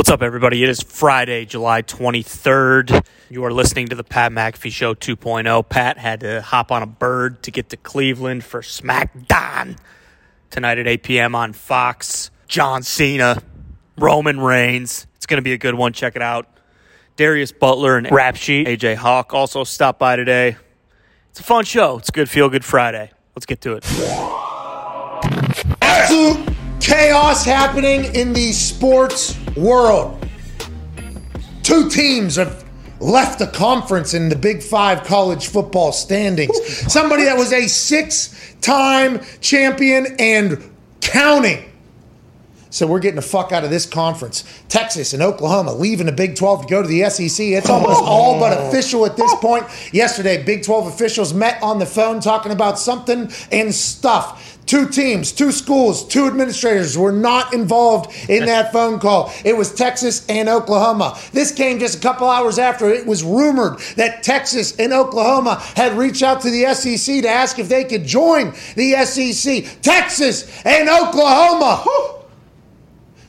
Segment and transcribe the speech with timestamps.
[0.00, 0.64] What's up, everybody?
[0.64, 3.04] It is Friday, July 23rd.
[3.28, 5.68] You are listening to the Pat McAfee Show 2.0.
[5.68, 9.76] Pat had to hop on a bird to get to Cleveland for SmackDown
[10.48, 11.34] tonight at 8 p.m.
[11.34, 12.30] on Fox.
[12.48, 13.42] John Cena,
[13.98, 15.06] Roman Reigns.
[15.16, 15.92] It's going to be a good one.
[15.92, 16.48] Check it out.
[17.16, 20.56] Darius Butler and Rap Sheet, AJ Hawk also stopped by today.
[21.28, 21.98] It's a fun show.
[21.98, 23.10] It's a good feel good Friday.
[23.36, 23.84] Let's get to it.
[25.82, 26.48] Absolute
[26.80, 30.26] chaos happening in the sports world.
[31.62, 32.64] Two teams have
[33.00, 36.58] left the conference in the Big Five college football standings.
[36.92, 41.70] Somebody that was a six time champion and counting.
[42.70, 44.44] So we're getting the fuck out of this conference.
[44.68, 47.44] Texas and Oklahoma leaving the Big 12 to go to the SEC.
[47.44, 48.68] It's almost all but oh.
[48.68, 49.66] official at this point.
[49.92, 54.58] Yesterday, Big 12 officials met on the phone talking about something and stuff.
[54.70, 59.32] Two teams, two schools, two administrators were not involved in that phone call.
[59.44, 61.18] It was Texas and Oklahoma.
[61.32, 65.98] This came just a couple hours after it was rumored that Texas and Oklahoma had
[65.98, 69.82] reached out to the SEC to ask if they could join the SEC.
[69.82, 72.20] Texas and Oklahoma.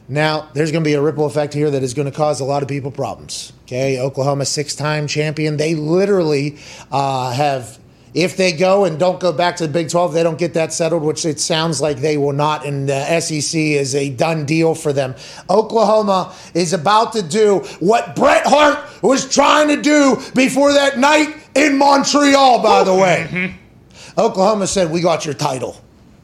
[0.08, 2.45] Now, there's going to be a ripple effect here that is going to cause a
[2.45, 3.52] lot of people problems.
[3.64, 5.58] Okay, Oklahoma six time champion.
[5.58, 6.59] They literally
[6.92, 7.80] uh, have,
[8.14, 10.73] if they go and don't go back to the Big 12, they don't get that
[10.73, 12.66] settled, which it sounds like they will not.
[12.66, 15.16] And the SEC is a done deal for them.
[15.50, 21.34] Oklahoma is about to do what Bret Hart was trying to do before that night
[21.56, 23.28] in Montreal, by the way.
[23.32, 24.20] Mm-hmm.
[24.20, 25.80] Oklahoma said, We got your title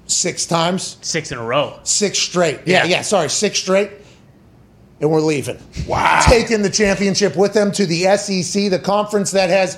[0.08, 0.98] six times.
[1.02, 1.80] Six in a row.
[1.84, 2.60] Six straight.
[2.66, 2.98] Yeah, Yeah.
[2.98, 3.92] yeah, sorry, six straight.
[5.00, 5.58] And we're leaving.
[5.88, 6.22] Wow.
[6.26, 9.76] Taking the championship with them to the SEC, the conference that has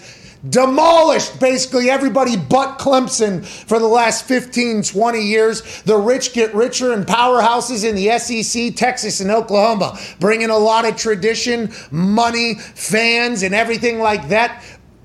[0.47, 5.81] demolished basically everybody but Clemson for the last 15, 20 years.
[5.83, 10.85] The rich get richer and powerhouses in the SEC, Texas, and Oklahoma, bringing a lot
[10.85, 14.63] of tradition, money, fans, and everything like that.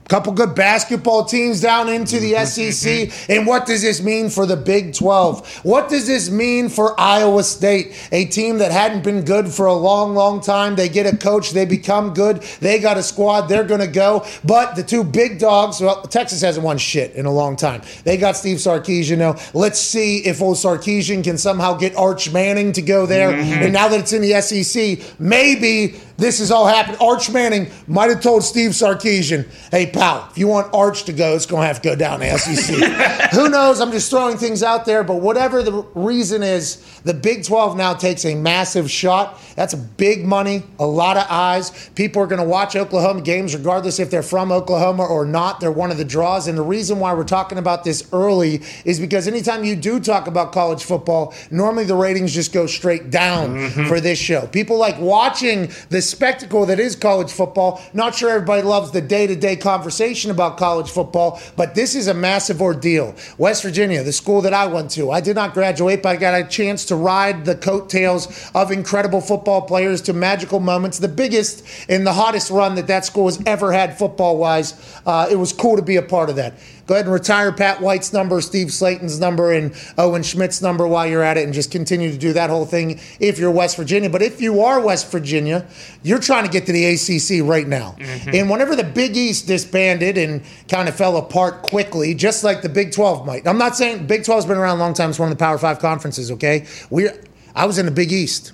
[0.09, 3.09] Couple good basketball teams down into the mm-hmm, SEC.
[3.09, 3.33] Mm-hmm.
[3.33, 5.65] And what does this mean for the Big 12?
[5.65, 8.09] What does this mean for Iowa State?
[8.13, 10.77] A team that hadn't been good for a long, long time.
[10.77, 12.43] They get a coach, they become good.
[12.61, 14.27] They got a squad, they're going to go.
[14.45, 17.81] But the two big dogs, well, Texas hasn't won shit in a long time.
[18.05, 19.37] They got Steve Sarkisian now.
[19.55, 23.33] Let's see if old Sarkisian can somehow get Arch Manning to go there.
[23.33, 23.63] Mm-hmm.
[23.63, 26.99] And now that it's in the SEC, maybe this is all happened.
[27.01, 31.35] Arch Manning might have told Steve Sarkisian, hey, pal, if you want Arch to go,
[31.35, 33.31] it's going to have to go down to SEC.
[33.33, 33.81] Who knows?
[33.81, 35.03] I'm just throwing things out there.
[35.03, 39.41] But whatever the reason is, the Big 12 now takes a massive shot.
[39.57, 41.91] That's big money, a lot of eyes.
[41.95, 45.61] People are going to watch Oklahoma games regardless if they're from Oklahoma or not.
[45.61, 46.47] They're one of the draws.
[46.47, 50.27] And the reason why we're talking about this early is because anytime you do talk
[50.27, 53.87] about college football, normally the ratings just go straight down mm-hmm.
[53.87, 54.47] for this show.
[54.47, 57.81] People like watching the spectacle that is college football.
[57.93, 62.09] Not sure everybody loves the day to day conversation about college football, but this is
[62.09, 63.15] a massive ordeal.
[63.39, 66.41] West Virginia, the school that I went to, I did not graduate, but I got
[66.41, 70.99] a chance to ride the coattails of incredible football players to magical moments.
[70.99, 74.75] The biggest and the hottest run that that school has ever had football wise.
[75.07, 76.55] Uh, it was cool to be a part of that.
[76.87, 81.07] Go ahead and retire Pat White's number, Steve Slaton's number, and Owen Schmitt's number while
[81.07, 84.11] you're at it, and just continue to do that whole thing if you're West Virginia.
[84.11, 85.67] But if you are West Virginia,
[86.03, 87.97] you're trying to get to the ACC right now.
[87.99, 88.31] Mm-hmm.
[88.35, 92.69] And whenever the Big East disbanded and kind of fell apart quickly, just like the
[92.69, 93.47] Big 12 might.
[93.47, 95.11] I'm not saying Big 12's been around a long time.
[95.11, 96.31] It's one of the Power Five conferences.
[96.33, 97.09] Okay, we
[97.55, 98.53] I was in the Big East.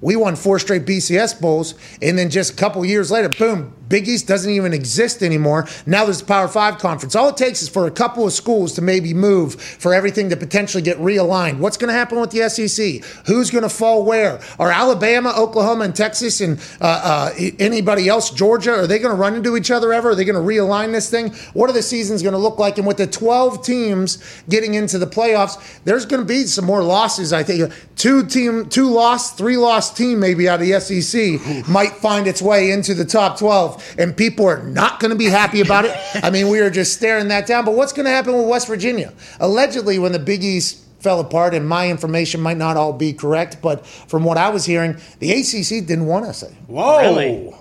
[0.00, 4.08] We won four straight BCS bowls, and then just a couple years later, boom, Big
[4.08, 5.66] East doesn't even exist anymore.
[5.84, 7.14] Now there's the Power Five conference.
[7.14, 10.36] All it takes is for a couple of schools to maybe move for everything to
[10.36, 11.58] potentially get realigned.
[11.58, 13.04] What's going to happen with the SEC?
[13.26, 14.40] Who's going to fall where?
[14.60, 19.20] Are Alabama, Oklahoma, and Texas, and uh, uh, anybody else, Georgia, are they going to
[19.20, 20.10] run into each other ever?
[20.10, 21.34] Are they going to realign this thing?
[21.52, 22.78] What are the seasons going to look like?
[22.78, 26.82] And with the 12 teams getting into the playoffs, there's going to be some more
[26.82, 27.32] losses.
[27.32, 31.92] I think two team, two lost, three lost team maybe out of the SEC might
[31.94, 35.60] find its way into the top 12 and people are not going to be happy
[35.60, 35.96] about it.
[36.14, 37.64] I mean, we are just staring that down.
[37.64, 39.12] But what's going to happen with West Virginia?
[39.38, 43.58] Allegedly, when the Big East fell apart, and my information might not all be correct,
[43.62, 46.42] but from what I was hearing, the ACC didn't want us.
[46.66, 47.00] Whoa.
[47.00, 47.54] Really?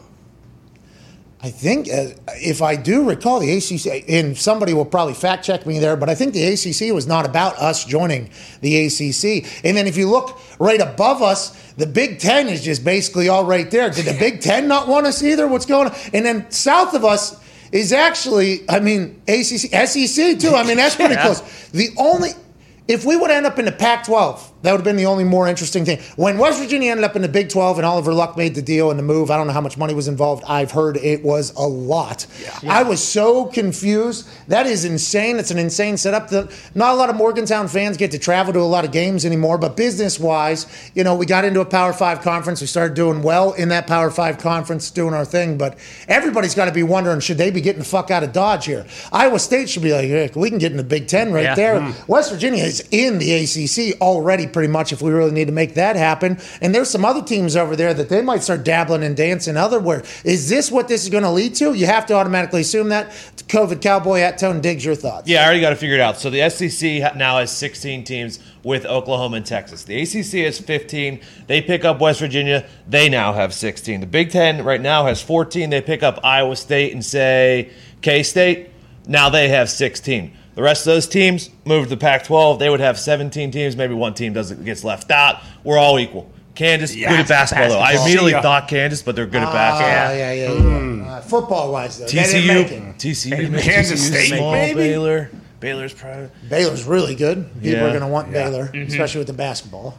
[1.41, 5.65] I think, uh, if I do recall, the ACC, and somebody will probably fact check
[5.65, 9.45] me there, but I think the ACC was not about us joining the ACC.
[9.63, 13.45] And then if you look right above us, the Big Ten is just basically all
[13.45, 13.89] right there.
[13.89, 15.47] Did the Big Ten not want us either?
[15.47, 15.95] What's going on?
[16.13, 20.55] And then south of us is actually, I mean, ACC, SEC too.
[20.55, 21.23] I mean, that's pretty Yeah.
[21.23, 21.69] close.
[21.69, 22.31] The only,
[22.89, 25.23] if we would end up in the Pac 12, That would have been the only
[25.23, 25.99] more interesting thing.
[26.17, 28.89] When West Virginia ended up in the Big 12 and Oliver Luck made the deal
[28.89, 30.43] and the move, I don't know how much money was involved.
[30.47, 32.27] I've heard it was a lot.
[32.43, 32.73] Yeah.
[32.73, 34.27] I was so confused.
[34.49, 35.37] That is insane.
[35.37, 36.29] It's an insane setup.
[36.29, 39.25] The, not a lot of Morgantown fans get to travel to a lot of games
[39.25, 42.59] anymore, but business wise, you know, we got into a Power Five conference.
[42.59, 45.77] We started doing well in that Power Five conference, doing our thing, but
[46.09, 48.85] everybody's got to be wondering should they be getting the fuck out of Dodge here?
[49.13, 51.55] Iowa State should be like, hey, we can get in the Big Ten right yeah.
[51.55, 51.79] there.
[51.79, 52.07] Mm.
[52.09, 55.75] West Virginia is in the ACC already pretty much if we really need to make
[55.75, 56.39] that happen.
[56.61, 60.03] And there's some other teams over there that they might start dabbling and dancing otherwhere.
[60.23, 61.73] Is this what this is going to lead to?
[61.73, 63.11] You have to automatically assume that.
[63.49, 65.27] COVID Cowboy at Tone Diggs, your thoughts?
[65.27, 66.17] Yeah, I already got to figure it out.
[66.17, 69.83] So the SEC now has 16 teams with Oklahoma and Texas.
[69.83, 71.19] The ACC has 15.
[71.47, 72.67] They pick up West Virginia.
[72.87, 74.01] They now have 16.
[74.01, 75.71] The Big Ten right now has 14.
[75.71, 77.71] They pick up Iowa State and say
[78.01, 78.69] K State.
[79.07, 80.31] Now they have 16.
[80.59, 82.59] The rest of those teams move to the Pac-12.
[82.59, 83.77] They would have 17 teams.
[83.77, 85.41] Maybe one team doesn't gets left out.
[85.63, 86.29] We're all equal.
[86.53, 88.01] Kansas yes, good at basketball, basketball, though.
[88.01, 90.17] I immediately thought Kansas, but they're good at basketball.
[90.17, 90.51] Yeah, yeah, yeah.
[90.51, 90.59] yeah.
[90.59, 91.07] Mm.
[91.07, 95.31] Uh, football wise, though, TCU, TCU, Kansas State, small maybe Baylor.
[95.61, 97.49] Baylor's probably Baylor's really good.
[97.53, 97.85] People yeah.
[97.85, 98.81] are going to want Baylor, mm-hmm.
[98.81, 99.97] especially with the basketball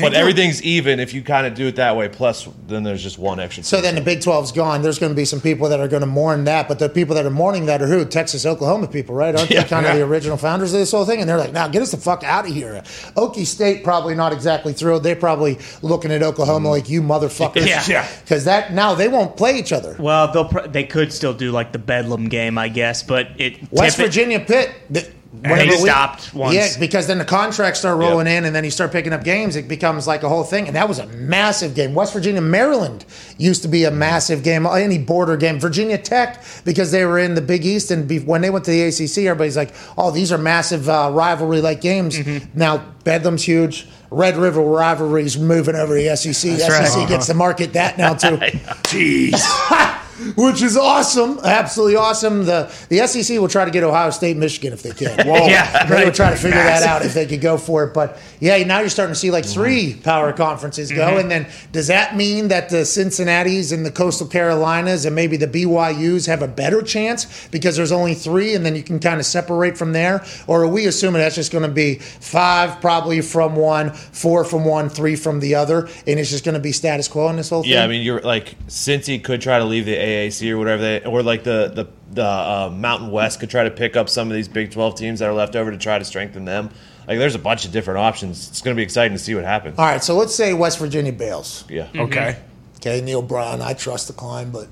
[0.00, 2.08] but everything's even if you kind of do it that way.
[2.08, 3.62] Plus, then there's just one extra.
[3.64, 4.82] So then the Big 12's gone.
[4.82, 7.14] There's going to be some people that are going to mourn that, but the people
[7.14, 8.04] that are mourning that are who?
[8.04, 9.34] Texas, Oklahoma people, right?
[9.34, 9.92] Aren't yeah, they kind yeah.
[9.92, 11.20] of the original founders of this whole thing?
[11.20, 12.82] And they're like, "Now get us the fuck out of here."
[13.16, 15.02] Okie State probably not exactly thrilled.
[15.02, 16.72] They're probably looking at Oklahoma mm.
[16.72, 19.96] like, "You motherfuckers," yeah, because that now they won't play each other.
[19.98, 23.58] Well, they'll pr- they could still do like the Bedlam game, I guess, but it
[23.72, 24.70] West Virginia Pitt.
[24.90, 25.10] The,
[25.42, 26.54] and he stopped once.
[26.54, 28.38] Yeah, because then the contracts start rolling yep.
[28.38, 29.56] in, and then you start picking up games.
[29.56, 31.94] It becomes like a whole thing, and that was a massive game.
[31.94, 33.04] West Virginia, Maryland
[33.38, 34.66] used to be a massive game.
[34.66, 38.50] Any border game, Virginia Tech, because they were in the Big East, and when they
[38.50, 42.58] went to the ACC, everybody's like, "Oh, these are massive uh, rivalry-like games." Mm-hmm.
[42.58, 43.86] Now Bedlam's huge.
[44.10, 46.58] Red River rivalries moving over the SEC.
[46.58, 47.08] That's SEC right.
[47.08, 48.36] gets to market that now too.
[48.36, 50.00] Jeez.
[50.36, 52.44] which is awesome, absolutely awesome.
[52.44, 55.26] The the SEC will try to get Ohio State, Michigan if they can.
[55.26, 55.46] Whoa.
[55.46, 56.04] yeah, they right.
[56.06, 57.94] will try to figure that out if they could go for it.
[57.94, 60.02] But yeah, now you're starting to see like three mm-hmm.
[60.02, 61.20] power conferences go, mm-hmm.
[61.20, 65.46] and then does that mean that the Cincinnati's and the Coastal Carolinas and maybe the
[65.46, 69.26] BYU's have a better chance because there's only three, and then you can kind of
[69.26, 73.56] separate from there, or are we assuming that's just going to be five probably from
[73.56, 77.08] one, four from one, three from the other, and it's just going to be status
[77.08, 77.72] quo in this whole thing?
[77.72, 81.04] Yeah, I mean, you're like Cincy could try to leave the AAC or whatever they,
[81.04, 84.34] or like the the the uh, Mountain West could try to pick up some of
[84.34, 86.70] these Big Twelve teams that are left over to try to strengthen them.
[87.06, 88.48] Like, there's a bunch of different options.
[88.48, 89.78] It's going to be exciting to see what happens.
[89.78, 91.64] All right, so let's say West Virginia bails.
[91.68, 91.86] Yeah.
[91.88, 92.00] Mm-hmm.
[92.00, 92.36] Okay.
[92.76, 94.68] Okay, Neal Brown, I trust the climb, but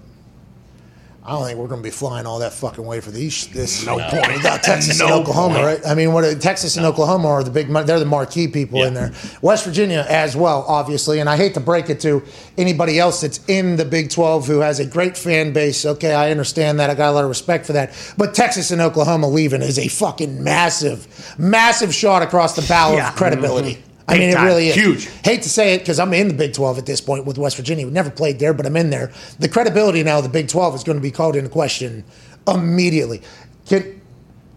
[1.25, 3.47] I don't think we're going to be flying all that fucking way for these.
[3.49, 4.43] This no, point.
[4.43, 5.65] Got Texas no and Oklahoma, point.
[5.65, 5.87] right?
[5.87, 7.69] I mean, what Texas and Oklahoma are the big.
[7.69, 8.89] They're the marquee people yeah.
[8.89, 9.13] in there.
[9.41, 11.21] West Virginia as well, obviously.
[11.21, 12.25] And I hate to break it to
[12.59, 15.87] anybody else that's in the Big Twelve who has a great fan base.
[15.87, 16.91] Okay, I understand that.
[16.91, 17.93] I got a lot of respect for that.
[18.19, 23.11] But Texas and Oklahoma leaving is a fucking massive, massive shot across the bow yeah.
[23.11, 23.75] of credibility.
[23.75, 23.92] Mm-hmm.
[24.09, 24.75] I mean, it really is.
[24.75, 25.09] Huge.
[25.25, 27.57] Hate to say it because I'm in the Big 12 at this point with West
[27.57, 27.87] Virginia.
[27.87, 29.13] We never played there, but I'm in there.
[29.39, 32.05] The credibility now of the Big 12 is going to be called into question
[32.49, 33.23] immediately.
[33.67, 34.01] Can,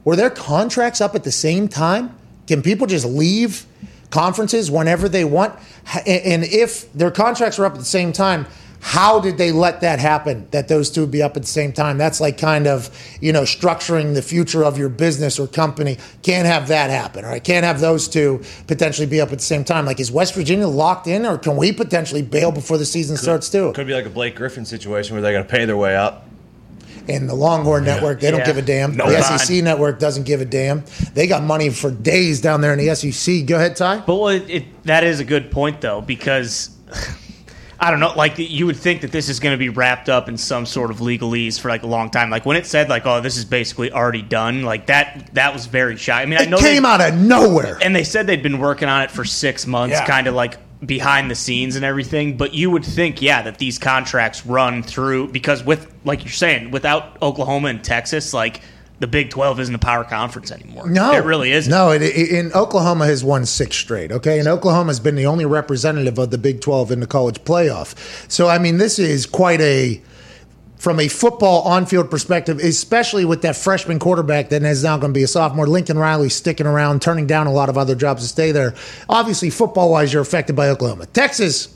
[0.04, 2.16] were their contracts up at the same time?
[2.48, 3.66] Can people just leave
[4.10, 5.54] conferences whenever they want?
[6.08, 8.48] And if their contracts are up at the same time,
[8.86, 11.74] how did they let that happen that those two would be up at the same
[11.74, 15.98] time that's like kind of you know structuring the future of your business or company
[16.22, 19.40] can't have that happen or all right can't have those two potentially be up at
[19.40, 22.78] the same time like is west virginia locked in or can we potentially bail before
[22.78, 25.40] the season could, starts too could be like a blake griffin situation where they got
[25.40, 26.22] to pay their way out
[27.08, 27.94] and the Longhorn yeah.
[27.94, 28.48] Network, they don't yeah.
[28.48, 28.96] give a damn.
[28.96, 30.84] No the SEC Network doesn't give a damn.
[31.14, 33.46] They got money for days down there in the SEC.
[33.46, 34.00] Go ahead, Ty.
[34.00, 36.76] But well, it, it, that is a good point, though, because
[37.86, 40.28] I don't know, like you would think that this is going to be wrapped up
[40.28, 42.32] in some sort of legalese for like a long time.
[42.32, 45.68] Like when it said like, "Oh, this is basically already done," like that that was
[45.68, 46.24] very shy.
[46.24, 48.90] I mean, I know it came out of nowhere, and they said they'd been working
[48.90, 50.06] on it for six months, yeah.
[50.08, 52.38] kind of like behind the scenes and everything.
[52.38, 56.72] But you would think, yeah, that these contracts run through because with like you're saying,
[56.72, 58.62] without Oklahoma and Texas, like
[59.00, 60.88] the Big 12 isn't a power conference anymore.
[60.88, 61.12] No.
[61.14, 61.70] It really isn't.
[61.70, 64.40] No, it, it, in Oklahoma has won six straight, okay?
[64.40, 67.96] And Oklahoma has been the only representative of the Big 12 in the college playoff.
[68.32, 70.02] So, I mean, this is quite a,
[70.78, 75.12] from a football on field perspective, especially with that freshman quarterback that is now going
[75.12, 78.22] to be a sophomore, Lincoln Riley sticking around, turning down a lot of other jobs
[78.22, 78.76] to stay there.
[79.10, 81.06] Obviously, football wise, you're affected by Oklahoma.
[81.08, 81.76] Texas,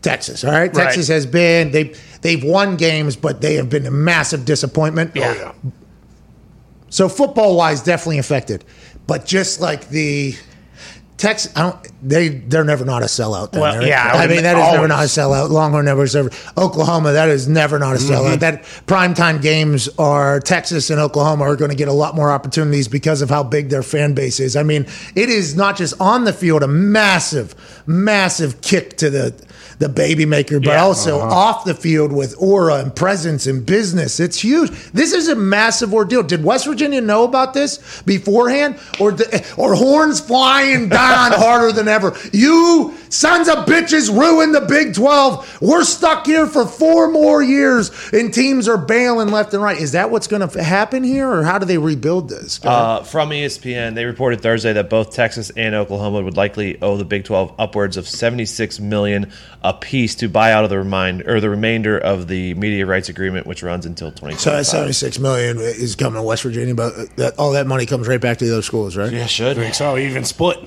[0.00, 0.60] Texas, all right?
[0.60, 0.74] right.
[0.74, 5.10] Texas has been, they've, they've won games, but they have been a massive disappointment.
[5.16, 5.34] Yeah.
[5.34, 5.70] Oh, yeah.
[6.92, 8.66] So football wise, definitely affected.
[9.06, 10.36] But just like the
[11.16, 11.88] Texas, I don't.
[12.02, 13.52] They they're never not a sellout.
[13.52, 13.86] Down Well, there.
[13.86, 14.88] yeah, I, I mean that is never always.
[14.88, 15.50] not a sellout.
[15.50, 16.30] Longhorn never ever.
[16.58, 18.12] Oklahoma, that is never not a mm-hmm.
[18.12, 18.40] sellout.
[18.40, 22.88] That primetime games are Texas and Oklahoma are going to get a lot more opportunities
[22.88, 24.56] because of how big their fan base is.
[24.56, 27.54] I mean, it is not just on the field a massive,
[27.86, 29.34] massive kick to the
[29.78, 30.82] the baby maker, but Yeah.
[30.82, 31.34] also uh-huh.
[31.34, 34.20] off the field with aura and presence and business.
[34.20, 34.70] It's huge.
[34.92, 36.22] This is a massive ordeal.
[36.22, 41.88] Did West Virginia know about this beforehand, or the, or horns flying down harder than
[41.88, 42.16] ever?
[42.32, 45.60] You sons of bitches ruined the Big Twelve.
[45.60, 49.78] We're stuck here for four more years, and teams are bailing left and right.
[49.80, 52.60] Is that what's going to happen here, or how do they rebuild this?
[52.64, 57.04] Uh, from ESPN, they reported Thursday that both Texas and Oklahoma would likely owe the
[57.04, 59.30] Big 12 upwards of 76 million
[59.62, 63.46] apiece to buy out of the remind or the remainder of the media rights agreement,
[63.46, 64.52] which runs until so 2025.
[64.58, 68.20] that seventy-six million is coming to West Virginia, but that, all that money comes right
[68.20, 69.12] back to the other schools, right?
[69.12, 69.58] yeah, should.
[69.58, 69.96] I think so.
[69.96, 70.58] Even split.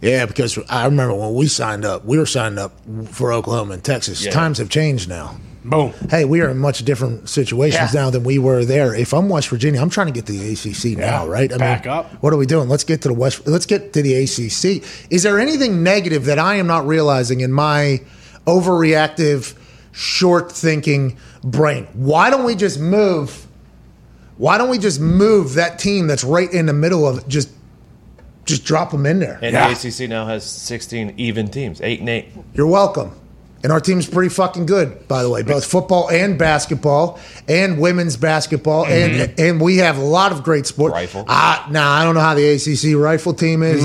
[0.00, 2.72] Yeah, because I remember when we signed up, we were signed up
[3.08, 4.24] for Oklahoma and Texas.
[4.24, 4.30] Yeah.
[4.30, 5.36] Times have changed now.
[5.62, 5.92] Boom.
[6.08, 8.00] Hey, we are in much different situations Yeah.
[8.04, 8.94] now than we were there.
[8.94, 11.52] If I'm West Virginia, I'm trying to get to the ACC now, right?
[11.52, 12.10] I back up.
[12.22, 12.70] What are we doing?
[12.70, 13.46] Let's get to the West.
[13.46, 14.82] Let's get to the ACC.
[15.10, 18.00] Is there anything negative that I am not realizing in my
[18.46, 19.54] overreactive,
[19.92, 21.86] short-thinking brain?
[21.92, 23.46] Why don't we just move?
[24.38, 27.28] Why don't we just move that team that's right in the middle of it?
[27.28, 27.50] Just,
[28.50, 29.38] just drop them in there.
[29.40, 29.68] And Yeah.
[29.72, 32.26] the ACC now has 16 even teams, 8 and 8.
[32.54, 33.12] You're welcome.
[33.62, 38.16] And our team's pretty fucking good, by the way, both football and basketball and women's
[38.16, 38.86] basketball.
[38.86, 40.94] And and we have a lot of great sports.
[40.94, 41.26] Rifle.
[41.28, 43.84] Ah, nah, I don't know how the ACC rifle team is.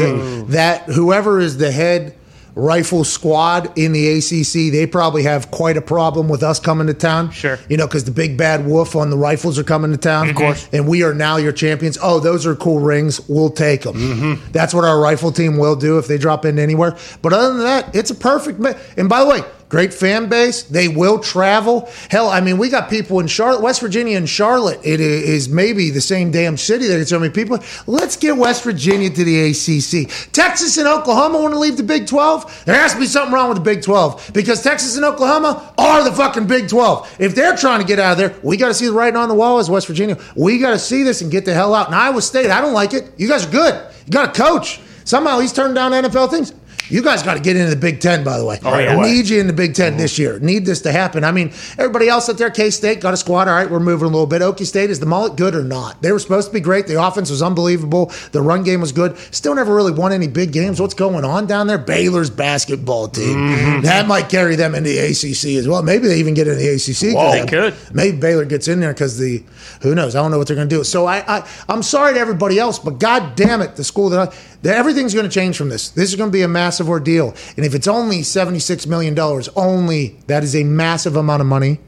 [0.52, 2.14] That whoever is the head
[2.56, 6.94] rifle squad in the ACC, they probably have quite a problem with us coming to
[6.94, 7.32] town.
[7.32, 7.60] Sure.
[7.70, 10.30] You know, because the big bad wolf on the rifles are coming to town.
[10.30, 10.68] Of course.
[10.72, 11.98] And we are now your champions.
[12.02, 13.22] Oh, those are cool rings.
[13.28, 13.96] We'll take them.
[13.96, 14.52] Mm-hmm.
[14.52, 16.98] That's what our rifle team will do if they drop in anywhere.
[17.22, 18.60] But other than that, it's a perfect.
[18.60, 20.64] Ma- and by the way, great fan base.
[20.64, 21.90] They will travel.
[22.10, 24.80] Hell, I mean, we got people in Charlotte, West Virginia, and Charlotte.
[24.84, 27.60] It is maybe the same damn city that it's so many people.
[27.88, 30.32] Let's get West Virginia to the ACC.
[30.32, 32.66] Texas and Oklahoma want to leave the Big 12.
[32.66, 36.04] There has to be something wrong with the Big 12 because Texas and Oklahoma are
[36.04, 37.18] the fucking Big 12.
[37.20, 39.30] If they're trying to get out of there, we got to see the writing on
[39.30, 40.18] the wall as West Virginia.
[40.36, 41.88] We got to see this and get the hell out.
[41.88, 43.12] And Iowa State, I don't like it.
[43.18, 43.94] You guys are good.
[44.06, 44.80] You got a coach.
[45.06, 46.54] Somehow he's turned down NFL things.
[46.90, 48.60] You guys got to get into the Big Ten, by the way.
[48.64, 48.96] Oh, yeah.
[49.02, 50.40] Need you in the Big 10 this year.
[50.40, 51.24] Need this to happen.
[51.24, 53.48] I mean, everybody else out there, K State got a squad.
[53.48, 54.42] All right, we're moving a little bit.
[54.42, 56.02] Okie State, is the mullet good or not?
[56.02, 56.88] They were supposed to be great.
[56.88, 58.12] The offense was unbelievable.
[58.32, 59.18] The run game was good.
[59.34, 60.80] Still never really won any big games.
[60.80, 61.78] What's going on down there?
[61.78, 63.36] Baylor's basketball team.
[63.36, 63.82] Mm-hmm.
[63.82, 65.82] That might carry them into the ACC as well.
[65.82, 67.16] Maybe they even get in the ACC.
[67.16, 67.32] Whoa.
[67.32, 67.76] They could.
[67.94, 69.44] Maybe Baylor gets in there because the
[69.82, 70.16] who knows?
[70.16, 70.84] I don't know what they're going to do.
[70.84, 74.30] So I, I I'm sorry to everybody else, but god damn it, the school that
[74.30, 75.90] I, that everything's going to change from this.
[75.90, 79.50] This is going to be a massive ordeal, and if it's only 76 million dollars,
[79.56, 81.80] only that is a massive amount of money.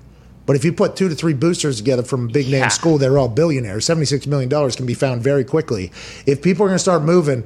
[0.46, 2.68] But if you put two to three boosters together from a big name Yeah.
[2.70, 3.86] school, they're all billionaires.
[3.86, 5.92] $76 million can be found very quickly.
[6.26, 7.44] If people are going to start moving,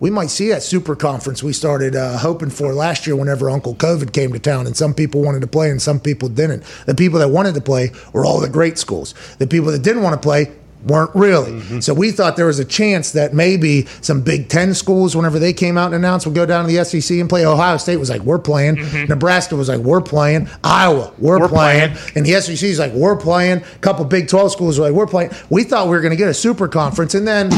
[0.00, 3.76] we might see that super conference we started uh, hoping for last year whenever Uncle
[3.76, 6.64] COVID came to town and some people wanted to play and some people didn't.
[6.86, 9.14] The people that wanted to play were all the great schools.
[9.38, 10.50] The people that didn't want to play
[10.84, 11.52] weren't really.
[11.52, 11.80] Mm-hmm.
[11.80, 15.52] So we thought there was a chance that maybe some Big Ten schools, whenever they
[15.52, 17.44] came out and announced, would go down to the SEC and play.
[17.46, 18.76] Ohio State was like, we're playing.
[18.76, 19.08] Mm-hmm.
[19.08, 20.48] Nebraska was like, we're playing.
[20.64, 21.92] Iowa, we're, We're playing.
[21.92, 22.12] playing.
[22.16, 23.58] And the SEC is like, we're playing.
[23.58, 25.30] A couple Big 12 schools were like, we're playing.
[25.50, 27.14] We thought we were going to get a super conference.
[27.14, 27.50] And then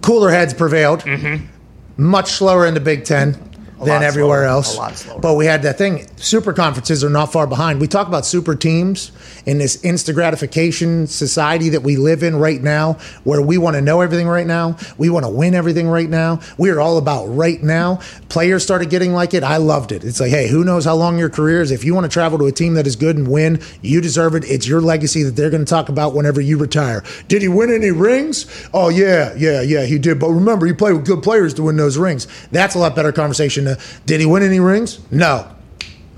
[0.00, 1.00] cooler heads prevailed.
[1.00, 1.46] Mm-hmm.
[1.96, 3.36] Much slower in the Big Ten
[3.84, 4.52] than everywhere slower.
[4.52, 4.74] else.
[4.74, 5.20] A lot slower.
[5.20, 6.06] But we had that thing.
[6.16, 7.80] Super conferences are not far behind.
[7.80, 9.12] We talk about super teams
[9.46, 13.82] in this instant gratification society that we live in right now, where we want to
[13.82, 14.76] know everything right now.
[14.98, 16.40] We want to win everything right now.
[16.58, 18.00] We are all about right now.
[18.28, 19.42] Players started getting like it.
[19.42, 20.04] I loved it.
[20.04, 21.70] It's like, hey, who knows how long your career is?
[21.70, 24.34] If you want to travel to a team that is good and win, you deserve
[24.34, 24.44] it.
[24.44, 27.02] It's your legacy that they're going to talk about whenever you retire.
[27.28, 28.46] Did he win any rings?
[28.72, 30.18] Oh, yeah, yeah, yeah, he did.
[30.18, 32.26] But remember, he played with good players to win those rings.
[32.50, 33.71] That's a lot better conversation.
[34.06, 35.00] Did he win any rings?
[35.10, 35.48] No.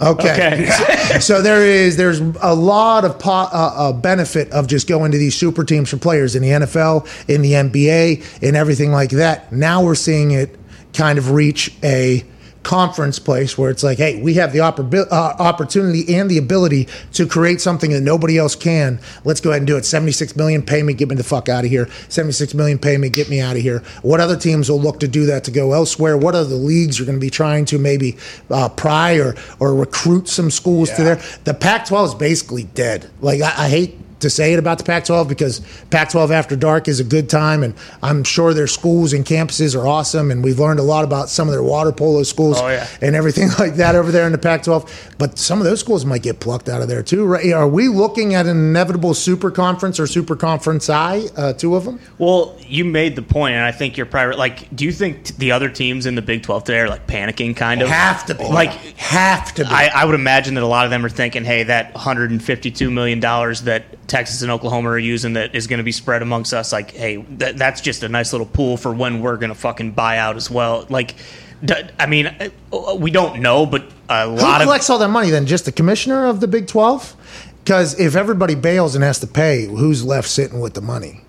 [0.00, 0.66] Okay.
[0.66, 1.18] Okay.
[1.20, 5.18] so there is there's a lot of po- uh, uh, benefit of just going to
[5.18, 9.52] these super teams for players in the NFL, in the NBA, and everything like that.
[9.52, 10.58] Now we're seeing it
[10.92, 12.24] kind of reach a
[12.64, 16.88] conference place where it's like, hey, we have the oppor- uh, opportunity and the ability
[17.12, 18.98] to create something that nobody else can.
[19.24, 19.84] Let's go ahead and do it.
[19.84, 21.88] 76 million, pay me, get me the fuck out of here.
[22.08, 23.80] 76 million, pay me, get me out of here.
[24.02, 26.16] What other teams will look to do that to go elsewhere?
[26.16, 28.16] What other leagues are going to be trying to maybe
[28.50, 31.14] uh, pry or, or recruit some schools to Yeah.
[31.14, 31.22] there?
[31.44, 33.08] The Pac 12 is basically dead.
[33.20, 37.00] Like, I, I hate to say it about the Pac-12 because Pac-12 After Dark is
[37.00, 40.80] a good time, and I'm sure their schools and campuses are awesome, and we've learned
[40.80, 42.86] a lot about some of their water polo schools Oh, yeah.
[43.00, 44.90] and everything like that over there in the Pac-12.
[45.18, 47.24] But some of those schools might get plucked out of there too.
[47.24, 47.52] Right?
[47.52, 51.26] Are we looking at an inevitable super conference or super conference I?
[51.36, 52.00] Uh, two of them.
[52.18, 54.74] Well, you made the point, and I think you're probably like.
[54.74, 57.56] Do you think t- the other teams in the Big 12 today are like panicking,
[57.56, 57.88] kind of?
[57.88, 59.70] Have to be Like, have to be.
[59.70, 63.20] I, I would imagine that a lot of them are thinking, "Hey, that 152 million
[63.20, 66.72] dollars that Texas and Oklahoma are using that is going to be spread amongst us.
[66.72, 69.90] Like, hey, that, that's just a nice little pool for when we're going to fucking
[69.90, 70.86] buy out as well.
[70.88, 71.16] Like,
[71.64, 75.08] d- I mean, uh, we don't know, but a Who lot of collects all that
[75.08, 75.46] money then?
[75.46, 77.16] Just the commissioner of the Big 12?
[77.64, 81.22] Because if everybody bails and has to pay, who's left sitting with the money?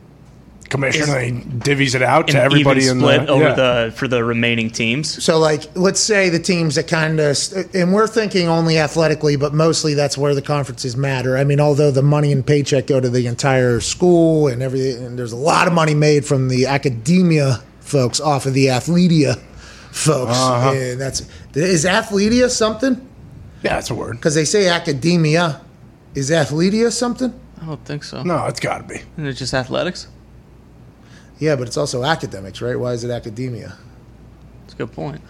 [0.69, 3.53] Commissioner he divvies it out to everybody even in the over yeah.
[3.53, 5.23] the for the remaining teams.
[5.23, 7.37] So, like, let's say the teams that kind of,
[7.73, 11.37] and we're thinking only athletically, but mostly that's where the conferences matter.
[11.37, 15.19] I mean, although the money and paycheck go to the entire school and everything, and
[15.19, 19.37] there's a lot of money made from the academia folks off of the athletia
[19.91, 20.37] folks.
[20.37, 20.71] Uh-huh.
[20.73, 21.21] And that's,
[21.53, 22.95] is athletia something?
[23.63, 24.17] Yeah, that's a word.
[24.17, 25.61] Because they say academia.
[26.15, 27.37] Is athletia something?
[27.61, 28.23] I don't think so.
[28.23, 28.95] No, it's got to be.
[28.95, 30.07] Isn't it just athletics?
[31.39, 32.79] Yeah, but it's also academics, right?
[32.79, 33.77] Why is it academia?
[34.61, 35.21] That's a good point.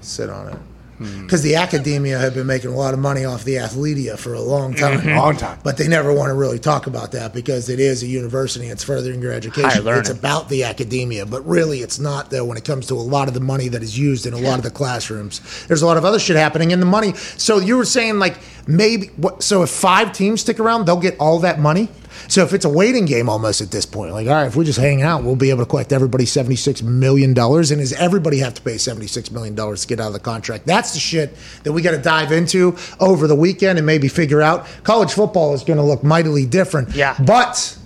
[0.00, 0.58] Sit on it.
[1.00, 1.22] Hmm.
[1.22, 4.40] Because the academia have been making a lot of money off the athletia for a
[4.40, 4.98] long time.
[4.98, 5.16] Mm-hmm.
[5.16, 5.58] Long time.
[5.64, 8.66] But they never want to really talk about that because it is a university.
[8.66, 9.86] It's furthering your education.
[9.86, 12.44] It's about the academia, but really it's not though.
[12.44, 14.58] When it comes to a lot of the money that is used in a lot
[14.58, 17.14] of the classrooms, there's a lot of other shit happening in the money.
[17.14, 18.36] So you were saying like
[18.66, 19.42] maybe what?
[19.42, 21.88] So if five teams stick around, they'll get all that money.
[22.28, 24.64] So if it's a waiting game almost at this point, like all right, if we
[24.64, 27.70] just hang out, we'll be able to collect everybody seventy six million dollars.
[27.70, 30.20] And does everybody have to pay seventy six million dollars to get out of the
[30.20, 30.66] contract?
[30.66, 34.42] That's the shit that we got to dive into over the weekend and maybe figure
[34.42, 34.66] out.
[34.84, 36.94] College football is going to look mightily different.
[36.94, 37.16] Yeah.
[37.24, 37.76] but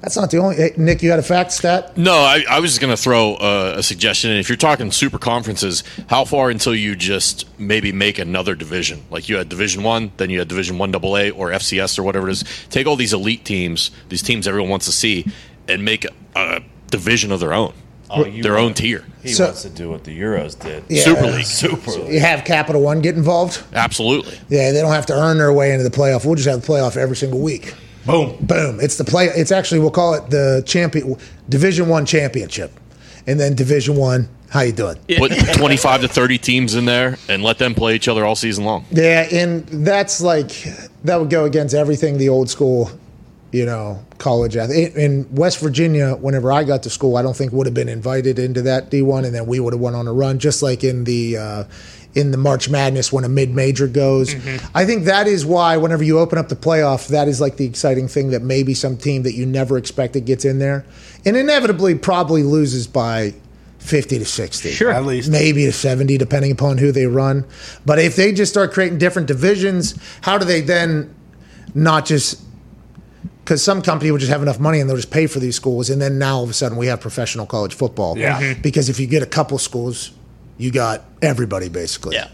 [0.00, 0.56] that's not the only.
[0.56, 1.96] Hey, Nick, you had a fact stat.
[1.96, 4.30] No, I, I was just going to throw uh, a suggestion.
[4.32, 9.04] If you're talking super conferences, how far until you just maybe make another division?
[9.10, 12.28] Like you had Division One, then you had Division One AA or FCS or whatever
[12.28, 12.44] it is.
[12.70, 15.26] Take all these elite teams, these teams everyone wants to see,
[15.68, 17.72] and make a, a division of their own,
[18.08, 19.04] Oh, their want- own tier.
[19.22, 20.82] He So- wants to do what the Euros did.
[20.88, 21.02] Yeah.
[21.02, 21.90] Super League, Super.
[21.90, 22.14] League.
[22.14, 23.62] You have Capital One get involved.
[23.74, 24.40] absolutely.
[24.48, 26.24] Yeah, they don't have to earn their way into the playoff.
[26.24, 27.74] We'll just have the playoff every single week.
[28.06, 28.36] Boom.
[28.40, 28.80] Boom!
[28.80, 29.26] It's the play.
[29.26, 31.16] It's actually we'll call it the champion
[31.48, 32.72] Division One championship,
[33.26, 34.28] and then Division One.
[34.48, 34.96] How you doing?
[35.16, 38.64] Put 25 to 30 teams in there and let them play each other all season
[38.64, 38.84] long.
[38.90, 40.50] Yeah, and that's like
[41.04, 42.90] that would go against everything the old school,
[43.52, 44.56] you know, college.
[44.56, 47.74] ath- In in West Virginia, whenever I got to school, I don't think would have
[47.74, 50.38] been invited into that D one, and then we would have went on a run,
[50.40, 51.36] just like in the.
[51.36, 51.64] Uh,
[52.14, 54.34] in the March Madness, when a mid-major goes,
[54.74, 57.64] I think that is why whenever you open up the playoff, that is like the
[57.66, 60.84] exciting thing that maybe some team that you never expected gets in there,
[61.24, 63.34] and inevitably probably loses by
[63.78, 64.90] fifty to sixty Sure.
[64.92, 65.30] At least.
[65.30, 67.46] maybe to 70 depending upon who they run
[67.86, 71.14] but if they just start creating different divisions how do they then
[71.74, 72.42] not just
[73.42, 75.88] because some company will just have enough money and they'll just pay for these schools
[75.88, 78.38] and then now all of a sudden we have professional college football Yeah.
[78.38, 78.60] Mhm.
[78.60, 80.10] because if you get a couple schools
[80.60, 82.28] you got everybody basically Yeah.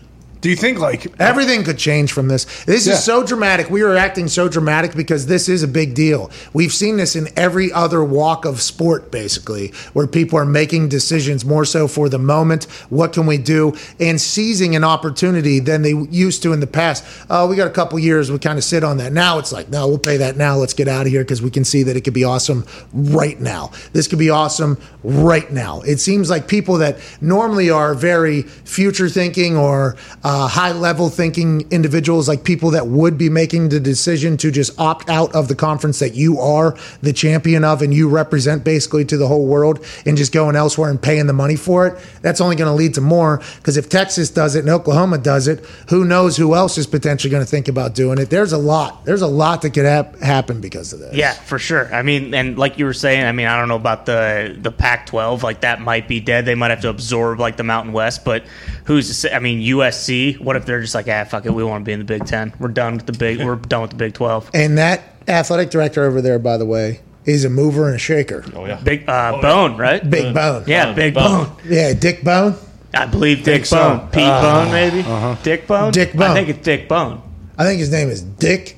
[0.46, 2.46] Do you think like Everything could change from this.
[2.66, 2.92] This Yeah.
[2.92, 3.68] is so dramatic.
[3.68, 6.30] We are acting so dramatic because this is a big deal.
[6.52, 11.44] We've seen this in every other walk of sport, basically, where people are making decisions
[11.44, 12.68] more so for the moment.
[12.90, 13.74] What can we do?
[13.98, 17.02] And seizing an opportunity than they used to in the past.
[17.28, 18.30] Oh, we got a couple years.
[18.30, 19.12] We kind of sit on that.
[19.12, 20.54] Now it's like, no, we'll pay that now.
[20.54, 23.40] Let's get out of here because we can see that it could be awesome right
[23.40, 23.72] now.
[23.94, 25.80] This could be awesome right now.
[25.80, 31.08] It seems like people that normally are very future thinking or uh, Uh, high level
[31.08, 35.48] thinking individuals, like people that would be making the decision to just opt out of
[35.48, 39.46] the conference that you are the champion of and you represent basically to the whole
[39.46, 41.98] world and just going elsewhere and paying the money for it.
[42.20, 45.48] That's only going to lead to more because if Texas does it and Oklahoma does
[45.48, 48.28] it, who knows who else is potentially going to think about doing it?
[48.28, 49.06] There's a lot.
[49.06, 51.14] There's a lot that could hap- happen because of this.
[51.14, 51.90] Yeah, for sure.
[51.94, 54.70] I mean, and like you were saying, I mean, I don't know about the the
[54.70, 55.42] Pac-12.
[55.42, 56.44] Like that might be dead.
[56.44, 58.22] They might have to absorb like the Mountain West.
[58.22, 58.44] But
[58.86, 59.32] who's to say?
[59.32, 60.40] I mean, USC.
[60.40, 62.24] What if they're just like, ah, fuck it, we want to be in the Big
[62.24, 62.52] Ten.
[62.58, 63.44] We're done with the big.
[63.44, 64.50] We're done with the Big Twelve.
[64.54, 68.44] And that athletic director over there, by the way, is a mover and a shaker.
[68.54, 68.80] Oh yeah.
[68.82, 70.08] Big uh, Bone, right?
[70.08, 70.64] Big Bone.
[70.66, 71.44] Yeah, Bone, Big Bone.
[71.44, 71.56] Bone.
[71.66, 72.54] Yeah, Dick Bone.
[72.94, 73.76] I believe Dick so.
[73.76, 74.08] Bone.
[74.10, 75.02] Pete Bone, maybe.
[75.42, 75.92] Dick Bone.
[75.92, 76.30] Dick Bone.
[76.30, 77.20] I think it's Dick Bone.
[77.58, 78.76] I think his name is Dick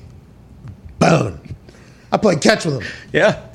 [0.99, 1.39] Bone.
[2.11, 2.91] I played catch with him.
[3.13, 3.48] Yeah.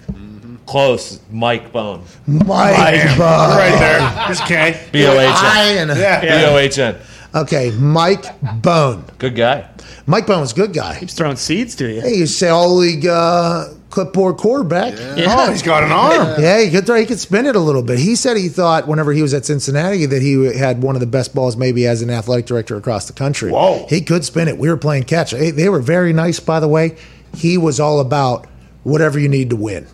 [0.66, 1.20] Close.
[1.30, 2.02] Mike Bohn.
[2.26, 3.18] Mike Bohn.
[3.18, 4.00] right there?
[4.28, 4.80] Just K.
[4.92, 5.90] B O H I N.
[5.90, 6.20] and Yeah.
[6.20, 6.96] B O H N.
[7.34, 8.24] Okay, Mike
[8.62, 9.04] Bohn.
[9.18, 9.68] Good guy.
[10.06, 10.94] Mike Bohn's a good guy.
[10.94, 12.00] He's throwing seeds to you.
[12.02, 14.92] Hey, he's say all league uh, clipboard quarterback.
[15.16, 15.34] Yeah.
[15.46, 16.40] Oh, he's got an arm.
[16.40, 17.98] Yeah, he could throw, he could spin it a little bit.
[17.98, 21.06] He said he thought whenever he was at Cincinnati that he had one of the
[21.06, 23.50] best balls maybe as an athletic director across the country.
[23.50, 23.86] Whoa.
[23.88, 24.58] He could spin it.
[24.58, 25.32] We were playing catch.
[25.32, 26.96] They they were very nice, by the way.
[27.34, 28.46] He was all about
[28.82, 29.86] whatever you need to win.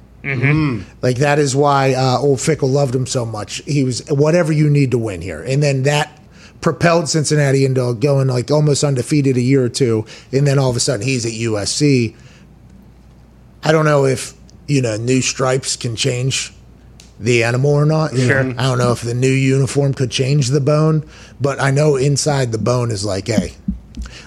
[1.03, 3.63] Like that is why uh, old Fickell loved him so much.
[3.65, 6.21] He was whatever you need to win here, and then that
[6.61, 10.77] propelled Cincinnati into going like almost undefeated a year or two, and then all of
[10.77, 12.15] a sudden he's at USC.
[13.63, 14.35] I don't know if
[14.67, 16.53] you know new stripes can change
[17.19, 18.17] the animal or not.
[18.17, 18.43] Sure.
[18.43, 18.55] know.
[18.59, 21.09] I don't know if the new uniform could change the bone,
[21.41, 23.53] but I know inside the bone is like, hey,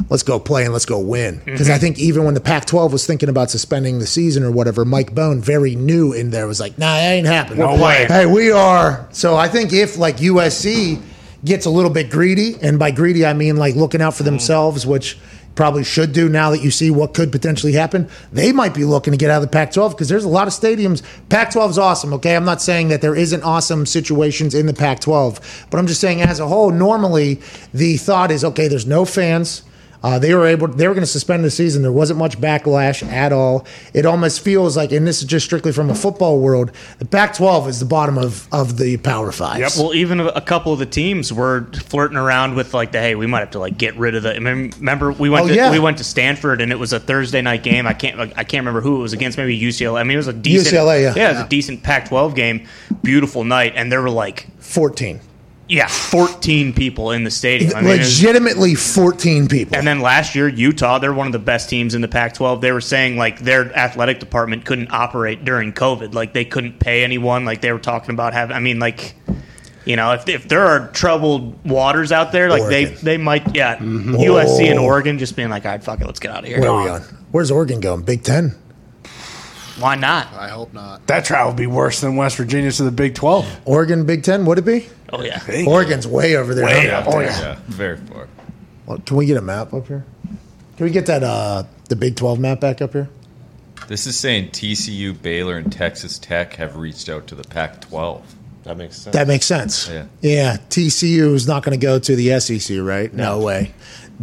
[0.10, 1.36] let's go play and let's go win.
[1.36, 1.52] Mm-hmm.
[1.52, 4.52] Because I think even when the Pac 12 was thinking about suspending the season or
[4.52, 7.60] whatever, Mike Bohn, very new in there, was like, nah, that ain't happening.
[7.60, 8.06] No way.
[8.08, 9.08] Hey, we are.
[9.12, 11.02] So I think if like USC
[11.44, 14.28] gets a little bit greedy, and by greedy, I mean like looking out for mm.
[14.28, 15.18] themselves, which
[15.56, 19.12] probably should do now that you see what could potentially happen, they might be looking
[19.12, 21.04] to get out of the Pac 12 because there's a lot of stadiums.
[21.30, 22.36] Pac 12 is awesome, okay?
[22.36, 26.02] I'm not saying that there isn't awesome situations in the Pac 12, but I'm just
[26.02, 27.42] saying as a whole, normally
[27.74, 29.64] the thought is okay, there's no fans.
[30.04, 30.68] Uh, they were able.
[30.68, 31.82] They were going to suspend the season.
[31.82, 33.66] There wasn't much backlash at all.
[33.94, 37.68] It almost feels like, and this is just strictly from a football world, the Pac-12
[37.70, 39.60] is the bottom of of the Power Five.
[39.60, 39.72] Yep.
[39.78, 43.28] Well, even a- couple of the teams were flirting around with like the hey, we
[43.28, 44.34] might have to like get rid of the.
[44.34, 45.72] Remember, we went Oh, to yeah.
[45.72, 47.88] we went to Stanford and it was a Thursday night game.
[47.88, 49.38] I can't I can't remember who it was against.
[49.38, 50.00] Maybe UCLA.
[50.02, 51.14] I mean, it was a decent UCLA, yeah.
[51.16, 52.68] yeah, it was a decent Pac-12 game.
[53.04, 55.22] Beautiful night, and there were like 14.
[55.74, 57.72] Yeah, 14 people in the stadium.
[57.76, 59.76] I mean, it was- Legitimately 14 people.
[59.76, 62.62] and then last year, Utah, they're one of the best teams in the Pac 12.
[62.62, 66.14] They were saying like their athletic department couldn't operate during COVID.
[66.14, 67.44] Like they couldn't pay anyone.
[67.44, 69.16] Like they were talking about having, I mean, like,
[69.84, 73.04] you know, if, if there are troubled waters out there, like they, Oregon.
[73.04, 74.14] they might, yeah, mm-hmm.
[74.14, 74.86] USC and oh.
[74.86, 76.62] Oregon just being like, all right, fuck it, let's get out of here.
[76.62, 77.02] Where are we on?
[77.32, 78.04] Where's Oregon going?
[78.04, 78.56] Big Ten.
[79.80, 80.32] Why not?
[80.34, 81.08] I hope not.
[81.08, 83.62] That trial would be worse than West Virginia to the Big 12.
[83.66, 84.46] Oregon, Big Ten.
[84.46, 84.88] Would it be?
[85.14, 85.64] Oh, yeah.
[85.68, 86.66] Oregon's way over there.
[86.66, 87.24] Way up Oh, there.
[87.24, 87.40] yeah.
[87.42, 88.28] Yeah, very far.
[88.86, 90.04] Well, can we get a map up here?
[90.78, 93.08] Can we get that uh the Big 12 map back up here?
[93.88, 98.22] This is saying TCU, Baylor, and Texas Tech have reached out to the Pac-12.
[98.64, 99.14] That makes sense.
[99.14, 99.90] That makes sense.
[99.90, 100.06] Yeah.
[100.22, 100.58] Yeah.
[100.70, 103.14] TCU is not going to go to the SEC, right?
[103.14, 103.74] No, way.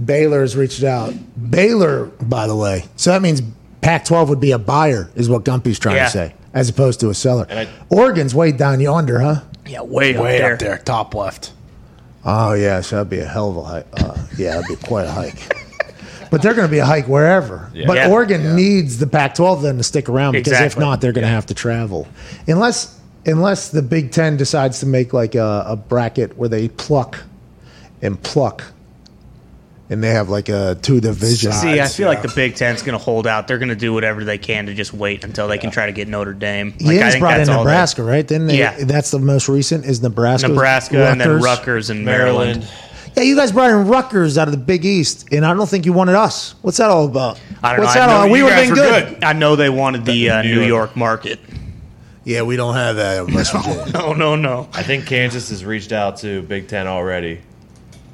[0.02, 1.12] Baylor's reached out.
[1.50, 2.86] Baylor, by the way.
[2.96, 3.42] So that means
[3.82, 6.06] Pac 12 would be a buyer, is what Gumpy's trying Yeah.
[6.06, 7.46] to say, as opposed to a seller.
[7.50, 9.40] I- Oregon's way down yonder, huh?
[9.70, 10.52] Yeah, way, up Way there.
[10.54, 11.52] up there, top left.
[12.24, 12.80] Oh, yeah.
[12.80, 13.86] So that'd be a hell of a hike.
[13.94, 15.56] Uh, yeah, that'd be quite a hike.
[16.30, 17.70] But they're going to be a hike wherever.
[17.74, 17.86] Yeah.
[17.86, 18.10] But Yeah.
[18.10, 21.46] Oregon needs the Pac-12 then to stick around because if not, they're going to have
[21.46, 22.06] to travel,
[22.46, 27.22] unless unless the Big Ten decides to make like a, a bracket where they pluck
[28.00, 28.64] and pluck,
[29.90, 31.54] and they have like a two divisions.
[31.60, 33.48] See, I Sides, feel like the Big Ten's going to hold out.
[33.48, 35.92] They're going to do whatever they can to just wait until they can try to
[35.92, 36.70] get Notre Dame.
[36.80, 38.26] Like, He I think brought in that's all they- Nebraska, right?
[38.26, 38.76] Then they, Yeah.
[38.84, 40.48] that's the most recent is Nebraska.
[40.48, 41.44] Nebraska and then Rutgers.
[41.44, 42.60] Rutgers and Maryland.
[42.60, 42.74] Maryland.
[43.16, 45.84] Yeah, you guys brought in Rutgers out of the Big East, and I don't think
[45.84, 46.54] you wanted us.
[46.62, 47.40] What's that all about?
[47.60, 48.02] I don't What's know.
[48.02, 48.30] I that all?
[48.30, 49.08] We were being were good.
[49.14, 49.24] good.
[49.24, 50.68] I know they wanted the uh, New New York.
[50.68, 51.40] York market.
[52.22, 53.86] Yeah, we don't have that in West Virginia.
[53.92, 54.68] No, no, no.
[54.72, 57.40] I think Kansas has reached out to Big Ten already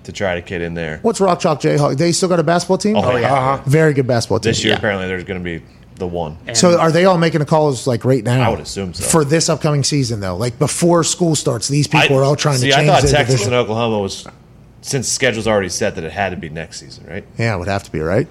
[0.06, 0.98] to try to get in there.
[1.02, 1.98] What's Rock Chalk Jayhawk?
[1.98, 2.96] They still got a basketball team?
[2.96, 3.32] Oh, yeah.
[3.32, 3.62] Uh-huh.
[3.66, 4.50] Very good basketball team.
[4.50, 4.78] This year, Yeah.
[4.78, 5.64] apparently, there's going to be
[5.96, 6.38] the one.
[6.54, 8.46] So are they all making the calls like right now?
[8.46, 9.04] I would assume so.
[9.04, 12.68] For this upcoming season, though, like before school starts, these people are all trying see,
[12.70, 13.52] to change I thought their Texas division.
[13.54, 14.26] and Oklahoma was,
[14.82, 17.24] since the schedule's already set, that it had to be next season, right?
[17.38, 18.28] yeah, it would have to be right.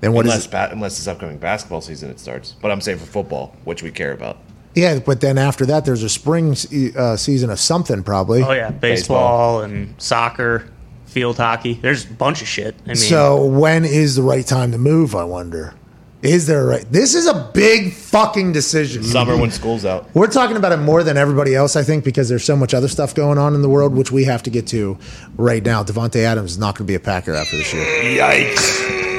[0.00, 0.32] Then what is?
[0.32, 2.56] unless, ba- unless this upcoming basketball season it starts.
[2.60, 4.38] But I'm saying for football, which we care about.
[4.74, 6.56] Yeah, but then after that, there's a spring
[6.96, 8.42] uh, season of something probably.
[8.42, 10.68] Oh yeah, baseball, and soccer,
[11.06, 11.74] field hockey.
[11.74, 12.74] There's a bunch of shit.
[12.84, 15.14] I mean, So when is the right time to move?
[15.14, 15.74] I wonder.
[16.22, 16.84] Is there a right?
[16.90, 19.02] This is a big fucking decision.
[19.02, 20.08] Summer when school's out.
[20.14, 22.86] We're talking about it more than everybody else, I think, because there's so much other
[22.86, 24.96] stuff going on in the world, which we have to get to
[25.36, 25.82] right now.
[25.82, 27.84] Davante Adams is not going to be a Packer after this year.
[27.84, 29.11] Yikes.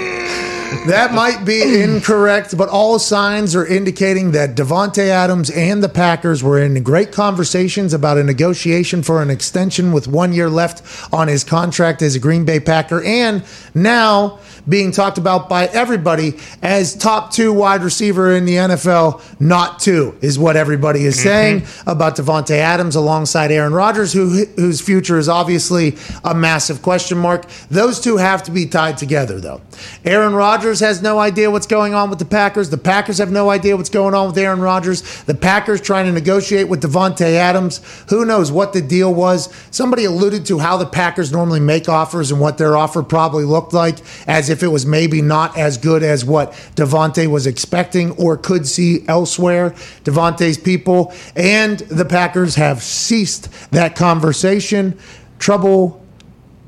[0.88, 6.44] That might be incorrect, but all signs are indicating that Davante Adams and the Packers
[6.44, 10.82] were in great conversations about a negotiation for an extension with one year left
[11.14, 16.38] on his contract as a Green Bay Packer, and now being talked about by everybody
[16.62, 21.24] as top two wide receiver in the NFL, not two, is what everybody is mm-hmm.
[21.24, 27.18] saying about Davante Adams alongside Aaron Rodgers, who whose future is obviously a massive question
[27.18, 27.46] mark.
[27.70, 29.62] Those two have to be tied together, though.
[30.06, 32.70] Aaron Rodgers Rodgers has no idea what's going on with the Packers.
[32.70, 35.24] The Packers have no idea what's going on with Aaron Rodgers.
[35.24, 37.82] The Packers trying to negotiate with Davante Adams.
[38.10, 39.54] Who knows what the deal was?
[39.72, 43.74] Somebody alluded to how the Packers normally make offers and what their offer probably looked
[43.74, 43.98] like,
[44.28, 48.66] as if it was maybe not as good as what Davante was expecting or could
[48.66, 49.72] see elsewhere.
[50.06, 54.98] Davante's people and the Packers have ceased that conversation.
[55.40, 56.02] Trouble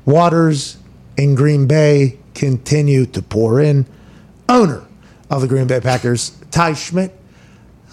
[0.04, 0.76] waters
[1.16, 3.86] in Green Bay continue to pour in.
[4.48, 4.84] Owner
[5.30, 7.18] of the Green Bay Packers, Ty Schmitt.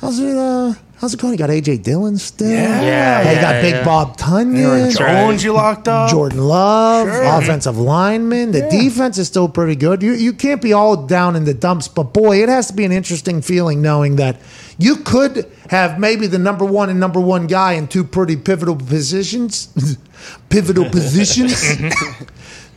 [0.04, 0.36] How's it?
[0.36, 1.32] Uh, how's it going?
[1.34, 2.50] You got AJ Dillon still.
[2.52, 2.80] Yeah,
[3.24, 3.86] Hey, you yeah, got Big yeah.
[3.86, 4.98] Bob Tonyan.
[4.98, 6.10] Jones, you locked up.
[6.12, 7.24] Jordan Love, Sure.
[7.24, 8.52] offensive lineman.
[8.52, 10.04] The defense is still pretty good.
[10.04, 12.84] You you can't be all down in the dumps, but boy, it has to be
[12.84, 14.42] an interesting feeling knowing that
[14.78, 18.76] you could have maybe the number one and number one guy in two pretty pivotal
[18.76, 19.70] positions.
[20.50, 21.56] pivotal positions.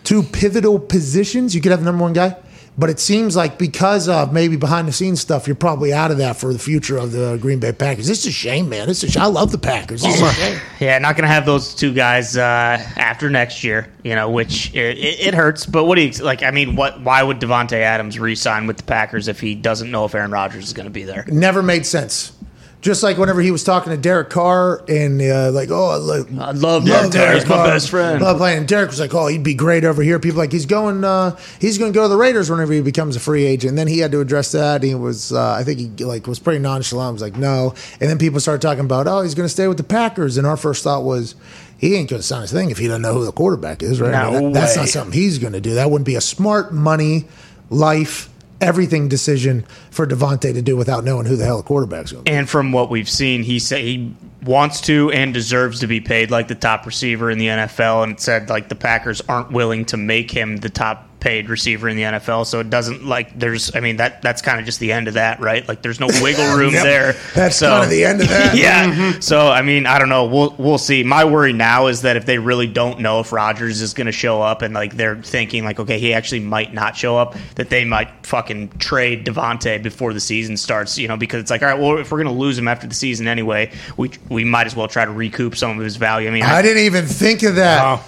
[0.04, 1.56] two pivotal positions.
[1.56, 2.36] You could have the number one guy.
[2.78, 6.18] But it seems like because of maybe behind the scenes stuff, you're probably out of
[6.18, 8.06] that for the future of the Green Bay Packers.
[8.06, 8.86] This is a shame, man.
[8.86, 10.02] This is I love the Packers.
[10.02, 10.60] This is a.
[10.78, 13.88] Yeah, not going to have those two guys uh, after next year.
[14.02, 15.64] You know, which it, it, it hurts.
[15.64, 16.42] But what do you like?
[16.42, 17.00] I mean, what?
[17.00, 20.64] Why would Davante Adams re-sign with the Packers if he doesn't know if Aaron Rodgers
[20.64, 21.24] is going to be there?
[21.28, 22.35] never made sense.
[22.82, 26.38] Just like whenever he was talking to Derek Carr and uh, like, oh, I love,
[26.38, 27.34] I love Derek Carr.
[27.34, 28.22] He's my best friend.
[28.22, 28.58] Love playing.
[28.58, 30.20] And Derek was like, oh, he'd be great over here.
[30.20, 33.16] People like he's going, uh, he's going to go to the Raiders whenever he becomes
[33.16, 33.70] a free agent.
[33.70, 34.84] And then he had to address that.
[34.84, 37.14] He was, uh, I think he like was pretty nonchalant.
[37.14, 37.74] Was like, no.
[38.00, 40.36] And then people started talking about, oh, he's going to stay with the Packers.
[40.36, 41.34] And our first thought was.
[41.78, 44.00] He ain't going to sign his thing if he doesn't know who the quarterback is,
[44.00, 44.10] right?
[44.10, 45.74] No That- that's not something he's going to do.
[45.74, 47.26] That wouldn't be a smart money,
[47.68, 52.24] life, everything decision for Davante to do without knowing who the hell the quarterback's going
[52.24, 52.36] to be.
[52.36, 56.30] And from what we've seen, he said he wants to and deserves to be paid
[56.30, 58.04] like the top receiver in the NFL.
[58.04, 61.88] And it said like the Packers aren't willing to make him the top paid receiver
[61.88, 62.46] in the NFL.
[62.46, 63.74] So it doesn't like there's.
[63.74, 65.66] I mean that that's kind of just the end of that, right?
[65.66, 66.82] Like there's no wiggle room Yep.
[66.84, 67.12] there.
[67.34, 68.54] That's So- kinda the end of that.
[68.56, 69.18] yeah.
[69.20, 70.26] So I mean, I don't know.
[70.26, 71.02] We'll we'll see.
[71.02, 74.12] My worry now is that if they really don't know if Rodgers is going to
[74.12, 77.70] show up, and like they're thinking like, okay, he actually might not show up, that
[77.70, 80.98] they might fucking trade Davante before the season starts.
[80.98, 82.86] You know, because it's like, all right, well, if we're going to lose him after
[82.86, 86.28] the season anyway, we we might as well try to recoup some of his value.
[86.28, 88.02] I mean, I I, didn't even think of that.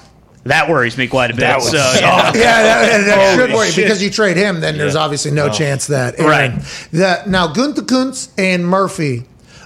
[0.44, 1.40] That worries me quite a bit.
[1.40, 2.32] That was so, yeah.
[2.34, 3.84] Yeah, that, that should worry shit.
[3.84, 6.18] because you trade him, then there's obviously no chance that.
[6.18, 6.52] Right.
[6.92, 9.24] That now Gutekunst and Murphy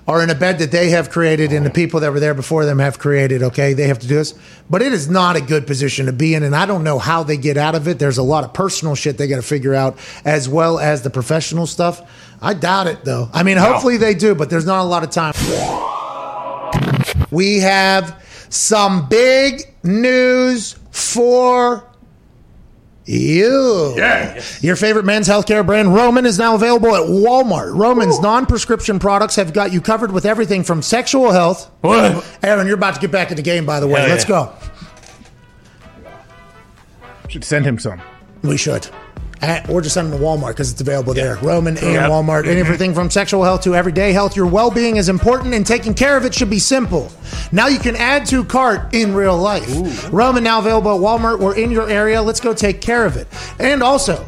[0.08, 1.74] are in a bed that they have created, and the oh.
[1.74, 3.42] people that were there before them have created.
[3.42, 4.34] Okay, they have to do this,
[4.68, 7.22] but it is not a good position to be in, and I don't know how
[7.22, 7.98] they get out of it.
[7.98, 11.10] There's a lot of personal shit they got to figure out, as well as the
[11.10, 12.02] professional stuff.
[12.40, 13.30] I doubt it though.
[13.32, 15.34] I mean, hopefully they do, but there's not a lot of time.
[17.30, 18.20] We have
[18.52, 21.88] some big news for
[23.04, 23.94] you.
[24.60, 27.74] Your favorite men's healthcare brand, Roman, is now available at Walmart.
[27.76, 31.70] Roman's non prescription products have got you covered with everything from sexual health.
[32.42, 34.00] Aaron, you're about to get back in the game, by the way.
[34.00, 34.28] Hell Let's yeah.
[34.28, 34.52] go.
[37.28, 38.00] Should send him some.
[38.42, 38.88] We should.
[39.42, 41.36] Uh, Or just send them to Walmart because it's available there.
[41.42, 42.48] Roman and Walmart.
[42.48, 44.36] And everything from sexual health to everyday health.
[44.36, 47.10] Your well being is important, and taking care of it should be simple.
[47.50, 50.12] Now you can add to cart in real life.
[50.12, 52.22] Roman now available at Walmart or in your area.
[52.22, 53.26] Let's go take care of it.
[53.58, 54.24] And also,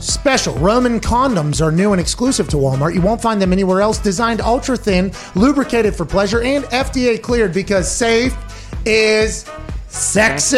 [0.00, 2.94] Special Roman condoms are new and exclusive to Walmart.
[2.94, 3.98] You won't find them anywhere else.
[3.98, 8.34] Designed ultra thin, lubricated for pleasure, and FDA cleared because safe
[8.86, 9.44] is
[9.88, 10.56] sexy.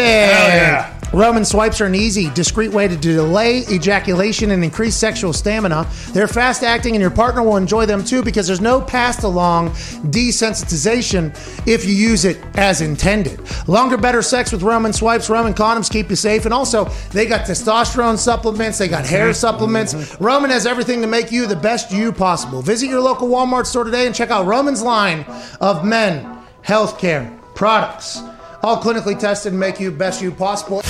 [1.13, 5.87] Roman swipes are an easy, discreet way to delay ejaculation and increase sexual stamina.
[6.13, 9.71] They're fast acting, and your partner will enjoy them too because there's no passed along
[10.11, 11.37] desensitization
[11.69, 13.41] if you use it as intended.
[13.69, 15.29] Longer, better sex with Roman swipes.
[15.29, 19.35] Roman condoms keep you safe, and also they got testosterone supplements, they got hair mm-hmm.
[19.35, 19.93] supplements.
[19.93, 20.25] Mm-hmm.
[20.25, 22.63] Roman has everything to make you the best you possible.
[22.63, 25.27] Visit your local Walmart store today and check out Roman's line
[25.61, 28.23] of men healthcare products.
[28.65, 30.83] All clinically tested and make you best you possible.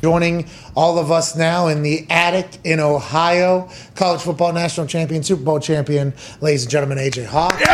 [0.00, 5.42] Joining all of us now in the attic in Ohio, college football national champion, Super
[5.42, 7.60] Bowl champion, ladies and gentlemen, AJ Hawk.
[7.60, 7.66] Yeah!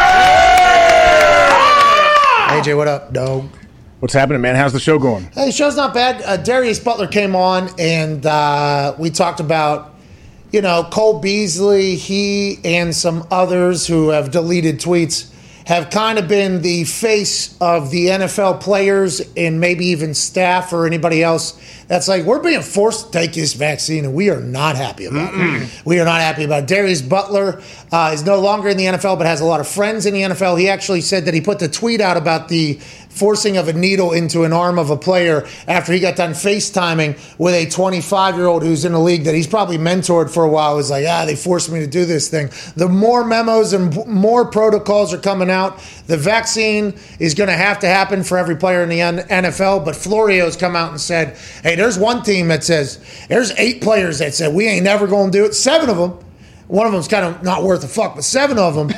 [2.60, 3.48] AJ, what up, dog?
[4.00, 4.56] What's happening, man?
[4.56, 5.26] How's the show going?
[5.26, 6.20] Hey, show's not bad.
[6.22, 9.94] Uh, Darius Butler came on, and uh, we talked about,
[10.50, 11.94] you know, Cole Beasley.
[11.94, 15.30] He and some others who have deleted tweets
[15.70, 20.84] have kind of been the face of the NFL players and maybe even staff or
[20.84, 21.56] anybody else.
[21.86, 25.32] That's like we're being forced to take this vaccine, and we are not happy about
[25.32, 25.70] it.
[25.84, 26.68] We are not happy about it.
[26.68, 30.06] Darius Butler uh, is no longer in the NFL, but has a lot of friends
[30.06, 30.58] in the NFL.
[30.58, 32.80] He actually said that he put the tweet out about the
[33.20, 37.38] forcing of a needle into an arm of a player after he got done FaceTiming
[37.38, 40.48] with a 25 year old who's in a league that he's probably mentored for a
[40.48, 40.74] while.
[40.74, 42.48] Was like, ah, they forced me to do this thing.
[42.76, 45.78] The more memos and more protocols are coming out.
[46.06, 49.84] The vaccine is going to have to happen for every player in the NFL.
[49.84, 54.20] But Florio's come out and said, hey, there's one team that says there's eight players
[54.20, 55.54] that said we ain't never going to do it.
[55.54, 56.26] Seven of them.
[56.68, 58.90] One of them's kind of not worth a fuck, but seven of them.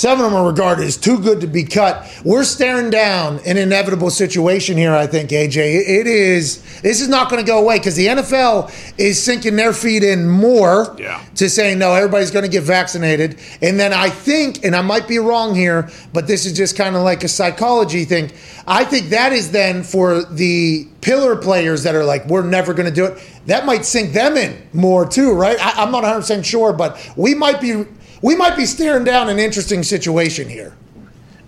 [0.00, 2.10] Seven of them are regarded as too good to be cut.
[2.24, 5.58] We're staring down an inevitable situation here, I think, AJ.
[5.86, 9.74] It is, this is not going to go away because the NFL is sinking their
[9.74, 11.22] feet in more Yeah.
[11.34, 13.38] to saying, no, everybody's going to get vaccinated.
[13.60, 16.96] And then I think, and I might be wrong here, but this is just kind
[16.96, 18.32] of like a psychology thing.
[18.66, 22.88] I think that is then for the pillar players that are like, we're never going
[22.88, 23.22] to do it.
[23.44, 25.58] That might sink them in more too, right?
[25.60, 27.84] I, I'm not 100% sure, but we might be.
[28.22, 30.76] We might be staring down an interesting situation here.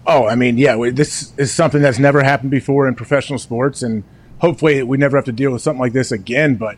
[0.07, 3.83] Oh, I mean, yeah, we, this is something that's never happened before in professional sports,
[3.83, 4.05] and
[4.39, 6.57] hopefully we never have to deal with something like this again.
[6.57, 6.77] But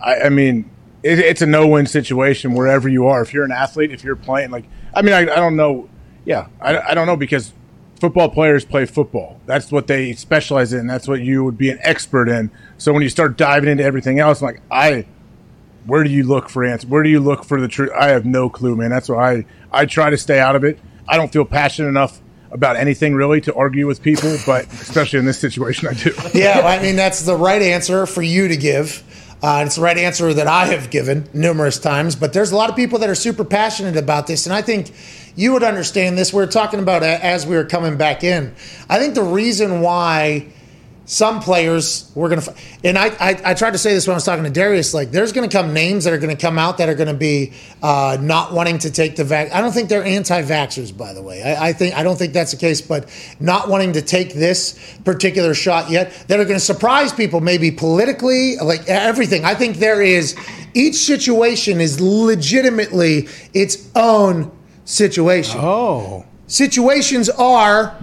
[0.00, 0.70] I, I mean,
[1.02, 3.22] it, it's a no-win situation wherever you are.
[3.22, 5.88] If you're an athlete, if you're playing, like, I mean, I, I don't know.
[6.24, 7.52] Yeah, I, I don't know because
[8.00, 9.40] football players play football.
[9.46, 10.86] That's what they specialize in.
[10.86, 12.50] That's what you would be an expert in.
[12.78, 15.06] So when you start diving into everything else, like I
[15.90, 16.88] where do you look for answers?
[16.88, 17.90] Where do you look for the truth?
[17.98, 18.90] I have no clue, man.
[18.90, 20.78] That's why I, I try to stay out of it.
[21.08, 22.20] I don't feel passionate enough
[22.52, 26.12] about anything really to argue with people, but especially in this situation, I do.
[26.32, 29.02] Yeah, I mean that's the right answer for you to give.
[29.42, 32.14] Uh, it's the right answer that I have given numerous times.
[32.14, 34.92] But there's a lot of people that are super passionate about this, and I think
[35.34, 36.32] you would understand this.
[36.32, 38.54] We are talking about as we were coming back in.
[38.88, 40.46] I think the reason why
[41.10, 44.16] some players we're going to and I, I i tried to say this when i
[44.16, 46.58] was talking to darius like there's going to come names that are going to come
[46.58, 49.72] out that are going to be uh, not wanting to take the vac i don't
[49.72, 51.42] think they're anti-vaxxers by the way.
[51.42, 53.08] I, I think i don't think that's the case but
[53.40, 57.70] not wanting to take this particular shot yet that are going to surprise people maybe
[57.70, 59.44] politically like everything.
[59.44, 60.36] I think there is
[60.74, 64.50] each situation is legitimately its own
[64.84, 65.60] situation.
[65.60, 67.96] Oh, situations are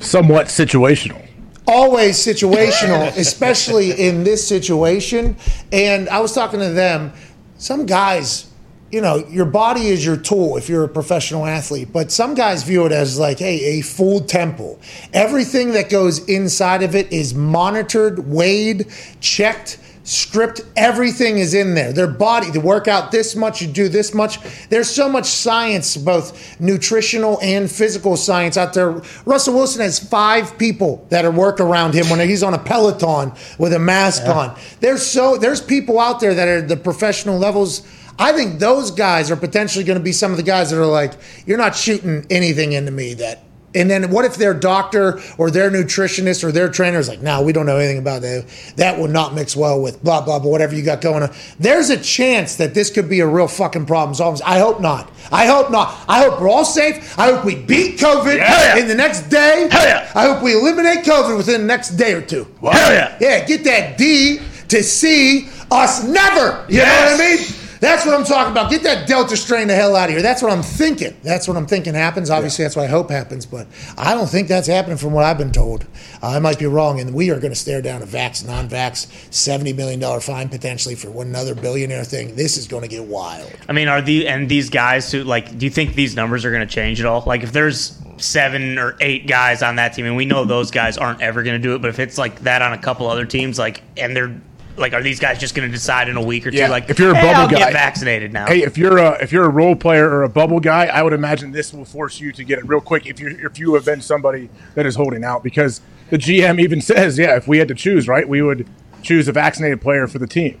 [0.00, 1.27] somewhat situational.
[1.68, 5.36] Always situational, especially in this situation.
[5.70, 7.12] And I was talking to them,
[7.58, 8.50] some guys,
[8.90, 12.62] you know, your body is your tool if you're a professional athlete, but some guys
[12.62, 14.80] view it as like, hey, a full temple.
[15.12, 18.86] Everything that goes inside of it is monitored, weighed,
[19.20, 19.78] checked.
[20.08, 21.92] Stripped, everything is in there.
[21.92, 24.38] Their body, to work out this much, you do this much.
[24.70, 29.02] There's so much science, both nutritional and physical science out there.
[29.26, 33.32] Russell Wilson has five people that are work around him when he's on a Peloton
[33.58, 34.58] with a mask on.
[34.80, 37.86] There's so there's people out there that are the professional levels.
[38.18, 40.86] I think those guys are potentially going to be some of the guys that are
[40.86, 41.12] like,
[41.44, 43.42] you're not shooting anything into me that
[43.74, 47.42] and then what if their doctor or their nutritionist or their trainer is like, no,
[47.42, 48.46] we don't know anything about that.
[48.76, 51.30] That will not mix well with blah, blah, blah, whatever you got going on.
[51.60, 54.14] There's a chance that this could be a real fucking problem.
[54.14, 55.10] So I hope not.
[55.30, 55.94] I hope not.
[56.08, 57.18] I hope we're all safe.
[57.18, 58.78] I hope we beat COVID Yeah.
[58.78, 59.68] in the next day.
[59.70, 60.10] Hell yeah.
[60.14, 62.44] I hope we eliminate COVID within the next day or two.
[62.62, 63.16] Hell yeah.
[63.20, 66.64] Yeah, get that D to C us never.
[66.68, 67.38] You know what I mean?
[67.80, 68.70] That's what I'm talking about.
[68.70, 70.22] Get that Delta strain the hell out of here.
[70.22, 71.16] That's what I'm thinking.
[71.22, 72.30] That's what I'm thinking happens.
[72.30, 75.38] Obviously, that's what I hope happens, but I don't think that's happening from what I've
[75.38, 75.86] been told.
[76.22, 78.68] Uh, I might be wrong, and we are going to stare down a vax, non
[78.68, 82.34] vax, $70 million fine potentially for one another billionaire thing.
[82.34, 83.50] This is going to get wild.
[83.68, 85.58] I mean, are the and these guys who like?
[85.58, 87.22] Do you think these numbers are going to change at all?
[87.26, 90.98] Like, if there's seven or eight guys on that team, and we know those guys
[90.98, 93.24] aren't ever going to do it, but if it's like that on a couple other
[93.24, 94.40] teams, like, and they're
[94.78, 96.56] like, are these guys just going to decide in a week or two?
[96.58, 98.46] Yeah, Like, if you're a hey, bubble I'll guy- get vaccinated now.
[98.46, 101.12] Hey, if you're a if you're a role player or a bubble guy, I would
[101.12, 103.84] imagine this will force you to get it real quick if you if you have
[103.84, 107.68] been somebody that is holding out because the GM even says, yeah, if we had
[107.68, 108.66] to choose, right, we would
[109.02, 110.60] choose a vaccinated player for the team.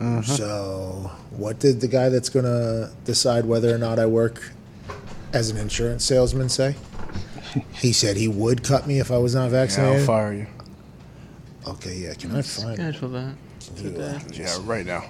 [0.00, 0.22] Uh-huh.
[0.22, 4.52] So, what did the guy that's going to decide whether or not I work
[5.32, 6.76] as an insurance salesman say?
[7.74, 10.00] He said he would cut me if I was not vaccinated.
[10.00, 10.06] I'll vaccinated.
[10.06, 10.57] fire you.
[11.72, 12.14] Okay, yeah.
[12.14, 12.76] Can I find?
[12.76, 14.36] Schedule that.
[14.36, 15.04] Yeah, right now.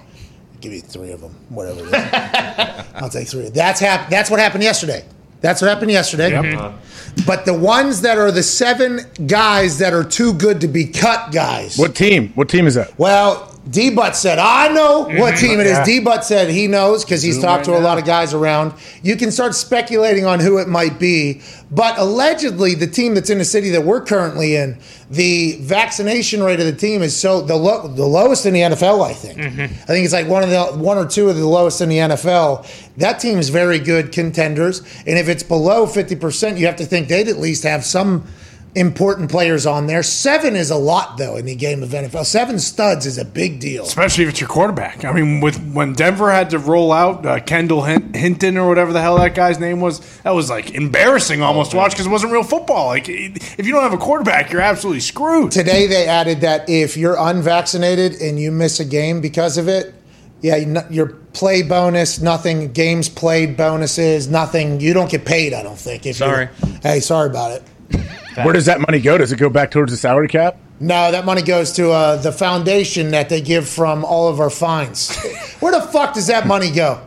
[0.61, 1.79] Give me three of them, whatever.
[1.81, 1.93] It is.
[2.95, 3.49] I'll take three.
[3.49, 5.05] That's hap- That's what happened yesterday.
[5.41, 6.35] That's what happened yesterday.
[6.35, 6.73] Uh-huh.
[7.25, 11.31] But the ones that are the seven guys that are too good to be cut,
[11.31, 11.77] guys.
[11.77, 12.33] What team?
[12.35, 12.97] What team is that?
[12.99, 15.45] Well, D Butt said, I know what mm-hmm.
[15.45, 15.73] team it is.
[15.73, 15.85] Yeah.
[15.85, 18.33] D Butt said he knows because he's Zoom talked to right a lot of guys
[18.33, 18.73] around.
[19.03, 21.41] You can start speculating on who it might be.
[21.71, 24.79] But allegedly, the team that's in the city that we're currently in,
[25.11, 29.05] the vaccination rate of the team is so the, lo- the lowest in the NFL,
[29.05, 29.37] I think.
[29.37, 29.61] Mm-hmm.
[29.61, 31.97] I think it's like one of the one or two of the lowest in the
[31.97, 32.65] NFL.
[32.97, 34.79] That team is very good contenders.
[35.05, 38.25] And if it's below 50%, you have to think they'd at least have some
[38.75, 40.03] important players on there.
[40.03, 42.25] Seven is a lot, though, in the game of NFL.
[42.25, 43.83] Seven studs is a big deal.
[43.83, 45.03] Especially if it's your quarterback.
[45.03, 49.01] I mean, with when Denver had to roll out uh, Kendall Hinton or whatever the
[49.01, 52.31] hell that guy's name was, that was like embarrassing almost to watch because it wasn't
[52.31, 52.87] real football.
[52.87, 55.51] Like, if you don't have a quarterback, you're absolutely screwed.
[55.51, 59.93] Today they added that if you're unvaccinated and you miss a game because of it,
[60.41, 64.79] yeah, your play bonus, nothing, games played bonuses, nothing.
[64.79, 66.05] You don't get paid, I don't think.
[66.05, 66.77] If you're- Sorry.
[66.81, 67.63] Hey, sorry about it.
[68.45, 69.17] Where does that money go?
[69.17, 70.57] Does it go back towards the salary cap?
[70.79, 74.49] No, that money goes to uh, the foundation that they give from all of our
[74.49, 75.15] fines.
[75.59, 77.05] Where the fuck does that money go?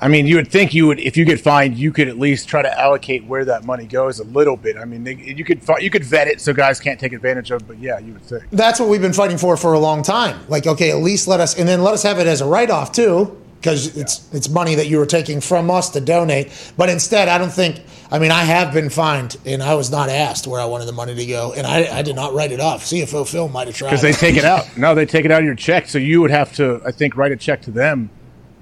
[0.00, 2.48] I mean, you would think you would, if you get fined, you could at least
[2.48, 4.76] try to allocate where that money goes a little bit.
[4.76, 7.62] I mean, they, you could you could vet it so guys can't take advantage of.
[7.62, 8.44] it, But yeah, you would think.
[8.52, 10.38] That's what we've been fighting for for a long time.
[10.48, 12.70] Like, okay, at least let us, and then let us have it as a write
[12.70, 16.72] off too, because it's it's money that you were taking from us to donate.
[16.76, 17.80] But instead, I don't think.
[18.10, 20.92] I mean, I have been fined, and I was not asked where I wanted the
[20.92, 22.84] money to go, and I, I did not write it off.
[22.84, 23.90] CFO Phil might have tried.
[23.90, 24.64] Because they take it out.
[24.78, 25.88] No, they take it out of your check.
[25.88, 28.08] So you would have to, I think, write a check to them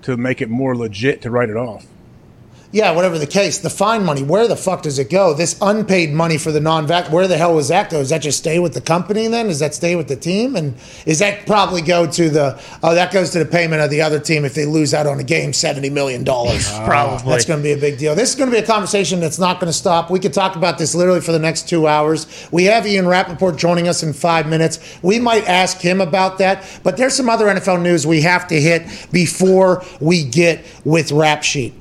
[0.02, 1.86] to make it more legit to write it off.
[2.76, 5.32] Yeah, whatever the case, the fine money, where the fuck does it go?
[5.32, 8.00] This unpaid money for the non-vac, where the hell was that go?
[8.00, 9.46] Does that just stay with the company then?
[9.46, 10.54] Does that stay with the team?
[10.56, 10.74] And
[11.06, 12.60] is that probably go to the?
[12.82, 15.18] Oh, that goes to the payment of the other team if they lose out on
[15.18, 16.70] a game, seventy million dollars.
[16.84, 17.30] Probably.
[17.30, 18.14] That's going to be a big deal.
[18.14, 20.10] This is going to be a conversation that's not going to stop.
[20.10, 22.26] We could talk about this literally for the next two hours.
[22.52, 24.98] We have Ian Rapoport joining us in five minutes.
[25.00, 28.60] We might ask him about that, but there's some other NFL news we have to
[28.60, 31.72] hit before we get with Rap Sheet.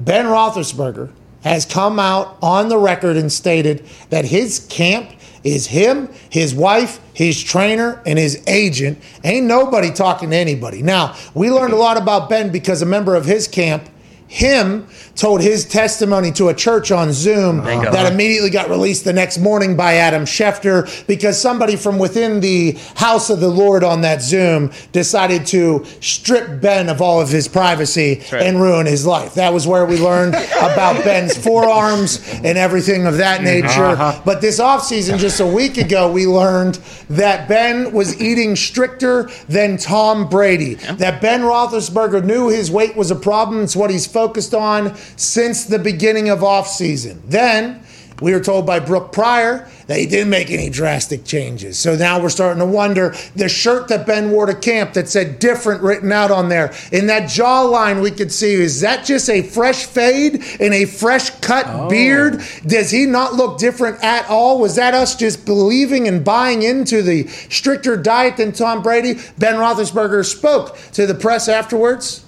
[0.00, 5.10] Ben Roethlisberger has come out on the record and stated that his camp
[5.42, 8.98] is him, his wife, his trainer, and his agent.
[9.24, 10.82] Ain't nobody talking to anybody.
[10.82, 13.88] Now, we learned a lot about Ben because a member of his camp,
[14.30, 17.90] him, told his testimony to a church on Zoom Bingo.
[17.90, 22.78] that immediately got released the next morning by Adam Schefter because somebody from within the
[22.94, 27.48] house of the Lord on that Zoom decided to strip Ben of all of his
[27.48, 28.42] privacy right.
[28.42, 29.34] and ruin his life.
[29.34, 33.96] That was where we learned about Ben's forearms and everything of that nature.
[34.24, 36.78] But this offseason, just a week ago, we learned
[37.08, 40.74] that Ben was eating stricter than Tom Brady.
[40.74, 43.64] That Ben Roethlisberger knew his weight was a problem.
[43.64, 47.18] It's what he's focused on since the beginning of offseason.
[47.24, 47.82] Then
[48.20, 51.78] we were told by Brooke Pryor that he didn't make any drastic changes.
[51.78, 55.38] So now we're starting to wonder the shirt that Ben wore to camp that said
[55.38, 56.74] different written out on there.
[56.92, 61.30] In that jawline, we could see is that just a fresh fade and a fresh
[61.40, 61.88] cut oh.
[61.88, 62.42] beard?
[62.66, 64.60] Does he not look different at all?
[64.60, 69.14] Was that us just believing and buying into the stricter diet than Tom Brady?
[69.38, 72.26] Ben Roethlisberger spoke to the press afterwards.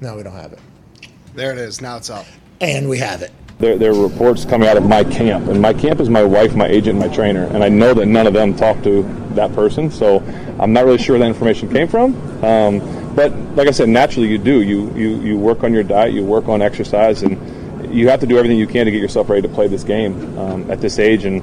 [0.00, 0.60] No, we don't have it.
[1.36, 1.82] There it is.
[1.82, 2.24] Now it's up.
[2.62, 3.30] And we have it.
[3.58, 6.54] There, there are reports coming out of my camp, and my camp is my wife,
[6.54, 9.02] my agent, my trainer, and I know that none of them talk to
[9.34, 10.18] that person, so
[10.58, 12.14] I'm not really sure where that information came from.
[12.44, 14.62] Um, but like I said, naturally you do.
[14.62, 18.26] You, you you work on your diet, you work on exercise, and you have to
[18.26, 20.98] do everything you can to get yourself ready to play this game um, at this
[20.98, 21.42] age and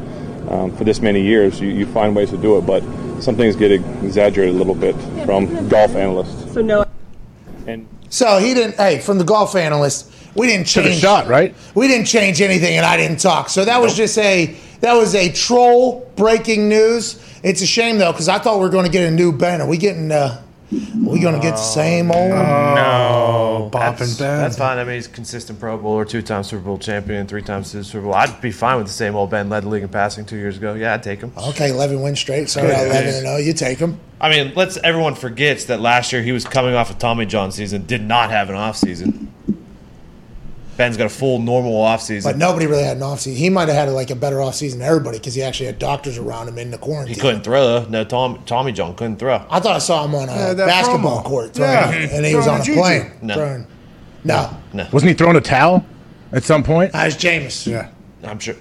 [0.52, 1.60] um, for this many years.
[1.60, 2.84] You, you find ways to do it, but
[3.22, 6.54] some things get exaggerated a little bit from golf analysts.
[6.54, 6.86] So no.
[7.66, 8.76] And So he didn't.
[8.76, 10.97] Hey, from the golf analyst, we didn't change.
[10.97, 11.55] a shot, right?
[11.74, 13.49] We didn't change anything, and I didn't talk.
[13.49, 17.20] So that was just a that was a troll breaking news.
[17.41, 19.66] It's a shame though, because I thought we were going to get a new banner.
[19.66, 20.11] We getting?
[20.11, 20.43] Uh,
[20.74, 22.30] we going to get the same old?
[22.30, 23.69] No.
[23.71, 24.38] Bop That's, and Ben.
[24.39, 24.78] that's fine.
[24.78, 28.13] I mean, he's consistent Pro Bowler, two-time Super Bowl champion, three times Super Bowl.
[28.13, 29.49] I'd be fine with the same old Ben.
[29.49, 30.74] Led the league in passing two years ago.
[30.74, 31.32] Yeah, I'd take him.
[31.38, 32.49] Okay, eleven wins straight.
[32.49, 33.36] So eleven and zero.
[33.36, 33.99] Oh, you take him.
[34.19, 37.51] I mean, let's everyone forgets that last year he was coming off a Tommy John
[37.51, 39.34] season, did not have an off season.
[40.76, 42.24] Ben's got a full normal offseason.
[42.24, 43.36] But nobody really had an offseason.
[43.36, 46.17] He might have had like a better offseason than everybody because he actually had doctors
[46.17, 47.13] around him in the quarantine.
[47.15, 47.86] He couldn't throw.
[47.89, 49.36] No, Tom, Tommy John couldn't throw.
[49.49, 51.26] I thought I saw him on a Yeah, basketball promo.
[51.26, 51.91] court, throwing, Yeah.
[52.11, 53.11] and he was on a the plane.
[53.21, 53.34] No.
[53.36, 53.67] throwing-
[54.24, 55.86] no, No, Wasn't he throwing a towel
[56.32, 56.95] at some point?
[56.95, 57.67] Uh, I that was Jameis.
[57.67, 57.88] Yeah.
[58.24, 58.55] I'm sure.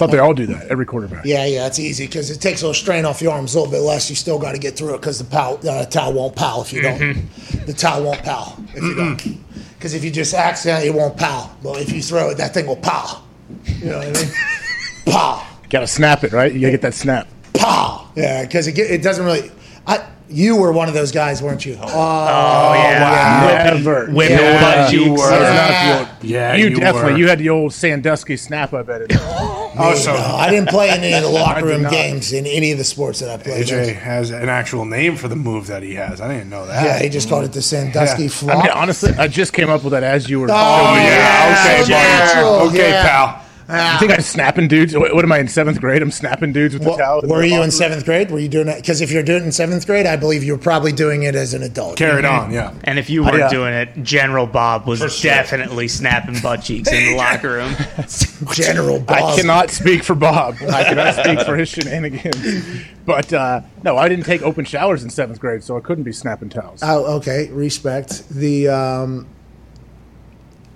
[0.00, 1.24] Thought they all do that, every quarterback.
[1.24, 3.70] Yeah, yeah, it's easy because it takes a little strain off your arms a little
[3.70, 4.08] bit less.
[4.10, 6.72] You still got to get through it because the pal, uh, towel won't pal if
[6.72, 7.26] you don't.
[7.66, 9.38] The towel won't pal if you don't.
[9.74, 11.54] Because if you just accident, it won't pal.
[11.62, 13.24] But if you throw it, that thing will pal.
[13.64, 14.32] You know what I mean?
[15.06, 16.52] pal, Got to snap it, right?
[16.52, 17.28] You got to get that snap.
[17.54, 18.10] pal.
[18.16, 19.50] Yeah, because it, it doesn't really.
[19.86, 21.76] I, you were one of those guys, weren't you?
[21.80, 23.72] Oh, oh yeah.
[23.74, 24.06] Never.
[24.12, 25.30] Whip Yeah, your butt you were.
[25.30, 26.02] Yeah.
[26.08, 27.12] not Yeah, you, you definitely.
[27.14, 27.18] were.
[27.18, 29.02] You had the old Sandusky snap, I bet.
[29.02, 29.12] It.
[29.82, 32.76] Oh, so no, I didn't play any of the locker room games in any of
[32.78, 33.64] the sports that I played.
[33.66, 36.20] AJ has an actual name for the move that he has.
[36.20, 36.84] I didn't know that.
[36.84, 38.28] Yeah, he just called it the Sandusky Yeah.
[38.30, 38.56] flop.
[38.56, 40.48] I mean, honestly, I just came up with that as you were.
[40.50, 42.08] Oh, yeah, yeah, okay, so buddy.
[42.08, 43.40] natural, Okay, yeah.
[43.70, 43.92] Pal.
[43.94, 44.96] You think I'm snapping dudes?
[44.96, 46.02] What, what am I in seventh grade?
[46.02, 47.22] I'm snapping dudes with the towel.
[47.22, 48.30] Were you in seventh grade?
[48.30, 48.76] Were you doing it?
[48.76, 51.34] Because if you're doing it in seventh grade, I believe you were probably doing it
[51.34, 51.96] as an adult.
[51.96, 52.74] Carried on, yeah.
[52.84, 55.30] And if you weren't uh, doing it, General Bob was sure.
[55.30, 57.74] definitely snapping butt cheeks in the locker room.
[58.52, 59.16] General Bob.
[59.16, 60.56] I cannot speak for Bob.
[60.60, 62.84] I cannot speak for his shenanigans.
[63.04, 66.12] But uh, no, I didn't take open showers in seventh grade, so I couldn't be
[66.12, 66.80] snapping towels.
[66.82, 67.48] Oh, okay.
[67.50, 68.28] Respect.
[68.28, 69.26] The um,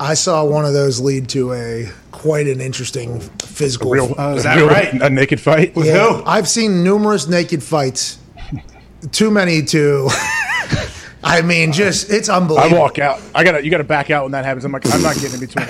[0.04, 3.90] I saw one of those lead to a quite an interesting physical.
[3.90, 4.92] A real- Oh, is that real- right?
[5.02, 5.74] A naked fight.
[5.74, 6.22] With Yeah, who?
[6.26, 8.18] I've seen numerous naked fights.
[9.12, 10.08] Too many to.
[11.26, 12.76] I mean, just it's unbelievable.
[12.76, 13.18] I walk out.
[13.34, 13.64] I gotta.
[13.64, 14.66] You gotta back out when that happens.
[14.66, 15.66] I'm like, I'm not getting in between.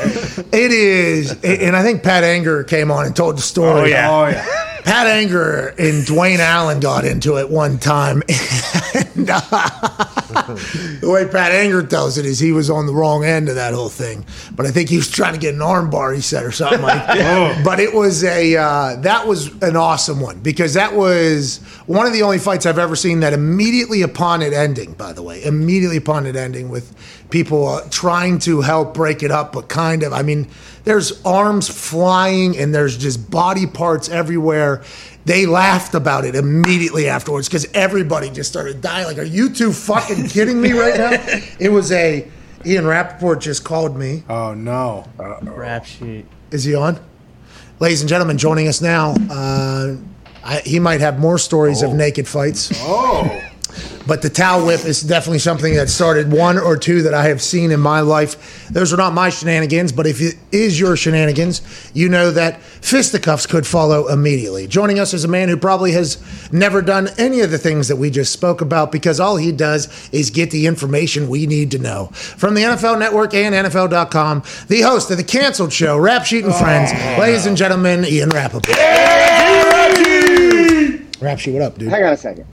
[0.52, 3.82] It is, and I think Pat Angerer came on and told the story.
[3.82, 4.10] Oh, yeah.
[4.10, 4.70] Oh yeah.
[4.84, 8.22] Pat Angerer and Dwayne Allen got into it one time.
[9.16, 9.40] And, uh,
[11.00, 13.74] the way Pat Angerer tells it is he was on the wrong end of that
[13.74, 14.24] whole thing.
[14.54, 17.04] But I think he was trying to get an armbar, he said, or something like
[17.06, 17.60] that.
[17.64, 22.12] But it was a, uh, that was an awesome one because that was one of
[22.12, 25.96] the only fights I've ever seen that immediately upon it ending, by the way, immediately
[25.96, 26.94] upon it ending with
[27.34, 30.48] people uh, trying to help break it up, but kind of, I mean,
[30.84, 34.84] there's arms flying and there's just body parts everywhere.
[35.24, 39.08] They laughed about it immediately afterwards because everybody just started dying.
[39.08, 41.10] Like, are you two fucking kidding me right now?
[41.58, 42.30] It was a
[42.64, 44.22] Ian Rapoport just called me.
[44.28, 45.04] Oh no.
[45.18, 46.26] Rap sheet.
[46.52, 47.00] Is he on?
[47.80, 49.16] Ladies and gentlemen, joining us now.
[49.28, 49.96] Uh,
[50.44, 52.70] I, he might have more stories of naked fights.
[52.74, 53.43] Oh.
[54.06, 57.40] But the towel whip is definitely something that started one or two that I have
[57.40, 58.68] seen in my life.
[58.68, 61.62] Those are not my shenanigans, but if it is your shenanigans,
[61.94, 64.66] you know that fisticuffs could follow immediately.
[64.66, 67.96] Joining us is a man who probably has never done any of the things that
[67.96, 71.78] we just spoke about because all he does is get the information we need to
[71.78, 72.06] know.
[72.12, 76.54] From the NFL Network and NFL.com, the host of the canceled show, Rap Sheet and
[76.54, 77.20] Friends, oh.
[77.20, 78.76] ladies and gentlemen, Ian Rapoport.
[81.20, 81.88] Rap Sheet, what up, dude?
[81.88, 82.46] Hang on a second.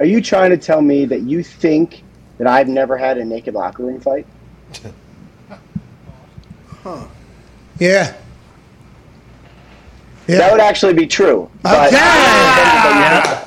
[0.00, 2.02] Are you trying to tell me that you think
[2.38, 4.26] that I've never had a naked locker room fight?
[6.82, 7.06] Huh.
[7.78, 8.16] Yeah.
[10.26, 11.50] That would actually be true.
[11.64, 13.44] Okay.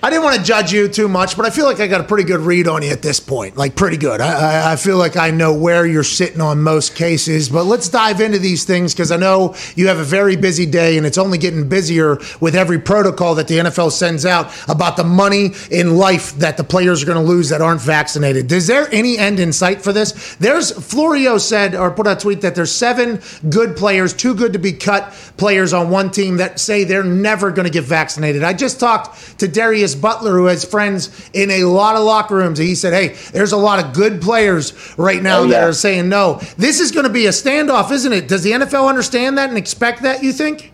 [0.00, 2.04] I didn't want to judge you too much, but I feel like I got a
[2.04, 3.56] pretty good read on you at this point.
[3.56, 4.20] Like, pretty good.
[4.20, 7.48] I, I, I feel like I know where you're sitting on most cases.
[7.48, 10.98] But let's dive into these things because I know you have a very busy day
[10.98, 15.02] and it's only getting busier with every protocol that the NFL sends out about the
[15.02, 18.52] money in life that the players are going to lose that aren't vaccinated.
[18.52, 20.36] Is there any end in sight for this?
[20.36, 23.20] There's Florio said or put out a tweet that there's seven
[23.50, 27.50] good players, too good to be cut players on one team that say they're never
[27.50, 28.44] going to get vaccinated.
[28.44, 32.58] I just talked to Darius Butler, who has friends in a lot of locker rooms.
[32.58, 36.08] He said, Hey, there's a lot of good players right now Oh, that are saying
[36.08, 36.40] no.
[36.56, 38.28] This is going to be a standoff, isn't it?
[38.28, 40.72] Does the NFL understand that and expect that, you think?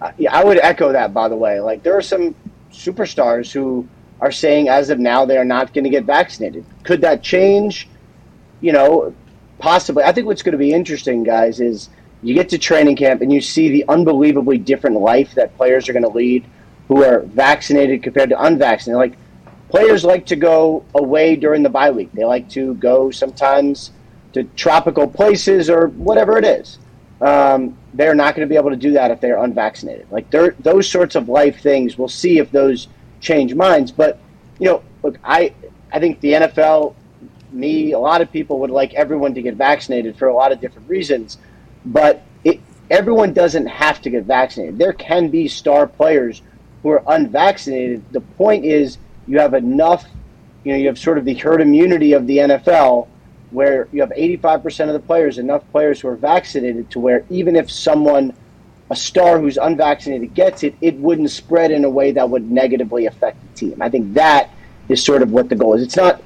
[0.00, 1.60] Uh, yeah, I would echo that, by the way.
[1.60, 2.34] Like, there are some
[2.72, 3.86] superstars who
[4.20, 6.64] are saying as of now they are not going to get vaccinated.
[6.84, 7.88] Could that change?
[8.60, 9.14] You know,
[9.58, 10.04] possibly.
[10.04, 11.90] I think what's going to be interesting, guys, is
[12.22, 15.92] you get to training camp and you see the unbelievably different life that players are
[15.92, 16.44] going to lead
[16.88, 18.98] who are vaccinated compared to unvaccinated.
[18.98, 19.18] Like,
[19.68, 22.10] players like to go away during the bye week.
[22.12, 23.90] They like to go sometimes
[24.34, 26.78] to tropical places or whatever it is.
[27.20, 30.06] Um, they're not going to be able to do that if they're unvaccinated.
[30.10, 32.88] Like those sorts of life things, we'll see if those
[33.20, 33.92] change minds.
[33.92, 34.18] But
[34.58, 35.54] you know, look, I
[35.92, 36.94] I think the NFL,
[37.52, 40.60] me, a lot of people would like everyone to get vaccinated for a lot of
[40.60, 41.38] different reasons,
[41.84, 42.60] but it,
[42.90, 44.78] everyone doesn't have to get vaccinated.
[44.78, 46.42] There can be star players
[46.82, 48.02] who are unvaccinated.
[48.12, 50.04] The point is, you have enough.
[50.64, 53.08] You know, you have sort of the herd immunity of the NFL
[53.50, 57.54] where you have 85% of the players, enough players who are vaccinated to where even
[57.54, 58.32] if someone,
[58.90, 63.06] a star who's unvaccinated gets it, it wouldn't spread in a way that would negatively
[63.06, 63.82] affect the team.
[63.82, 64.50] I think that
[64.88, 65.82] is sort of what the goal is.
[65.82, 66.22] It's not,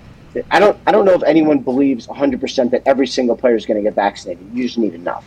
[0.50, 3.78] I don't, I don't know if anyone believes 100% that every single player is going
[3.78, 4.48] to get vaccinated.
[4.52, 5.24] You just need enough.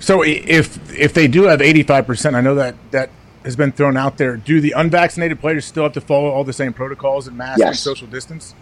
[0.00, 3.10] So if if they do have 85%, I know that that
[3.44, 4.36] has been thrown out there.
[4.36, 7.76] Do the unvaccinated players still have to follow all the same protocols and masks and
[7.76, 8.54] social distance?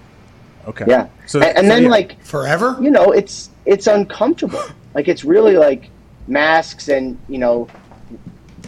[0.67, 0.85] Okay.
[0.89, 1.09] Yeah.
[1.27, 1.89] So and, and so then yeah.
[1.89, 4.63] like forever, you know, it's it's uncomfortable.
[4.95, 5.91] Like it's really like
[6.27, 7.69] masks and you know,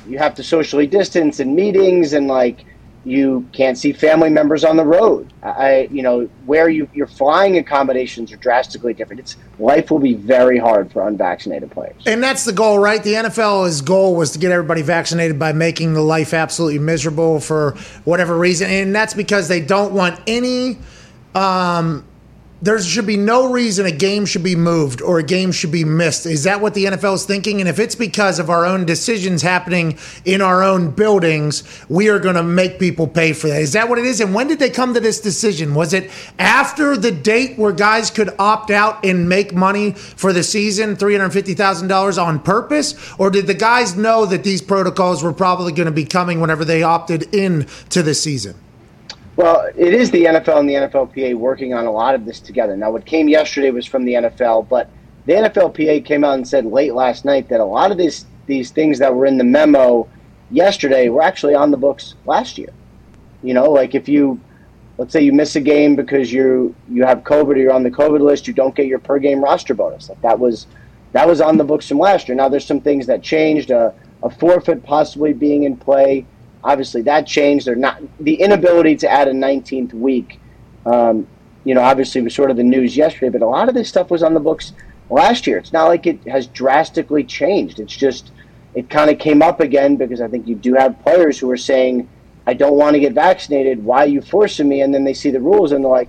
[0.06, 2.64] you have to socially distance and meetings and like
[3.04, 5.32] you can't see family members on the road.
[5.42, 9.20] I you know where you your flying accommodations are drastically different.
[9.20, 12.02] It's life will be very hard for unvaccinated players.
[12.06, 13.02] And that's the goal, right?
[13.02, 17.72] The NFL's goal was to get everybody vaccinated by making the life absolutely miserable for
[18.04, 18.70] whatever reason.
[18.70, 20.78] And that's because they don't want any
[21.34, 22.04] um,
[22.62, 25.84] there should be no reason a game should be moved or a game should be
[25.84, 26.26] missed.
[26.26, 27.60] Is that what the NFL is thinking?
[27.60, 32.20] And if it's because of our own decisions happening in our own buildings, we are
[32.20, 33.60] going to make people pay for that.
[33.60, 34.20] Is that what it is?
[34.20, 35.74] And when did they come to this decision?
[35.74, 36.08] Was it
[36.38, 42.24] after the date where guys could opt out and make money for the season, $350,000
[42.24, 42.94] on purpose?
[43.18, 46.64] Or did the guys know that these protocols were probably going to be coming whenever
[46.64, 48.54] they opted in to the season?
[49.34, 52.76] Well, it is the NFL and the NFLPA working on a lot of this together.
[52.76, 54.90] Now, what came yesterday was from the NFL, but
[55.24, 58.70] the NFLPA came out and said late last night that a lot of these these
[58.70, 60.08] things that were in the memo
[60.50, 62.70] yesterday were actually on the books last year.
[63.42, 64.40] You know, like if you
[64.98, 67.90] let's say you miss a game because you you have COVID or you're on the
[67.90, 70.08] COVID list, you don't get your per game roster bonus.
[70.10, 70.66] Like that was
[71.12, 72.36] that was on the books from last year.
[72.36, 73.70] Now there's some things that changed.
[73.70, 76.26] Uh, a forfeit possibly being in play.
[76.64, 77.66] Obviously, that changed.
[77.66, 80.40] They're not the inability to add a 19th week.
[80.86, 81.26] Um,
[81.64, 84.10] you know, obviously was sort of the news yesterday, but a lot of this stuff
[84.10, 84.72] was on the books
[85.10, 85.58] last year.
[85.58, 87.80] It's not like it has drastically changed.
[87.80, 88.32] It's just
[88.74, 91.56] it kind of came up again because I think you do have players who are
[91.56, 92.08] saying,
[92.46, 93.84] "I don't want to get vaccinated.
[93.84, 96.08] Why are you forcing me?" And then they see the rules and they're like,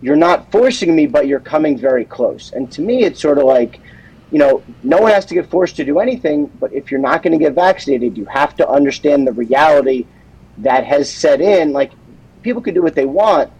[0.00, 3.44] "You're not forcing me, but you're coming very close." And to me, it's sort of
[3.44, 3.80] like
[4.32, 7.22] you know, no one has to get forced to do anything, but if you're not
[7.22, 10.06] going to get vaccinated, you have to understand the reality
[10.58, 11.72] that has set in.
[11.72, 11.92] Like,
[12.42, 13.52] people can do what they want,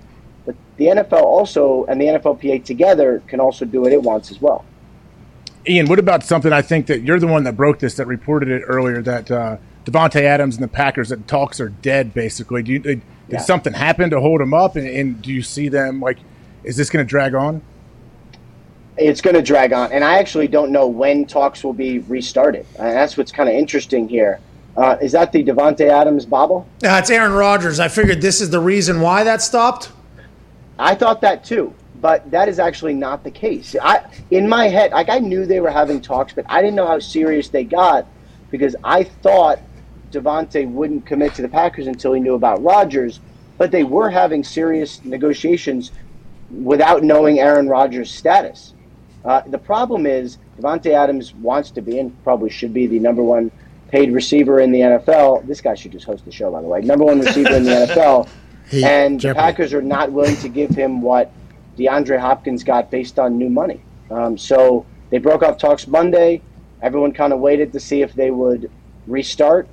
[0.46, 4.40] but the NFL also and the NFLPA together can also do what it wants as
[4.40, 4.64] well.
[5.68, 8.48] Ian, what about something I think that you're the one that broke this, that reported
[8.48, 12.62] it earlier, that uh, Davante Adams and the Packers, that talks are dead, basically.
[12.62, 13.40] Do you, did yeah.
[13.40, 16.18] something happen to hold them up, and, and do you see them, like,
[16.64, 17.60] is this going to drag on?
[18.96, 19.92] It's going to drag on.
[19.92, 22.66] And I actually don't know when talks will be restarted.
[22.78, 24.40] And that's what's kind of interesting here.
[24.76, 26.66] Uh, is that the Davante Adams bobble?
[26.82, 27.78] Yeah, it's Aaron Rodgers.
[27.78, 29.92] I figured this is the reason why that stopped.
[30.78, 33.76] I thought that too, but that is actually not the case.
[33.80, 36.86] I, in my head, like I knew they were having talks, but I didn't know
[36.86, 38.06] how serious they got
[38.50, 39.60] because I thought
[40.10, 43.20] Davante wouldn't commit to the Packers until he knew about Rodgers.
[43.58, 45.92] But they were having serious negotiations
[46.50, 48.72] without knowing Aaron Rodgers' status.
[49.24, 53.22] Uh, the problem is Davante Adams wants to be and probably should be the number
[53.22, 53.50] one
[53.88, 55.46] paid receiver in the NFL.
[55.46, 56.80] This guy should just host the show, by the way.
[56.80, 58.28] Number one receiver in the NFL,
[58.68, 61.30] hey, and the Packers are not willing to give him what
[61.78, 63.82] DeAndre Hopkins got based on new money.
[64.10, 66.42] Um, so they broke off talks Monday.
[66.80, 68.70] Everyone kind of waited to see if they would
[69.06, 69.68] restart.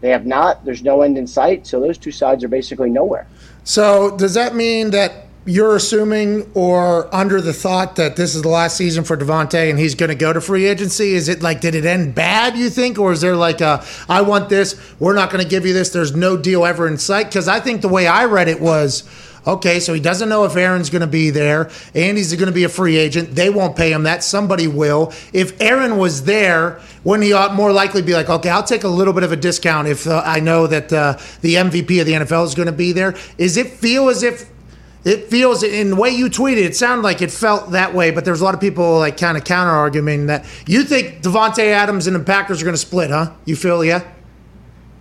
[0.00, 0.64] They have not.
[0.64, 1.66] There's no end in sight.
[1.66, 3.26] So those two sides are basically nowhere.
[3.64, 8.48] So does that mean that you're assuming or under the thought that this is the
[8.48, 11.14] last season for Davante and he's going to go to free agency?
[11.14, 12.98] Is it like, did it end bad, you think?
[12.98, 15.90] Or is there like a, I want this, we're not going to give you this,
[15.90, 17.26] there's no deal ever in sight?
[17.26, 19.02] Because I think the way I read it was,
[19.44, 22.52] okay, so he doesn't know if Aaron's going to be there and he's going to
[22.52, 23.34] be a free agent.
[23.34, 24.22] They won't pay him that.
[24.22, 25.12] Somebody will.
[25.32, 28.88] If Aaron was there, wouldn't he ought more likely be like, okay, I'll take a
[28.88, 32.12] little bit of a discount if uh, I know that uh, the MVP of the
[32.12, 33.16] NFL is going to be there?
[33.38, 34.51] Is it feel as if
[35.04, 38.24] it feels in the way you tweeted, it sounded like it felt that way, but
[38.24, 42.06] there's a lot of people like kind of counter arguing that you think Davante Adams
[42.06, 43.32] and the Packers are going to split, huh?
[43.44, 44.04] You feel, yeah?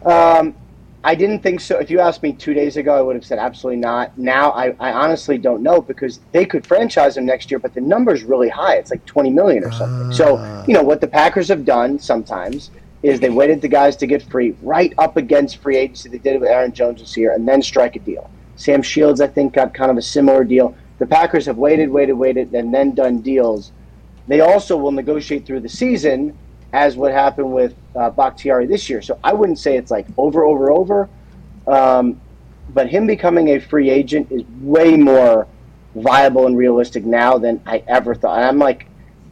[0.03, 0.55] Um,
[1.03, 1.77] I didn't think so.
[1.77, 4.15] If you asked me two days ago, I would have said absolutely not.
[4.17, 7.81] Now, I, I honestly don't know because they could franchise him next year, but the
[7.81, 8.75] number's really high.
[8.75, 10.09] It's like 20 million or something.
[10.09, 10.13] Uh.
[10.13, 10.63] So, ah.
[10.67, 12.71] you know, what the Packers have done sometimes
[13.01, 16.09] is they waited the guys to get free right up against free agency.
[16.09, 18.29] They did it with Aaron Jones this year and then strike a deal.
[18.61, 20.75] Sam Shields, I think, got kind of a similar deal.
[20.99, 23.71] The Packers have waited, waited, waited, and then done deals.
[24.27, 26.37] They also will negotiate through the season,
[26.71, 29.01] as what happened with uh, Bakhtiari this year.
[29.01, 31.09] So I wouldn't say it's like over, over, over.
[31.65, 32.21] Um,
[32.69, 35.47] but him becoming a free agent is way more
[35.95, 38.37] viable and realistic now than I ever thought.
[38.37, 38.85] And I'm like,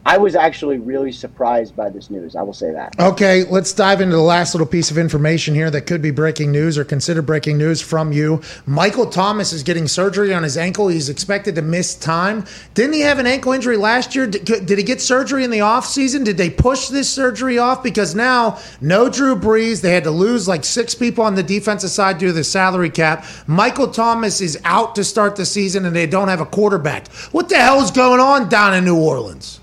[0.06, 2.36] I was actually really surprised by this news.
[2.36, 2.98] I will say that.
[3.00, 6.52] Okay, let's dive into the last little piece of information here that could be breaking
[6.52, 8.42] news or consider breaking news from you.
[8.66, 10.88] Michael Thomas is getting surgery on his ankle.
[10.88, 12.46] He's expected to miss time.
[12.74, 14.26] Didn't he have an ankle injury last year?
[14.26, 16.24] Did, did he get surgery in the offseason?
[16.24, 17.84] Did they push this surgery off?
[17.84, 19.82] Because now, no Drew Brees.
[19.82, 22.90] They had to lose like six people on the defensive side due to the salary
[22.90, 23.26] cap.
[23.48, 27.10] Michael Thomas is out to start the season, and they don't have a quarterback.
[27.32, 29.60] What the hell is going on down in New Orleans?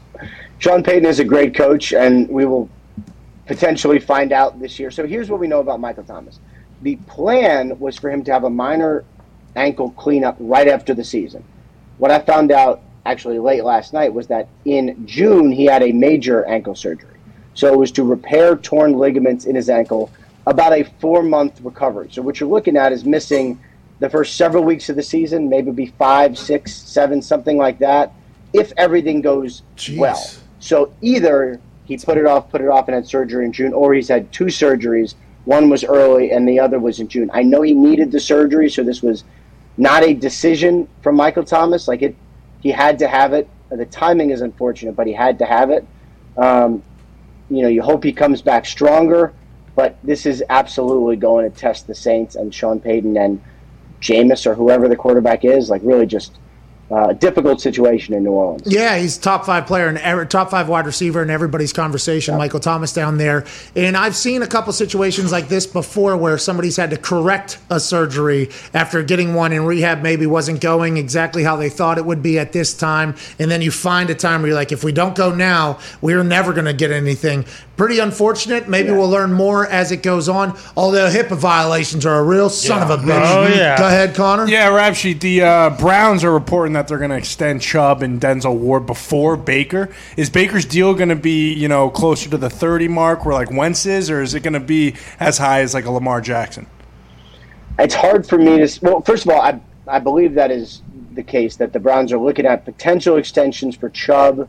[0.58, 2.68] Sean Payton is a great coach, and we will
[3.46, 4.90] potentially find out this year.
[4.90, 6.40] So here's what we know about Michael Thomas.
[6.82, 9.04] The plan was for him to have a minor
[9.54, 11.44] ankle cleanup right after the season.
[11.98, 15.92] What I found out actually late last night was that in June he had a
[15.92, 17.16] major ankle surgery.
[17.54, 20.10] So it was to repair torn ligaments in his ankle,
[20.46, 22.08] about a four month recovery.
[22.10, 23.58] So what you're looking at is missing
[24.00, 28.12] the first several weeks of the season, maybe be five, six, seven, something like that,
[28.52, 29.98] if everything goes Jeez.
[29.98, 30.22] well.
[30.66, 33.94] So either he put it off, put it off, and had surgery in June, or
[33.94, 35.14] he's had two surgeries.
[35.44, 37.30] One was early, and the other was in June.
[37.32, 39.22] I know he needed the surgery, so this was
[39.76, 41.86] not a decision from Michael Thomas.
[41.86, 42.16] Like it,
[42.60, 43.48] he had to have it.
[43.70, 45.86] The timing is unfortunate, but he had to have it.
[46.36, 46.82] Um,
[47.48, 49.32] you know, you hope he comes back stronger,
[49.76, 53.40] but this is absolutely going to test the Saints and Sean Payton and
[54.00, 55.70] Jameis or whoever the quarterback is.
[55.70, 56.40] Like really, just
[56.90, 58.62] uh, difficult situation in New Orleans.
[58.64, 62.36] Yeah, he's top five player and every, top five wide receiver in everybody's conversation.
[62.36, 66.76] Michael Thomas down there, and I've seen a couple situations like this before where somebody's
[66.76, 70.02] had to correct a surgery after getting one in rehab.
[70.02, 73.62] Maybe wasn't going exactly how they thought it would be at this time, and then
[73.62, 76.66] you find a time where you're like, if we don't go now, we're never going
[76.66, 77.44] to get anything.
[77.76, 78.68] Pretty unfortunate.
[78.68, 80.58] Maybe we'll learn more as it goes on.
[80.76, 83.20] Although HIPAA violations are a real son of a bitch.
[83.22, 83.76] Oh, yeah.
[83.76, 84.48] Go ahead, Connor.
[84.48, 85.20] Yeah, rap sheet.
[85.20, 89.36] The uh, Browns are reporting that they're going to extend Chubb and Denzel Ward before
[89.36, 89.90] Baker.
[90.16, 93.50] Is Baker's deal going to be, you know, closer to the 30 mark where like
[93.50, 96.66] Wentz is, or is it going to be as high as like a Lamar Jackson?
[97.78, 98.78] It's hard for me to.
[98.80, 100.80] Well, first of all, I I believe that is
[101.12, 104.48] the case that the Browns are looking at potential extensions for Chubb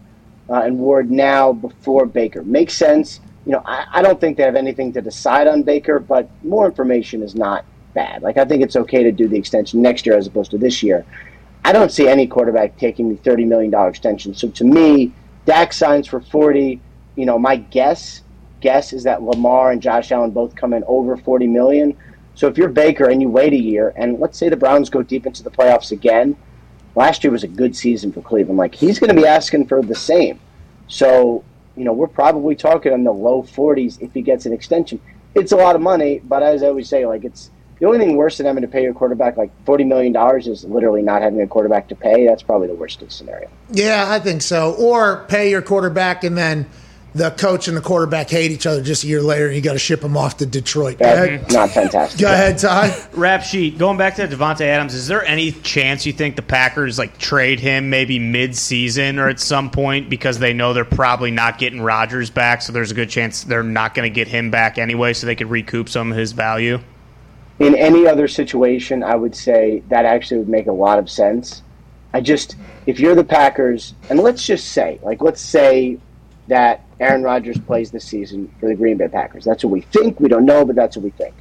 [0.49, 2.43] uh, and Ward now before Baker.
[2.43, 3.19] Makes sense.
[3.45, 6.65] You know, I, I don't think they have anything to decide on Baker, but more
[6.65, 8.21] information is not bad.
[8.21, 10.83] Like I think it's okay to do the extension next year as opposed to this
[10.83, 11.05] year.
[11.63, 14.33] I don't see any quarterback taking the thirty million dollar extension.
[14.33, 15.11] So to me,
[15.45, 16.79] Dak signs for forty.
[17.15, 18.21] You know, my guess
[18.61, 21.97] guess is that Lamar and Josh Allen both come in over forty million.
[22.35, 25.01] So if you're Baker and you wait a year, and let's say the Browns go
[25.01, 26.35] deep into the playoffs again,
[26.97, 28.57] last year was a good season for Cleveland.
[28.57, 30.39] Like he's going to be asking for the same.
[30.87, 31.45] So
[31.77, 34.99] you know, we're probably talking in the low 40s if he gets an extension.
[35.35, 38.17] It's a lot of money, but as I always say, like it's the only thing
[38.17, 41.47] worse than having to pay your quarterback like $40 million is literally not having a
[41.47, 42.25] quarterback to pay.
[42.25, 43.47] That's probably the worst case scenario.
[43.69, 44.73] Yeah, I think so.
[44.73, 46.67] Or pay your quarterback and then
[47.17, 49.73] the coach and the quarterback hate each other just a year later and you got
[49.73, 50.99] to ship them off to Detroit.
[50.99, 52.19] That's not fantastic.
[52.19, 53.07] Go ahead Ty.
[53.13, 53.77] Rap sheet.
[53.77, 57.59] Going back to Davante Adams, is there any chance you think the Packers like trade
[57.59, 62.29] him maybe mid-season or at some point because they know they're probably not getting Rodgers
[62.29, 65.27] back, so there's a good chance they're not going to get him back anyway, so
[65.27, 66.79] they could recoup some of his value.
[67.59, 71.63] in any other situation, I would say that actually would make a lot of sense.
[72.13, 72.55] I just,
[72.85, 75.97] if you're the Packers, and let's just say, like, let's say
[76.47, 79.43] that Aaron Rodgers plays this season for the Green Bay Packers.
[79.45, 80.19] That's what we think.
[80.19, 81.35] We don't know, but that's what we think.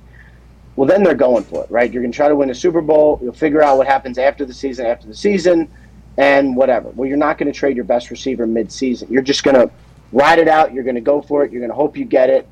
[0.77, 1.91] Well, then they're going for it, right?
[1.91, 3.19] You're going to try to win a Super Bowl.
[3.23, 5.71] You'll figure out what happens after the season, after the season,
[6.19, 6.91] and whatever.
[6.91, 9.09] Well, you're not going to trade your best receiver mid-season.
[9.11, 9.71] You're just going to
[10.13, 10.75] ride it out.
[10.75, 11.51] You're going to go for it.
[11.51, 12.47] You're going to hope you get it.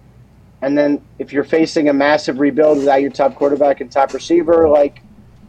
[0.62, 4.66] And then if you're facing a massive rebuild without your top quarterback and top receiver,
[4.66, 5.02] like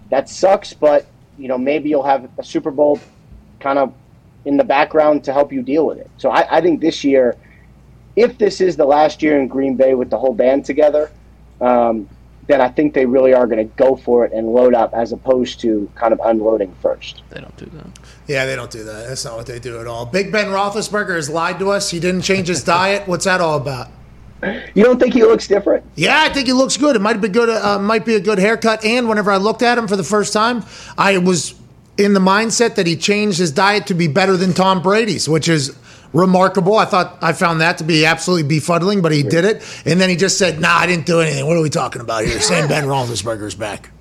[0.10, 0.74] that sucks.
[0.74, 1.06] But
[1.38, 3.00] you know maybe you'll have a Super Bowl
[3.62, 3.94] kind of
[4.44, 6.10] in the background to help you deal with it.
[6.18, 7.38] So I, I think this year,
[8.16, 11.12] if this is the last year in Green Bay with the whole band together,
[11.62, 12.10] um,
[12.48, 15.12] then I think they really are going to go for it and load up as
[15.12, 17.24] opposed to kind of unloading first.
[17.30, 17.88] They don't do that.
[18.28, 19.08] Yeah, they don't do that.
[19.08, 20.06] That's not what they do at all.
[20.06, 21.90] Big Ben Roethlisberger has lied to us.
[21.90, 23.08] He didn't change his diet.
[23.08, 23.90] What's that all about?
[24.76, 25.84] You don't think he looks different?
[25.96, 26.96] Yeah, I think he looks good.
[26.96, 27.50] It might be good.
[27.50, 28.86] Uh, might be a good haircut.
[28.86, 30.64] And whenever I looked at him for the first time,
[30.98, 31.56] I was
[31.98, 35.48] in the mindset that he changed his diet to be better than Tom Brady's, which
[35.48, 35.76] is
[36.16, 36.78] remarkable.
[36.78, 39.62] I thought I found that to be absolutely befuddling, but he did it.
[39.86, 41.46] And then he just said, "Nah, I didn't do anything.
[41.46, 42.40] What are we talking about here?
[42.40, 43.92] Same Ben Roethlisberger's back."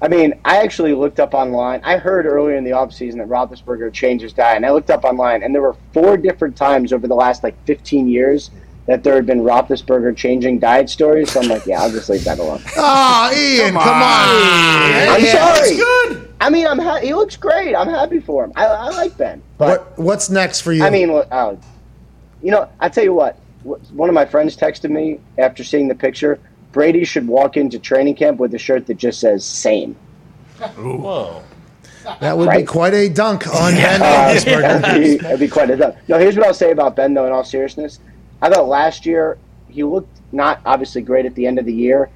[0.00, 1.80] I mean, I actually looked up online.
[1.84, 5.04] I heard earlier in the offseason that Roethlisberger changed his diet, and I looked up
[5.04, 8.50] online, and there were four different times over the last like 15 years
[8.86, 11.30] that there had been Roethlisberger changing diet stories.
[11.32, 12.60] So I'm like, yeah, I'll just leave that alone.
[12.76, 13.82] Oh, Ian, come, on.
[14.02, 15.68] I'm Yeah, sorry.
[15.68, 16.28] It's good.
[16.40, 17.74] I mean, I'm ha- he looks great.
[17.76, 18.52] I'm happy for him.
[18.56, 20.82] I, I like Ben, but What, what's next for you?
[20.84, 21.54] I mean, uh,
[22.42, 23.38] you know, I tell you what.
[23.62, 26.40] One of my friends texted me after seeing the picture.
[26.72, 29.94] Brady should walk into training camp with a shirt that just says "same."
[30.76, 31.42] Whoa.
[32.20, 34.60] that would be quite a dunk on Ben Uh, Roethlisberger.
[34.82, 35.94] that'd, be, that'd be quite a dunk.
[36.08, 37.26] No, here's what I'll say about Ben, though.
[37.26, 38.00] In all seriousness,
[38.42, 39.38] I thought last year
[39.68, 42.10] he looked not obviously great at the end of the year,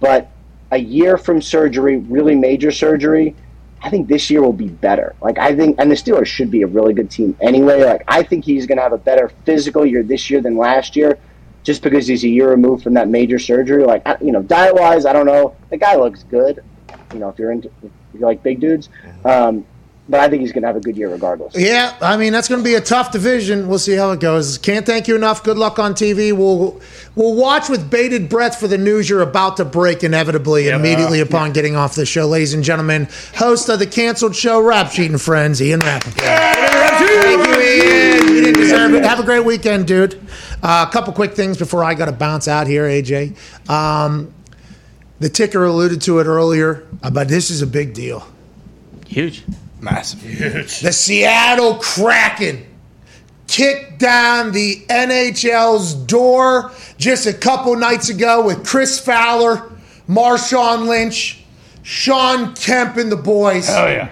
[0.00, 0.30] but
[0.70, 3.34] a year from surgery, really major surgery.
[3.82, 5.14] I think this year will be better.
[5.20, 7.84] Like I think, and the Steelers should be a really good team anyway.
[7.84, 10.96] Like I think he's going to have a better physical year this year than last
[10.96, 11.18] year,
[11.64, 13.84] just because he's a year removed from that major surgery.
[13.84, 15.54] Like I- you know, diet wise, I don't know.
[15.70, 16.64] The guy looks good.
[17.12, 18.88] You know, if you're into, if you like big dudes.
[19.24, 19.66] Um,
[20.08, 21.54] but I think he's going to have a good year regardless.
[21.56, 23.68] Yeah, I mean that's going to be a tough division.
[23.68, 24.58] We'll see how it goes.
[24.58, 25.42] Can't thank you enough.
[25.42, 26.32] Good luck on TV.
[26.36, 26.80] We'll
[27.14, 31.52] we'll watch with bated breath for the news you're about to break inevitably immediately upon
[31.52, 33.08] getting off the show, ladies and gentlemen.
[33.36, 36.16] Host of the canceled show, Rap Sheet and Friends, Ian Rapoport.
[36.16, 38.28] Thank you, Ian.
[38.28, 39.04] You didn't deserve it.
[39.04, 40.20] Have a great weekend, dude.
[40.62, 43.36] Uh, a couple quick things before I got to bounce out here, AJ.
[43.70, 44.34] Um,
[45.18, 48.26] the ticker alluded to it earlier, uh, but this is a big deal.
[49.06, 49.44] Huge.
[49.84, 50.22] Massive.
[50.82, 52.66] The Seattle Kraken
[53.46, 59.70] kicked down the NHL's door just a couple nights ago with Chris Fowler,
[60.08, 61.44] Marshawn Lynch,
[61.82, 63.68] Shawn Kemp, and the boys.
[63.68, 64.10] Oh yeah.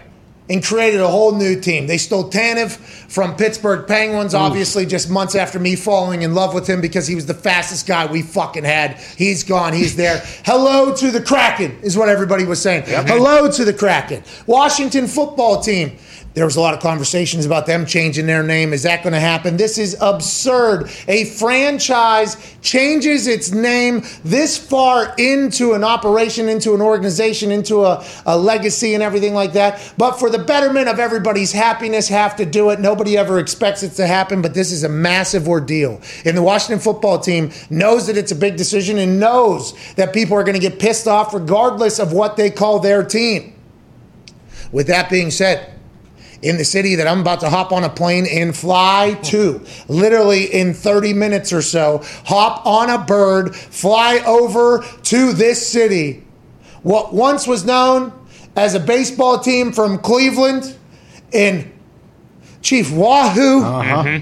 [0.50, 1.86] And created a whole new team.
[1.86, 6.66] They stole Tanev from Pittsburgh Penguins, obviously, just months after me falling in love with
[6.66, 8.96] him because he was the fastest guy we fucking had.
[9.18, 9.74] He's gone.
[9.74, 10.22] He's there.
[10.46, 12.84] Hello to the Kraken, is what everybody was saying.
[12.86, 14.24] Hello to the Kraken.
[14.46, 15.98] Washington football team.
[16.34, 18.72] There was a lot of conversations about them changing their name.
[18.72, 19.58] Is that going to happen?
[19.58, 20.90] This is absurd.
[21.06, 28.02] A franchise changes its name this far into an operation, into an organization, into a,
[28.24, 29.92] a legacy and everything like that.
[29.98, 32.80] But for the betterment of everybody's happiness, have to do it.
[32.80, 36.00] Nobody ever expects it to happen, but this is a massive ordeal.
[36.24, 40.38] And the Washington football team knows that it's a big decision and knows that people
[40.38, 43.54] are going to get pissed off regardless of what they call their team.
[44.72, 45.68] With that being said,
[46.42, 49.64] in the city that I'm about to hop on a plane and fly to.
[49.88, 56.24] Literally in 30 minutes or so, hop on a bird, fly over to this city.
[56.82, 58.12] What once was known
[58.56, 60.76] as a baseball team from Cleveland
[61.32, 61.72] in
[62.60, 63.62] Chief Wahoo.
[63.62, 64.20] Uh-huh.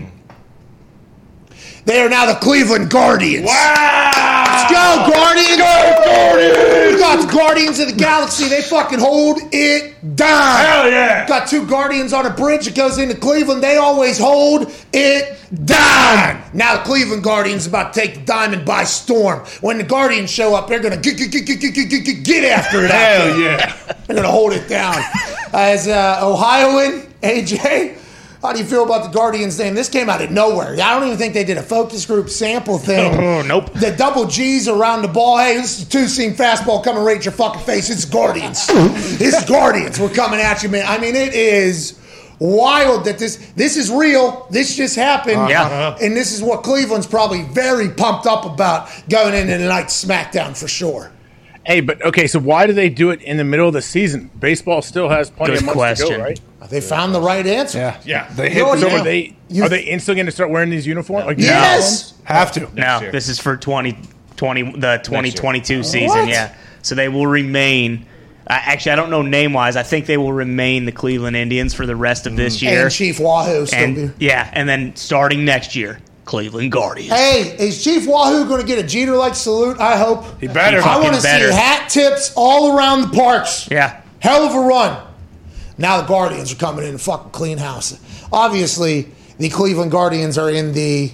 [1.85, 3.47] They are now the Cleveland Guardians.
[3.47, 4.39] Wow!
[4.61, 5.56] Let's go, Guardians!
[5.56, 6.92] Go, Guardians!
[6.92, 8.48] We got the Guardians of the Galaxy.
[8.48, 10.56] They fucking hold it down.
[10.64, 11.26] Hell yeah.
[11.26, 13.62] Got two Guardians on a bridge that goes into Cleveland.
[13.62, 16.42] They always hold it down.
[16.52, 19.40] Now the Cleveland Guardians about to take the diamond by storm.
[19.62, 22.84] When the Guardians show up, they're gonna get get get get get get, get, after
[22.84, 22.90] it.
[22.90, 23.76] Hell yeah.
[24.06, 25.02] They're gonna hold it down.
[25.54, 27.96] As uh, Ohioan, AJ,
[28.43, 29.74] how do you feel about the Guardians name?
[29.74, 30.72] This came out of nowhere.
[30.72, 33.11] I don't even think they did a focus group sample thing.
[33.20, 33.72] Oh, nope.
[33.74, 35.38] The double G's around the ball.
[35.38, 37.91] Hey, this is a two seam fastball coming right at your fucking face.
[37.91, 38.66] It's Guardians.
[38.70, 40.01] it's Guardians.
[40.01, 40.84] We're coming at you, man.
[40.86, 42.01] I mean, it is
[42.38, 44.47] wild that this this is real.
[44.51, 45.49] This just happened.
[45.51, 45.64] Yeah.
[45.64, 45.99] Uh-huh.
[46.03, 50.68] And this is what Cleveland's probably very pumped up about going into tonight's SmackDown for
[50.68, 51.12] sure.
[51.66, 54.30] Hey, but okay, so why do they do it in the middle of the season?
[54.38, 56.41] Baseball still has plenty Good of months to go, right?
[56.68, 57.78] They found the right answer.
[57.78, 58.00] Yeah.
[58.04, 58.28] Yeah.
[58.34, 59.00] They hit know what, the So Yeah.
[59.00, 61.26] are they You- are they instantly going to start wearing these uniforms?
[61.26, 62.14] Like Yes.
[62.24, 62.68] have to.
[62.74, 63.11] No, year.
[63.12, 66.08] this is for 2020, the 2022 season.
[66.08, 66.28] What?
[66.28, 66.50] Yeah.
[66.82, 68.06] So they will remain.
[68.46, 69.76] I actually, I don't know name wise.
[69.76, 72.66] I think they will remain the Cleveland Indians for the rest of this mm-hmm.
[72.66, 72.82] year.
[72.82, 74.26] And Chief Wahoo still And- be.
[74.26, 77.12] yeah, and then starting next year, Cleveland Guardians.
[77.12, 79.78] Hey, is Chief Wahoo going to get a Jeter like salute?
[79.80, 80.24] I hope.
[80.40, 80.80] He better.
[80.82, 81.52] I want to see better.
[81.52, 83.68] hat tips all around the parks.
[83.70, 84.00] Yeah.
[84.20, 84.96] Hell of a run.
[85.81, 87.99] Now the Guardians are coming in and fucking clean house.
[88.33, 89.09] Obviously,
[89.39, 91.11] the Cleveland Guardians are in the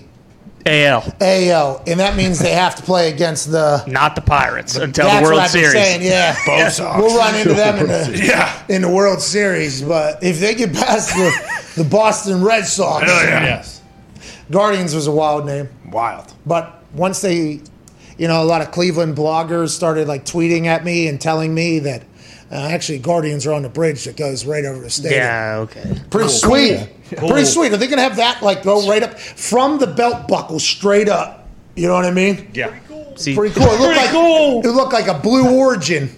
[0.67, 3.85] AL, AL, and that means they have to play against the.
[3.87, 5.73] not the Pirates until the World what I've been Series.
[5.73, 6.35] saying, yeah.
[6.47, 7.01] Both Sox.
[7.01, 8.63] We'll run into them in the, Yeah.
[8.69, 13.25] in the World Series, but if they get past the, the Boston Red Sox, Hell
[13.25, 13.43] yeah.
[13.45, 13.81] Yes.
[14.51, 15.69] Guardians was a wild name.
[15.91, 16.35] Wild.
[16.45, 17.61] But once they,
[18.19, 21.79] you know, a lot of Cleveland bloggers started like tweeting at me and telling me
[21.81, 22.03] that
[22.51, 25.21] uh, actually Guardians are on the bridge that goes right over the stadium.
[25.21, 26.01] Yeah, okay.
[26.11, 26.89] Pretty sweet.
[27.17, 27.73] Pretty sweet.
[27.73, 31.09] Are they going to have that like go right up from the belt buckle straight
[31.09, 31.49] up?
[31.75, 32.51] You know what I mean?
[32.55, 32.75] Yeah.
[33.17, 33.65] See, Pretty cool.
[33.69, 36.11] It looked like it looked like a blue origin.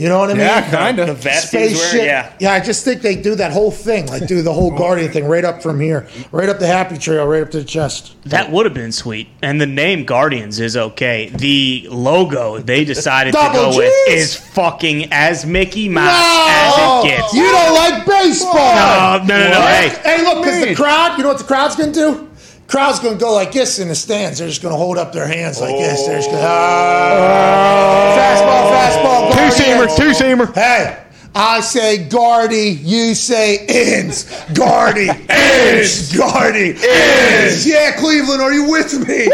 [0.00, 0.42] You know what I mean?
[0.42, 1.04] Yeah, kinda.
[1.04, 1.92] The vest he was Spaceship.
[1.92, 2.32] wearing, yeah.
[2.40, 2.52] yeah.
[2.52, 5.44] I just think they do that whole thing, like do the whole Guardian thing right
[5.44, 8.14] up from here, right up the happy trail, right up to the chest.
[8.24, 9.28] That would have been sweet.
[9.42, 11.28] And the name Guardians is okay.
[11.28, 17.02] The logo they decided to Double go with is fucking as Mickey Mouse No!
[17.02, 17.34] as it gets.
[17.34, 18.54] You don't like baseball.
[18.54, 19.60] No, no, no, no.
[19.60, 22.29] Hey, Hey, look, because the crowd, you know what the crowd's going to do?
[22.70, 24.38] Crowd's going to go like this in the stands.
[24.38, 26.06] They're just going to hold up their hands like this.
[26.06, 28.14] They're just going to, ah.
[28.16, 29.96] fastball, fastball, Guardians.
[29.96, 30.54] two seamer.
[30.54, 30.96] Hey,
[31.34, 34.24] I say Guardy, you say ins.
[34.54, 36.16] Guardy, ins.
[36.16, 37.66] Guardy, ins.
[37.66, 39.28] Yeah, Cleveland, are you with me?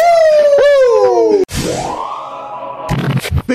[0.58, 1.44] Woo!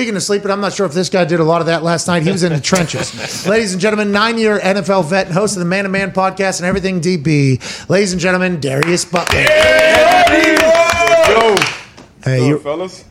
[0.02, 2.08] Speaking of sleeping, I'm not sure if this guy did a lot of that last
[2.08, 2.24] night.
[2.24, 3.46] He was in the trenches.
[3.46, 6.58] Ladies and gentlemen, nine year NFL vet and host of the Man to Man podcast
[6.58, 7.88] and everything DB.
[7.88, 9.38] Ladies and gentlemen, Darius Butler.
[12.24, 13.04] Hey, you, fellas.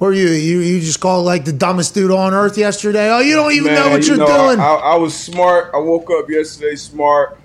[0.00, 3.10] Or you, you you just called like the dumbest dude on earth yesterday?
[3.10, 4.60] Oh, you don't even know what you you're know, doing.
[4.60, 5.70] I, I was smart.
[5.72, 7.40] I woke up yesterday smart.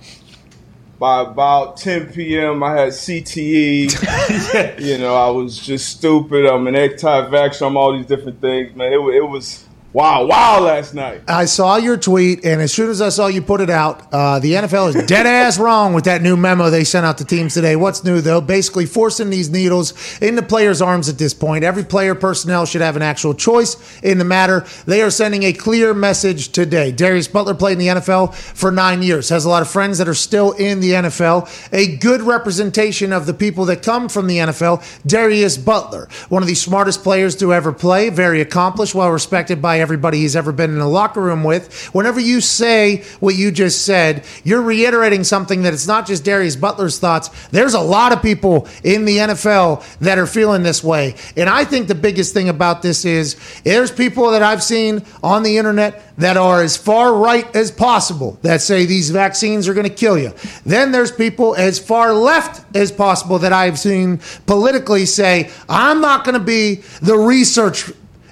[0.99, 4.79] By about 10 p.m., I had CTE.
[4.85, 6.45] you know, I was just stupid.
[6.45, 7.65] I'm an anti-vaxxer.
[7.65, 8.91] I'm all these different things, man.
[8.91, 9.63] It, it was
[9.93, 11.21] wow, wow last night.
[11.27, 14.39] I saw your tweet, and as soon as I saw you put it out, uh,
[14.39, 17.53] the NFL is dead ass wrong with that new memo they sent out to teams
[17.53, 17.75] today.
[17.75, 18.41] What's new, though?
[18.41, 21.63] Basically, forcing these needles into players' arms at this point.
[21.63, 24.65] Every player personnel should have an actual choice in the matter.
[24.85, 26.91] They are sending a clear message today.
[26.91, 30.07] Darius Butler played in the NFL for nine years, has a lot of friends that
[30.07, 31.49] are still in the NFL.
[31.73, 34.83] A good representation of the people that come from the NFL.
[35.05, 39.78] Darius Butler, one of the smartest players to ever play, very accomplished, well respected by
[39.79, 41.89] everybody he's ever been in a locker room with.
[41.93, 46.55] Whenever you say what you just said, you're reiterating something that it's not just Darius
[46.55, 47.29] Butler's thoughts.
[47.49, 51.15] There's a lot of people in the NFL that are feeling this way.
[51.35, 55.43] And I think the biggest thing about this is there's people that I've seen on
[55.43, 59.87] the internet that are as far right as possible that say these vaccines are going
[59.87, 60.33] to kill you.
[60.65, 66.25] Then there's people as far left as possible that I've seen politically say, I'm not
[66.25, 67.91] going to be the research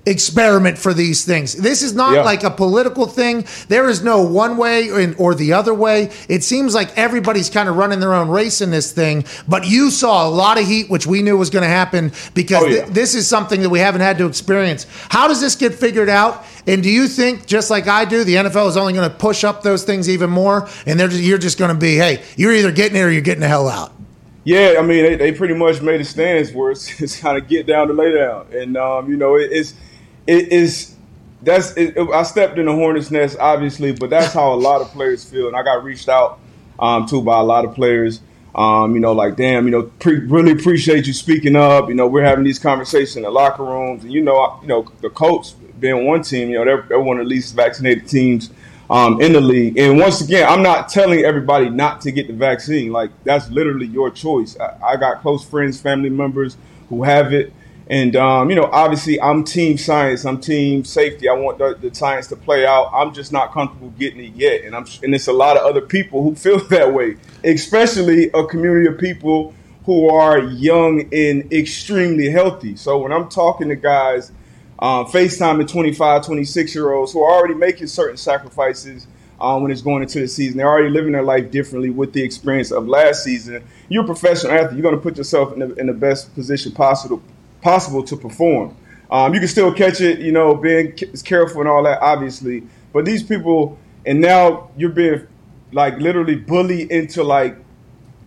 [0.10, 1.54] experiment for these things.
[1.54, 2.22] This is not Yeah.
[2.24, 3.46] like a political thing.
[3.68, 6.10] There is no one way or, or the other way.
[6.30, 9.26] It seems like everybody's kind of running their own race in this thing.
[9.48, 12.64] But you saw a lot of heat, which we knew was going to happen because
[12.64, 12.86] Oh, yeah.
[12.86, 14.88] thi- this is something that we haven't had to experience.
[15.10, 16.46] How does this get figured out?
[16.66, 19.44] And do you think, just like I do, the NFL is only going to push
[19.44, 20.68] up those things even more?
[20.86, 23.22] And they're just, you're just going to be, hey, you're either getting it or you're
[23.22, 23.92] getting the hell out.
[24.44, 27.50] Yeah, I mean, they, they pretty much made a stance where it's, it's kind of
[27.50, 29.74] get down to lay down, and um, you know, it, it's
[30.28, 30.96] it is
[31.42, 34.88] that's it, I stepped in the hornet's nest, obviously, but that's how a lot of
[34.90, 36.40] players feel, and I got reached out
[36.80, 38.22] um, to by a lot of players.
[38.56, 41.90] Um, you know, like damn, you know, pre- really appreciate you speaking up.
[41.90, 44.68] You know, we're having these conversations in the locker rooms, and you know, I- you
[44.68, 48.08] know, the Colts being one team, you know, they're, they're one of the least vaccinated
[48.08, 48.50] teams
[48.90, 49.78] um, in the league.
[49.78, 52.92] And once again, I'm not telling everybody not to get the vaccine.
[52.92, 54.58] Like that's literally your choice.
[54.60, 56.58] I, I got close friends, family members
[56.90, 57.54] who have it,
[57.90, 60.26] and um, you know, obviously, I'm team science.
[60.26, 61.30] I'm team safety.
[61.30, 62.92] I want the, the science to play out.
[62.94, 65.82] I'm just not comfortable getting it yet, and I'm and it's a lot of other
[65.82, 69.54] people who feel that way, especially a community of people
[69.86, 72.76] who are young and extremely healthy.
[72.76, 74.34] So when I'm talking to guys
[74.80, 79.08] um, FaceTiming 25, 26 year olds who are already making certain sacrifices
[79.42, 80.58] um, when it's going into the season.
[80.58, 83.64] They're already living their life differently with the experience of last season.
[83.90, 84.74] You're a professional athlete.
[84.74, 87.22] You're going to put yourself in the, in the best position possible
[87.62, 88.76] possible to perform.
[89.10, 90.94] Um, you can still catch it, you know, being
[91.24, 92.64] careful and all that, obviously.
[92.94, 95.28] But these people, and now you're being
[95.72, 97.58] like literally bullied into like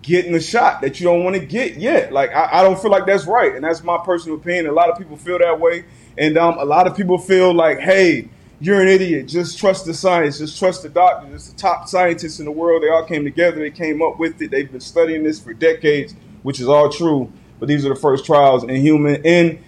[0.02, 2.12] getting a shot that you don't want to get yet.
[2.12, 4.66] Like I, I don't feel like that's right, and that's my personal opinion.
[4.66, 5.84] A lot of people feel that way,
[6.16, 8.28] and um, a lot of people feel like, hey,
[8.60, 9.26] you're an idiot.
[9.26, 10.38] Just trust the science.
[10.38, 11.34] Just trust the doctors.
[11.34, 12.82] It's the top scientists in the world.
[12.82, 13.58] They all came together.
[13.58, 14.50] They came up with it.
[14.50, 17.32] They've been studying this for decades, which is all true.
[17.60, 19.64] But these are the first trials in human and.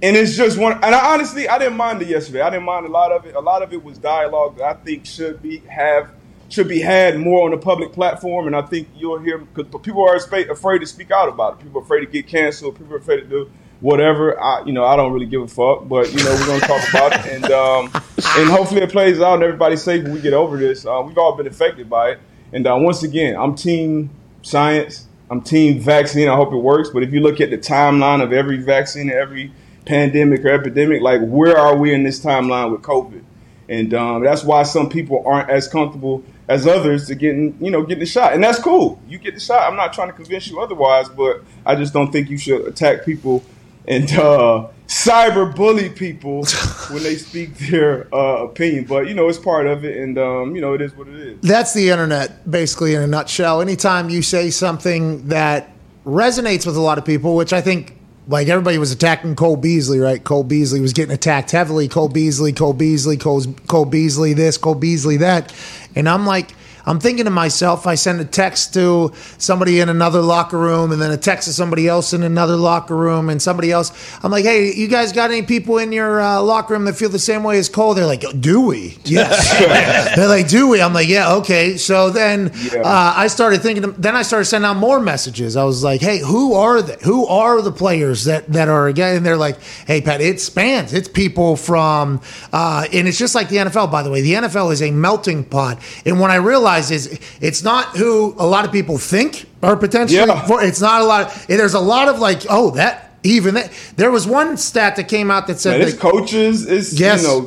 [0.00, 0.74] And it's just one.
[0.74, 2.40] And I honestly, I didn't mind it yesterday.
[2.40, 3.34] I didn't mind a lot of it.
[3.34, 6.12] A lot of it was dialogue that I think should be have
[6.48, 8.46] should be had more on the public platform.
[8.46, 11.64] And I think you'll hear because people are afraid to speak out about it.
[11.64, 12.78] People are afraid to get canceled.
[12.78, 14.40] People are afraid to do whatever.
[14.40, 15.88] I, you know, I don't really give a fuck.
[15.88, 17.90] But you know, we're gonna talk about it, and um,
[18.36, 20.86] and hopefully it plays out and everybody's safe when we get over this.
[20.86, 22.20] Uh, we've all been affected by it.
[22.52, 24.10] And uh, once again, I'm team
[24.42, 25.07] science.
[25.30, 26.28] I'm team vaccine.
[26.28, 26.90] I hope it works.
[26.90, 29.52] But if you look at the timeline of every vaccine, every
[29.84, 33.22] pandemic or epidemic, like where are we in this timeline with COVID?
[33.68, 37.82] And um, that's why some people aren't as comfortable as others to getting, you know,
[37.82, 38.32] getting the shot.
[38.32, 39.00] And that's cool.
[39.06, 39.68] You get the shot.
[39.70, 43.04] I'm not trying to convince you otherwise, but I just don't think you should attack
[43.04, 43.44] people
[43.86, 46.44] and uh, cyber bully people
[46.90, 48.84] when they speak their uh, opinion.
[48.84, 51.14] But you know, it's part of it, and um, you know, it is what it
[51.14, 51.40] is.
[51.42, 53.60] That's the internet, basically, in a nutshell.
[53.60, 55.70] Anytime you say something that
[56.04, 59.98] resonates with a lot of people, which I think, like everybody was attacking Cole Beasley,
[59.98, 60.22] right?
[60.24, 61.86] Cole Beasley was getting attacked heavily.
[61.86, 65.54] Cole Beasley, Cole Beasley, Cole, Cole Beasley, this, Cole Beasley, that.
[65.94, 66.54] And I'm like,
[66.88, 71.00] I'm thinking to myself, I send a text to somebody in another locker room and
[71.00, 73.92] then a text to somebody else in another locker room and somebody else.
[74.24, 77.10] I'm like, hey, you guys got any people in your uh, locker room that feel
[77.10, 77.94] the same way as Cole?
[77.94, 78.96] They're like, do we?
[79.04, 80.14] Yes.
[80.16, 80.80] They're like, do we?
[80.82, 81.76] I'm like, yeah, okay.
[81.76, 82.80] So then Yeah.
[82.80, 85.56] uh, I started thinking, then I started sending out more messages.
[85.56, 86.96] I was like, hey, who are they?
[87.04, 89.16] Who are the players that, that are again?
[89.16, 90.92] And they're like, hey, Pat, it spans.
[90.92, 92.20] It's people from,
[92.52, 94.20] uh, and it's just like the NFL, by the way.
[94.22, 95.78] The NFL is a melting pot.
[96.06, 100.18] And when I realized is it's not who a lot of people think are potentially,
[100.18, 100.46] Yeah.
[100.46, 101.32] for, it's not a lot.
[101.48, 105.30] There's a lot of like, oh, that even that, there was one stat that came
[105.30, 107.22] out that said Man, it's that coaches, it's Yes.
[107.22, 107.40] you know,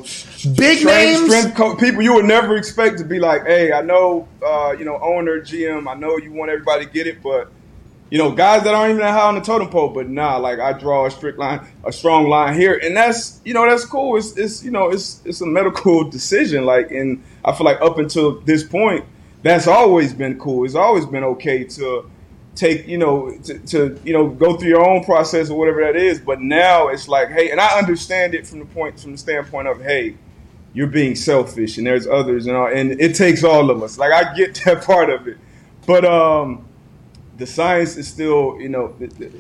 [0.58, 0.86] Big strength-
[1.20, 1.26] names.
[1.36, 4.84] strength co- people you would never expect to be like, hey, I know, uh, you
[4.86, 7.50] know, owner, GM, I know you want everybody to get it, but
[8.10, 10.60] you know, guys that aren't even that high on the totem pole, but nah, like
[10.60, 14.18] I draw a strict line, a strong line here, and that's you know that's cool.
[14.18, 17.98] It's it's you know it's it's a medical decision, like, and I feel like up
[18.00, 19.06] until this point,
[19.44, 20.66] that's always been cool.
[20.66, 22.10] It's always been okay to
[22.54, 25.96] take you know to, to you know go through your own process or whatever that
[25.96, 26.20] is.
[26.20, 29.68] But now it's like, hey, and I understand it from the point from the standpoint
[29.68, 30.18] of, hey,
[30.74, 33.98] you're being selfish, and there's others, and all, and it takes all of us.
[33.98, 35.38] Like I get that part of it,
[35.86, 36.66] but um
[37.42, 39.32] the science is still, you know, the, the,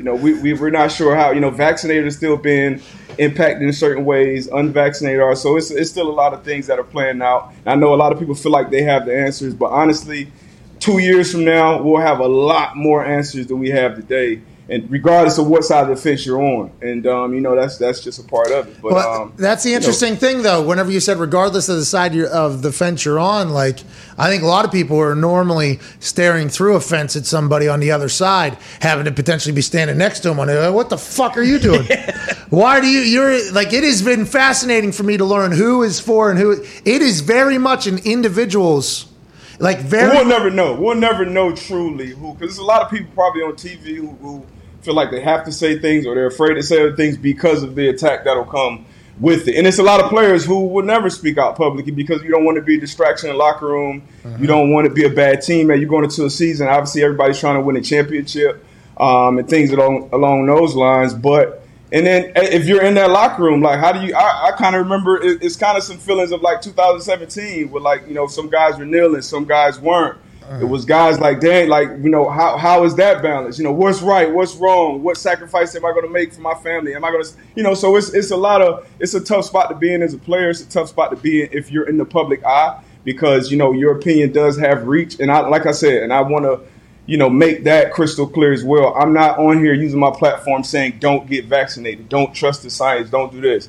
[0.00, 2.80] you know, we, we we're not sure how, you know, vaccinated are still being
[3.18, 5.36] impacted in certain ways, unvaccinated are.
[5.36, 7.52] So it's it's still a lot of things that are playing out.
[7.66, 10.32] I know a lot of people feel like they have the answers, but honestly,
[10.78, 14.40] two years from now, we'll have a lot more answers than we have today.
[14.70, 17.76] And regardless of what side of the fence you're on, and um, you know that's
[17.76, 18.80] that's just a part of it.
[18.80, 20.62] But Well, um, that's the you know, interesting thing, though.
[20.62, 23.80] Whenever you said, regardless of the side you're, of the fence you're on, like
[24.16, 27.80] I think a lot of people are normally staring through a fence at somebody on
[27.80, 30.38] the other side, having to potentially be standing next to them.
[30.38, 31.88] On it, what the fuck are you doing?
[32.50, 33.00] Why do you?
[33.00, 36.52] You're like it has been fascinating for me to learn who is for and who.
[36.84, 39.10] It is very much an individual's,
[39.58, 40.10] like very.
[40.10, 40.80] We'll never know.
[40.80, 44.10] We'll never know truly who, because there's a lot of people probably on TV who,
[44.10, 44.46] who
[44.82, 47.62] feel like they have to say things or they're afraid to say other things because
[47.62, 48.86] of the attack that'll come
[49.18, 49.56] with it.
[49.56, 52.44] And it's a lot of players who will never speak out publicly because you don't
[52.44, 54.02] want to be a distraction in the locker room.
[54.38, 55.80] You don't want to be a bad team, teammate.
[55.80, 56.68] You're going into a season.
[56.68, 58.64] Obviously, everybody's trying to win a championship
[58.96, 61.14] um, and things along along those lines.
[61.14, 61.62] But
[61.92, 64.14] and then eh, if you're in that locker room, like how do you?
[64.14, 67.82] I, I kind of remember it, it's kind of some feelings of like 2017, where
[67.82, 70.18] like you know some guys were kneeling, some guys weren't.
[70.58, 73.56] It was guys like, dang, like you know, how how is that balance?
[73.56, 76.54] You know, what's right, what's wrong, what sacrifice am I going to make for my
[76.54, 76.94] family?
[76.94, 77.74] Am I going to, you know?
[77.74, 80.18] So it's it's a lot of it's a tough spot to be in as a
[80.18, 80.50] player.
[80.50, 83.58] It's a tough spot to be in if you're in the public eye because you
[83.58, 85.20] know your opinion does have reach.
[85.20, 86.60] And I like I said, and I want to
[87.06, 88.94] you know, make that crystal clear as well.
[88.94, 93.10] I'm not on here using my platform saying don't get vaccinated, don't trust the science,
[93.10, 93.68] don't do this.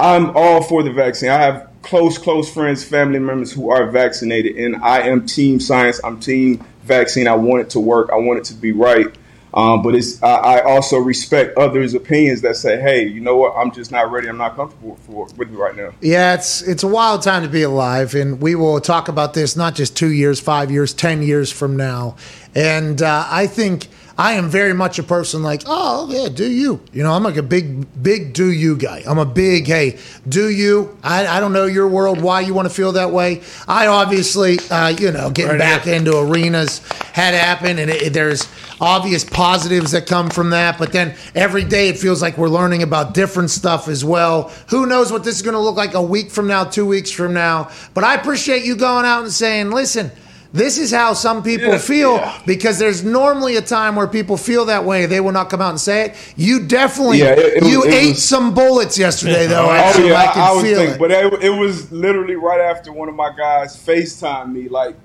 [0.00, 1.30] I'm all for the vaccine.
[1.30, 6.00] I have close, close friends, family members who are vaccinated, and I am team science.
[6.04, 7.26] I'm team vaccine.
[7.26, 8.10] I want it to work.
[8.12, 9.14] I want it to be right.
[9.54, 13.54] Um, but it's I, I also respect others' opinions that say, "Hey, you know what?
[13.56, 14.28] I'm just not ready.
[14.28, 17.48] I'm not comfortable for with it right now." Yeah, it's it's a wild time to
[17.48, 21.22] be alive, and we will talk about this not just two years, five years, ten
[21.22, 22.16] years from now.
[22.54, 23.88] And uh, I think
[24.18, 26.80] I am very much a person like, oh yeah, do you?
[26.92, 29.04] You know, I'm like a big, big do you guy.
[29.06, 29.96] I'm a big hey,
[30.28, 30.98] do you?
[31.04, 33.42] I, I don't know your world, why you want to feel that way.
[33.68, 35.94] I obviously, uh, you know, getting Right back here.
[35.94, 36.80] into arenas
[37.12, 38.48] had happened, and it, there's
[38.80, 40.78] obvious positives that come from that.
[40.78, 44.52] But then every day it feels like we're learning about different stuff as well.
[44.70, 47.12] Who knows what this is going to look like a week from now, two weeks
[47.12, 47.70] from now?
[47.94, 50.10] But I appreciate you going out and saying, listen.
[50.52, 52.40] This is how some people Yeah, feel yeah.
[52.46, 55.04] because there's normally a time where people feel that way.
[55.04, 56.14] They will not come out and say it.
[56.36, 59.66] You definitely, Yeah, it- it you was- ate was- some bullets yesterday, though.
[59.66, 60.98] Oh Actually, yeah, I I, can I was feel thinking, it.
[60.98, 61.10] but
[61.44, 64.96] it, was literally right after one of my guys FaceTime me, like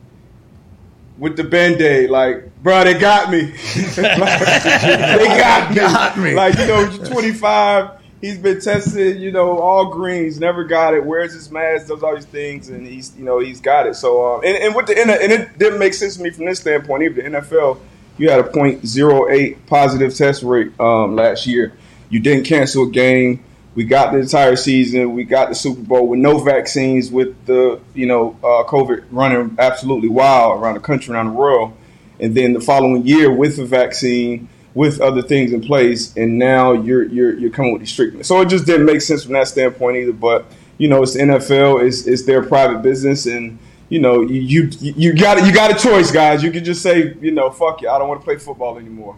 [1.18, 3.41] with the band-aid, like, bro, they got me.
[3.98, 5.76] Like, they got me.
[5.76, 6.34] Got me.
[6.34, 7.89] Like, you know, 25,
[8.24, 12.16] he's been tested, you know, all greens, never got it, wears his mask, does all
[12.16, 13.96] these things, and he's, you know, he's got it.
[13.96, 16.62] So, um, and, and with the, and it didn't make sense to me from this
[16.62, 17.22] standpoint either.
[17.22, 17.80] The NFL,
[18.18, 21.74] you had a .08 positive test rate um, last year.
[22.10, 23.44] You didn't cancel a game.
[23.76, 25.14] We got the entire season.
[25.14, 29.58] We got the Super Bowl with no vaccines, with the you know uh, COVID running
[29.60, 31.76] absolutely wild around the country, around the world,
[32.22, 36.74] and then the following year with the vaccine, with other things in place, and now
[36.74, 38.28] you're you're you're coming with these treatments.
[38.28, 40.14] So it just didn't make sense from that standpoint either.
[40.14, 40.46] But
[40.78, 43.60] you know, it's the NFL, it's it's their private business, and
[43.90, 46.44] you know you you, you got you got a choice, guys.
[46.44, 49.16] You can just say you know fuck it, I don't want to play football anymore.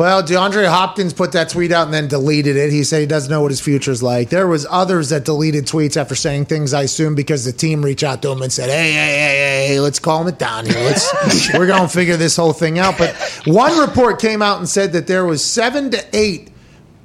[0.00, 2.72] Well, DeAndre Hopkins put that tweet out and then deleted it.
[2.72, 4.30] He said he doesn't know what his future's like.
[4.30, 6.72] There was others that deleted tweets after saying things.
[6.72, 9.66] I assume because the team reached out to him and said, "Hey, hey, hey, hey,
[9.68, 10.78] hey let's calm it down here.
[10.78, 13.14] Let's we're gonna figure this whole thing out." But
[13.44, 16.50] one report came out and said that there was seven to eight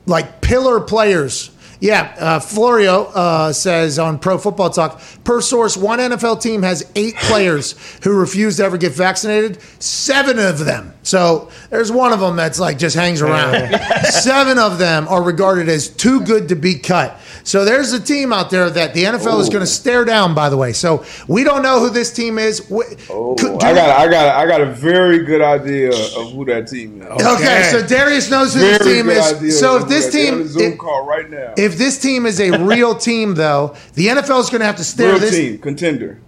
[0.06, 1.50] like pillar players
[1.80, 6.90] Yeah, uh, Florio uh, says on Pro Football Talk, per source, one NFL team has
[6.96, 9.62] eight players who refuse to ever get vaccinated.
[9.82, 10.94] Seven of them.
[11.04, 13.78] So there's one of them that's like just hangs around.
[14.06, 17.20] Seven of them are regarded as too good to be cut.
[17.44, 20.34] So there's a team out there that the NFL is going to stare down.
[20.34, 22.60] By the way, so we don't know who this team is.
[22.70, 26.46] Wh- Oh, could- I got, I got, I got a very good idea of who
[26.46, 27.08] that team is.
[27.08, 29.34] Okay, so Darius knows who Very this team good is.
[29.34, 32.00] idea So if this that- they're on team, Zoom if, call right now, if this
[32.00, 35.20] team is a real team, though, the NFL is going to have to stare real
[35.20, 35.36] this.
[35.36, 36.22] team contender.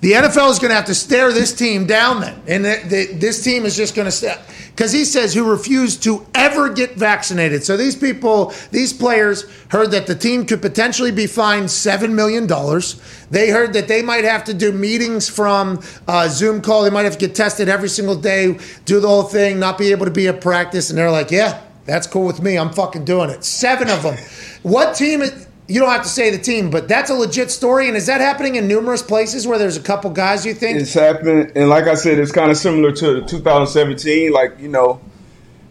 [0.00, 3.12] The NFL is going to have to stare this team down then, and the, the,
[3.18, 4.40] this team is just going to step
[4.70, 7.62] because he says who refused to ever get vaccinated.
[7.62, 12.46] So these people, these players, heard that the team could potentially be fined seven million
[12.46, 13.00] dollars.
[13.30, 16.82] They heard that they might have to do meetings from uh, Zoom call.
[16.82, 19.92] They might have to get tested every single day, do the whole thing, not be
[19.92, 22.58] able to be at practice, and they're like, "Yeah, that's cool with me.
[22.58, 24.16] I'm fucking doing it." Seven of them.
[24.62, 25.22] What team?
[25.22, 27.88] Is, you don't have to say the team, but that's a legit story.
[27.88, 30.80] And is that happening in numerous places where there's a couple guys you think?
[30.80, 31.52] It's happening.
[31.54, 34.32] and like I said, it's kind of similar to 2017.
[34.32, 35.00] Like you know,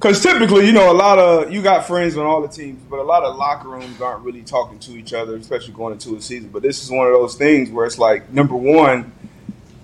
[0.01, 2.97] because typically, you know, a lot of you got friends on all the teams, but
[2.97, 6.21] a lot of locker rooms aren't really talking to each other, especially going into a
[6.21, 6.49] season.
[6.49, 9.11] But this is one of those things where it's like, number one,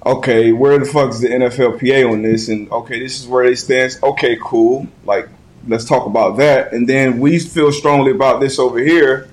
[0.04, 2.48] okay, where the fuck is the NFLPA on this?
[2.48, 4.00] And okay, this is where they stand.
[4.02, 4.88] Okay, cool.
[5.06, 5.30] Like,
[5.68, 6.74] let's talk about that.
[6.74, 9.30] And then we feel strongly about this over here.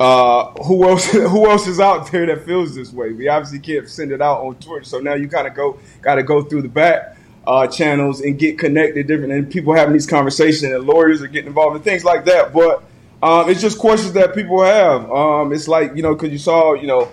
[0.00, 1.06] Uh, who else?
[1.12, 3.12] Who else is out there that feels this way?
[3.12, 6.16] We obviously can't send it out on Twitter, so now you kind of go, got
[6.16, 7.16] to go through the back
[7.46, 11.48] uh, channels and get connected different, and people having these conversations, and lawyers are getting
[11.48, 12.52] involved in things like that.
[12.52, 12.82] But
[13.22, 15.10] um, it's just questions that people have.
[15.10, 17.08] Um, it's like you know, because you saw, you know,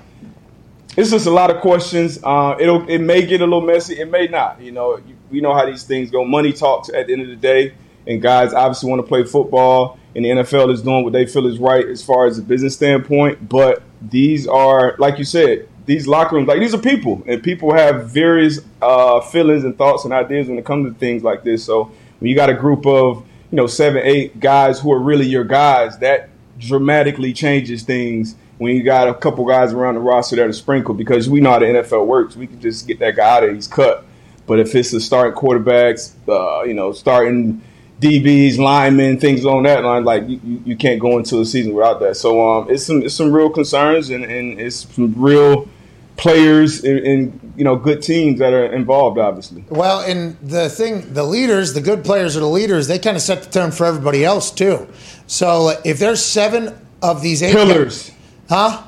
[0.98, 2.20] it's just a lot of questions.
[2.24, 4.60] Uh, it'll it may get a little messy, it may not.
[4.62, 6.26] You know, you, we know how these things go.
[6.26, 7.74] Money talks at the end of the day,
[8.10, 11.46] and guys obviously want to play football, and the NFL is doing what they feel
[11.46, 13.48] is right as far as the business standpoint.
[13.48, 17.74] But these are, like you said, these locker rooms, like these are people, and people
[17.74, 21.64] have various uh, feelings and thoughts and ideas when it comes to things like this.
[21.64, 25.28] So when you got a group of you know seven, eight guys who are really
[25.28, 30.36] your guys, that dramatically changes things when you got a couple guys around the roster
[30.36, 32.36] that are sprinkled because we know how the NFL works.
[32.36, 34.04] We can just get that guy out of he's cut.
[34.48, 37.62] But if it's the starting quarterbacks, uh, you know, starting
[38.00, 42.00] DBs, linemen, things on that line, like you, you- can't go into a season without
[42.00, 42.16] that.
[42.16, 45.68] So um, it's some it's some real concerns and, and it's some real
[46.16, 49.64] players and, and you know good teams that are involved, obviously.
[49.70, 52.88] Well, and the thing, the leaders, the good players are the leaders.
[52.88, 54.88] They kind of set the tone for everybody else too.
[55.28, 58.12] So if there's seven of these eight Pillars.
[58.50, 58.84] huh?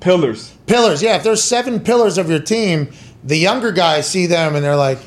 [0.00, 0.52] Pillars.
[0.66, 1.02] Pillars.
[1.02, 2.90] Yeah, if there's seven pillars of your team,
[3.24, 4.98] the younger guys see them and they're like,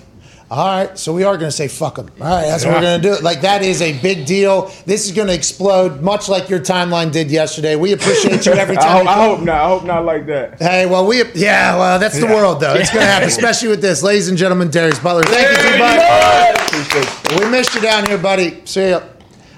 [0.52, 2.10] "All right, so we are going to say fuck them.
[2.22, 4.72] All right, that's what we're going to do." Like that is a big deal.
[4.86, 7.76] This is going to explode, much like your timeline did yesterday.
[7.76, 9.06] We appreciate you every I, time.
[9.06, 9.62] hope, you I hope not.
[9.62, 10.60] I hope not like that.
[10.62, 12.36] Hey, well, we yeah, well, that's the Yeah.
[12.36, 12.74] world though.
[12.76, 14.70] It's going to happen, especially with this, ladies and gentlemen.
[14.70, 17.40] Darius Butler, thank you, T-Bud.
[17.40, 18.62] We missed you down here, buddy.
[18.66, 19.02] See ya.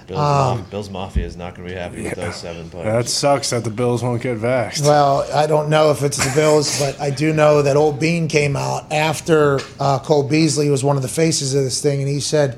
[0.08, 2.86] Bills, Um, Bills Mafia is not going to be happy with those seven players.
[3.06, 4.84] That sucks that the Bills won't get vaxxed.
[4.84, 8.28] Well, I don't know if it's the Bills, but I do know that Old Beane
[8.30, 12.08] came out after uh, Cole Beasley was one of the faces of this thing, and
[12.10, 12.58] he said,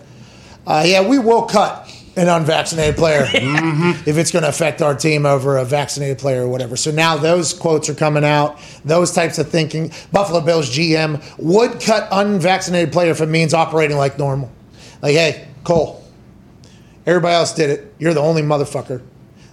[0.68, 5.26] uh, "Yeah, we will cut an unvaccinated player if it's going to affect our team
[5.26, 8.60] over a vaccinated player or whatever." So now those quotes are coming out.
[8.86, 9.92] Those types of thinking.
[10.12, 14.52] Buffalo Bills GM would cut unvaccinated player if it means operating like normal.
[15.02, 15.99] Like, hey, Cole,
[17.06, 17.94] everybody else did it.
[18.00, 19.02] You're the only motherfucker.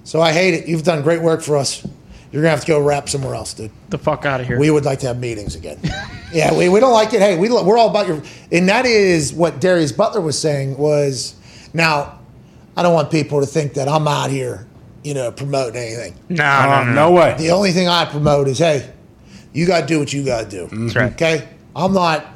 [0.05, 0.69] So I hate it.
[0.69, 1.87] You've done great work for us.
[2.33, 3.71] You're gonna have to go rap somewhere else, dude.
[3.89, 4.59] The fuck out of here.
[4.59, 5.79] We would like to have meetings again.
[6.33, 7.21] yeah, we, we don't like it.
[7.21, 11.35] Hey, we we're all about your, and that is what Darius Butler was saying was.
[11.73, 12.21] Now,
[12.77, 14.67] I don't want people to think that I'm out here,
[15.03, 16.15] you know, promoting anything.
[16.29, 17.11] No, no, no, no.
[17.13, 17.35] way.
[17.39, 18.91] The only thing I promote is, hey,
[19.53, 20.69] you got to do what you got to do.
[20.71, 21.13] That's right.
[21.13, 22.27] Okay, I'm not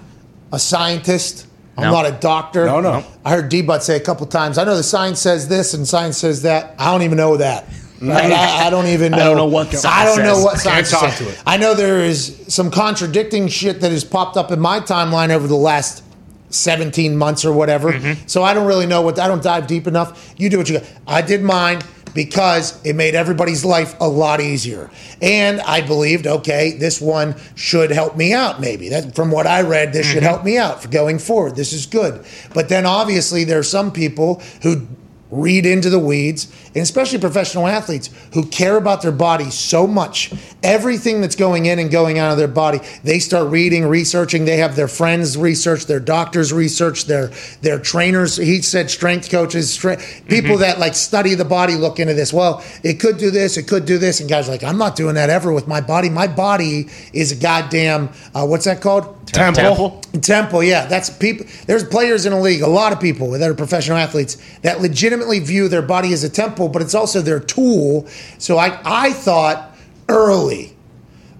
[0.52, 1.46] a scientist.
[1.80, 2.02] I'm No.
[2.02, 2.66] not a doctor.
[2.66, 3.04] No, no.
[3.24, 4.58] I heard D-Butt say a couple times.
[4.58, 6.74] I know the science says this and science says that.
[6.78, 7.66] I don't even know that.
[8.02, 8.32] Right?
[8.32, 9.18] I, I don't even know.
[9.18, 10.44] I don't know what I science don't know says.
[10.44, 11.18] what Can't talk says.
[11.18, 11.42] to it.
[11.46, 15.46] I know there is some contradicting shit that has popped up in my timeline over
[15.46, 16.02] the last
[16.50, 17.92] 17 months or whatever.
[17.92, 18.26] Mm-hmm.
[18.26, 20.34] So I don't really know what I don't dive deep enough.
[20.36, 20.88] You do what you got.
[21.06, 21.80] I did mine
[22.14, 24.90] because it made everybody's life a lot easier.
[25.22, 28.88] And I believed, okay, this one should help me out maybe.
[28.88, 31.56] That from what I read, this should help me out for going forward.
[31.56, 32.24] This is good.
[32.52, 34.88] But then obviously there are some people who
[35.30, 40.32] read into the weeds, and especially professional athletes who care about their body so much.
[40.62, 44.44] Everything that's going in and going out of their body, they start reading, researching.
[44.44, 47.30] They have their friends research, their doctors research, their
[47.62, 48.36] their trainers.
[48.36, 52.32] He said strength coaches, stre- people that like study the body look into this.
[52.32, 54.96] Well, it could do this, it could do this, and guys are like, I'm not
[54.96, 56.08] doing that ever with my body.
[56.08, 59.16] My body is a goddamn uh, what's that called?
[59.26, 60.00] Temple.
[60.20, 61.46] Temple, yeah, that's people.
[61.66, 65.38] There's players in a league, a lot of people that are professional athletes that legitimately
[65.38, 68.06] view their body as a temple, but it's also their tool.
[68.38, 69.74] So I, I thought
[70.08, 70.76] early,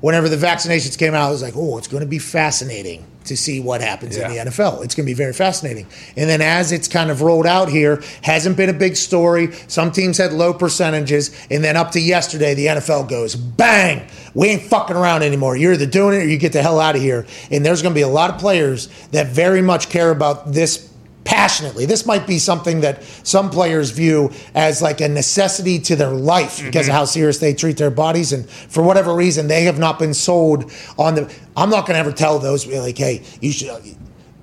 [0.01, 3.37] whenever the vaccinations came out, I was like, oh, it's going to be fascinating to
[3.37, 4.83] see what happens in the NFL.
[4.83, 5.87] It's going to be very fascinating.
[6.17, 9.53] And then as it's kind of rolled out here, hasn't been a big story.
[9.69, 14.07] Some teams had low percentages, and then up to yesterday, the NFL goes bang.
[14.35, 15.57] We ain't fucking around anymore.
[15.57, 17.27] You're either doing it or you get the hell out of here.
[17.51, 20.90] And there's going to be a lot of players that very much care about this
[21.25, 21.87] passionately.
[21.87, 26.63] This might be something that some players view as like a necessity to their life
[26.63, 26.99] because of mm-hmm.
[26.99, 28.33] how serious they treat their bodies.
[28.33, 31.35] And for whatever reason, they have not been sold on the.
[31.57, 33.97] I'm not going to ever tell those like, hey, you should.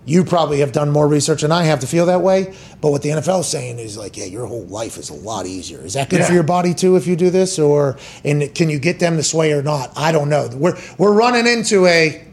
[0.05, 2.55] You probably have done more research than I have to feel that way.
[2.79, 5.45] But what the NFL is saying is like, yeah, your whole life is a lot
[5.45, 5.79] easier.
[5.79, 8.79] Is that good for your body too if you do this, or and can you
[8.79, 9.91] get them to sway or not?
[9.97, 10.49] I don't know.
[10.53, 12.25] We're we're running into a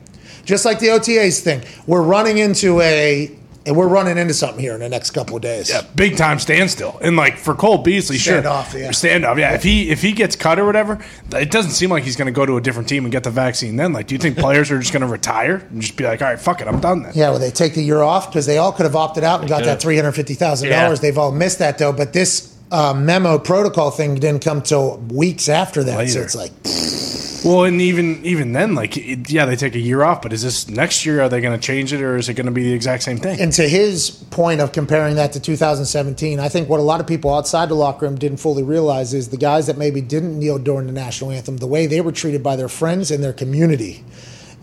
[0.44, 1.64] just like the OTAs thing.
[1.86, 5.42] We're running into a and we're running into something here in the next couple of
[5.42, 5.70] days.
[5.70, 6.98] Yeah, big time standstill.
[7.00, 8.90] And like for Cole Beasley, sure, Standoff, yeah.
[8.90, 9.38] standoff.
[9.38, 10.98] Yeah, if he if he gets cut or whatever,
[11.32, 13.30] it doesn't seem like he's going to go to a different team and get the
[13.30, 13.76] vaccine.
[13.76, 16.20] Then, like, do you think players are just going to retire and just be like,
[16.20, 17.12] all right, fuck it, I'm done then?
[17.14, 19.48] Yeah, well, they take the year off because they all could have opted out and
[19.48, 20.82] got that three hundred fifty thousand Yeah.
[20.82, 21.00] dollars.
[21.00, 21.92] They've all missed that though.
[21.92, 26.08] But this uh, memo protocol thing didn't come till weeks after that.
[26.08, 26.52] So it's like,
[27.44, 30.42] Well, and even even then, like, it, yeah, they take a year off, but is
[30.42, 31.20] this next year?
[31.20, 33.18] Are they going to change it, or is it going to be the exact same
[33.18, 33.38] thing?
[33.40, 37.06] and to his point of comparing that to 2017, I think what a lot of
[37.06, 40.58] people outside the locker room didn't fully realize is the guys that maybe didn't kneel
[40.58, 44.02] during the national anthem, the way they were treated by their friends and their community.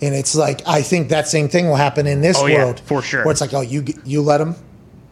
[0.01, 2.79] And it's like I think that same thing will happen in this Oh, yeah, world
[2.79, 3.23] for sure.
[3.23, 4.55] Where it's like, oh, you you let them.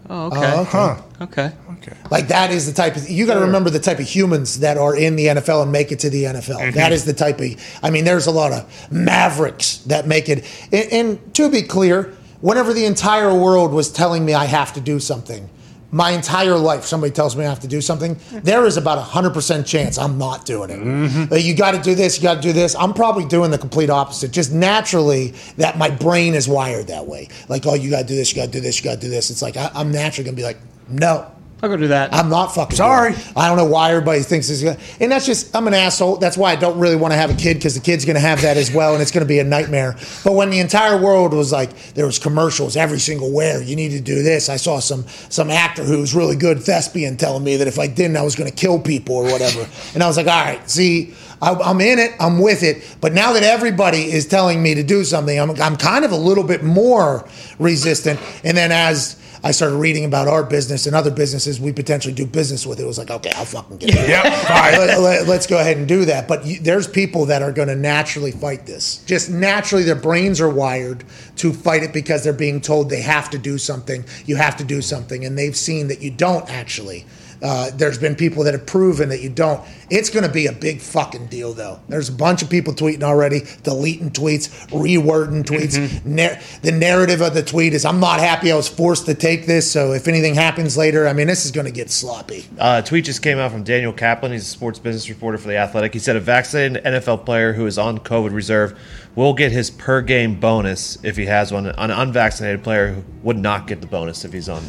[0.09, 0.37] Oh, okay.
[0.55, 0.71] Oh, okay.
[0.71, 1.01] Huh?
[1.21, 1.51] Okay.
[1.81, 1.95] Okay.
[2.11, 4.77] Like that is the type of you got to remember the type of humans that
[4.77, 6.59] are in the NFL and make it to the NFL.
[6.59, 6.75] Mm-hmm.
[6.75, 7.49] That is the type of
[7.81, 10.45] I mean, there's a lot of mavericks that make it.
[10.71, 14.81] And, and to be clear, whenever the entire world was telling me I have to
[14.81, 15.49] do something,
[15.91, 18.39] my entire life, somebody tells me I have to do something, mm-hmm.
[18.39, 20.79] there is about a hundred percent chance I'm not doing it.
[20.79, 21.33] Mm-hmm.
[21.33, 22.75] Like, you got to do this, you got to do this.
[22.75, 24.31] I'm probably doing the complete opposite.
[24.31, 27.29] Just naturally, that my brain is wired that way.
[27.47, 29.01] Like, oh, you got to do this, you got to do this, you got to
[29.01, 29.31] do this.
[29.31, 30.57] It's like I, I'm naturally gonna be like,
[30.87, 31.31] no.
[31.61, 32.13] I'll go do that.
[32.13, 33.11] I'm not fucking Sorry.
[33.11, 33.23] doing.
[33.35, 36.15] I don't know why everybody thinks this is gonna, and that's just I'm an asshole.
[36.15, 38.41] That's why I don't really want to have a kid because the kid's gonna have
[38.43, 39.97] that as well, and it's gonna be a nightmare.
[40.23, 43.89] But when the entire world was like, there was commercials every single where you need
[43.91, 44.47] to do this.
[44.47, 47.87] I saw some some actor who was really good thespian telling me that if I
[47.87, 49.67] didn't, I was gonna kill people or whatever.
[49.93, 51.13] and I was like, all right, see.
[51.41, 52.11] I- I'm in it.
[52.19, 52.83] I'm with it.
[52.99, 56.17] But now that everybody is telling me to do something, I'm, I'm kind of a
[56.17, 57.25] little bit more
[57.59, 58.19] resistant.
[58.43, 62.25] And then as I started reading about our business and other businesses we potentially do
[62.25, 62.79] business with.
[62.79, 64.09] It was like, okay, I'll fucking get it.
[64.09, 65.03] Yep, fine.
[65.03, 66.27] Let, us go ahead and do that.
[66.27, 69.03] But you, there's people that are going to naturally fight this.
[69.05, 71.03] Just naturally, their brains are wired
[71.37, 74.03] to fight it because they're being told they have to do something.
[74.25, 77.05] You have to do something, and they've seen that you don't actually.
[77.41, 79.61] Uh, there's been people that have proven that you don't.
[79.89, 81.79] It's going to be a big fucking deal, though.
[81.87, 86.03] There's a bunch of people tweeting already, deleting tweets, rewording tweets.
[86.05, 88.51] Nar- the narrative of the tweet is, "I'm not happy.
[88.51, 89.71] I was forced to take this.
[89.71, 92.87] So if anything happens later, I mean, this is going to get sloppy." Uh, a
[92.87, 94.31] tweet just came out from Daniel Kaplan.
[94.31, 95.93] He's a sports business reporter for The Athletic.
[95.93, 98.77] He said a vaccinated NFL player who is on COVID reserve
[99.15, 101.65] will get his per game bonus if he has one.
[101.65, 104.63] An unvaccinated player would not get the bonus if he's on.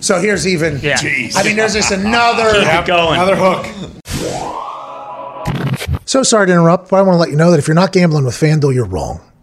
[0.00, 0.78] So here's even.
[0.80, 0.98] Yeah.
[1.34, 2.52] I mean, there's just another.
[2.60, 3.20] Keep it going.
[3.20, 3.66] Another hook.
[6.04, 7.92] So sorry to interrupt, but I want to let you know that if you're not
[7.92, 9.20] gambling with FanDuel, you're wrong.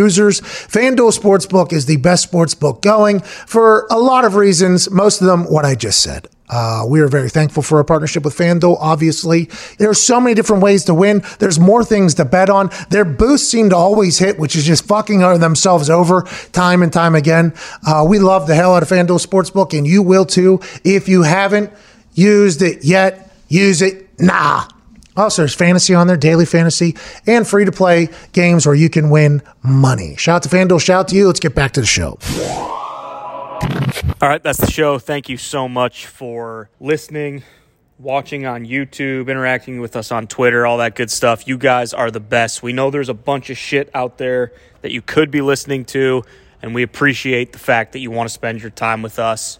[0.00, 5.44] FanDuel Sportsbook is the best sportsbook going for a lot of reasons, most of them
[5.44, 6.28] what I just said.
[6.48, 8.76] Uh, we are very thankful for our partnership with FanDuel.
[8.78, 9.48] Obviously,
[9.78, 11.22] there's so many different ways to win.
[11.38, 12.70] There's more things to bet on.
[12.90, 17.14] Their boosts seem to always hit, which is just fucking themselves over time and time
[17.14, 17.54] again.
[17.86, 20.60] Uh, we love the hell out of FanDuel Sportsbook, and you will too.
[20.84, 21.72] If you haven't,
[22.12, 23.34] used it yet.
[23.48, 24.68] Use it nah.
[25.16, 28.88] Oh, also, there's fantasy on there, daily fantasy, and free to play games where you
[28.88, 30.16] can win money.
[30.16, 31.26] Shout out to FanDuel, shout out to you.
[31.26, 32.18] Let's get back to the show.
[34.22, 34.98] All right, that's the show.
[34.98, 37.42] Thank you so much for listening,
[37.98, 41.46] watching on YouTube, interacting with us on Twitter, all that good stuff.
[41.46, 42.62] You guys are the best.
[42.62, 46.22] We know there's a bunch of shit out there that you could be listening to,
[46.62, 49.58] and we appreciate the fact that you want to spend your time with us.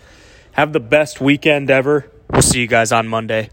[0.53, 2.11] Have the best weekend ever.
[2.31, 3.51] We'll see you guys on Monday.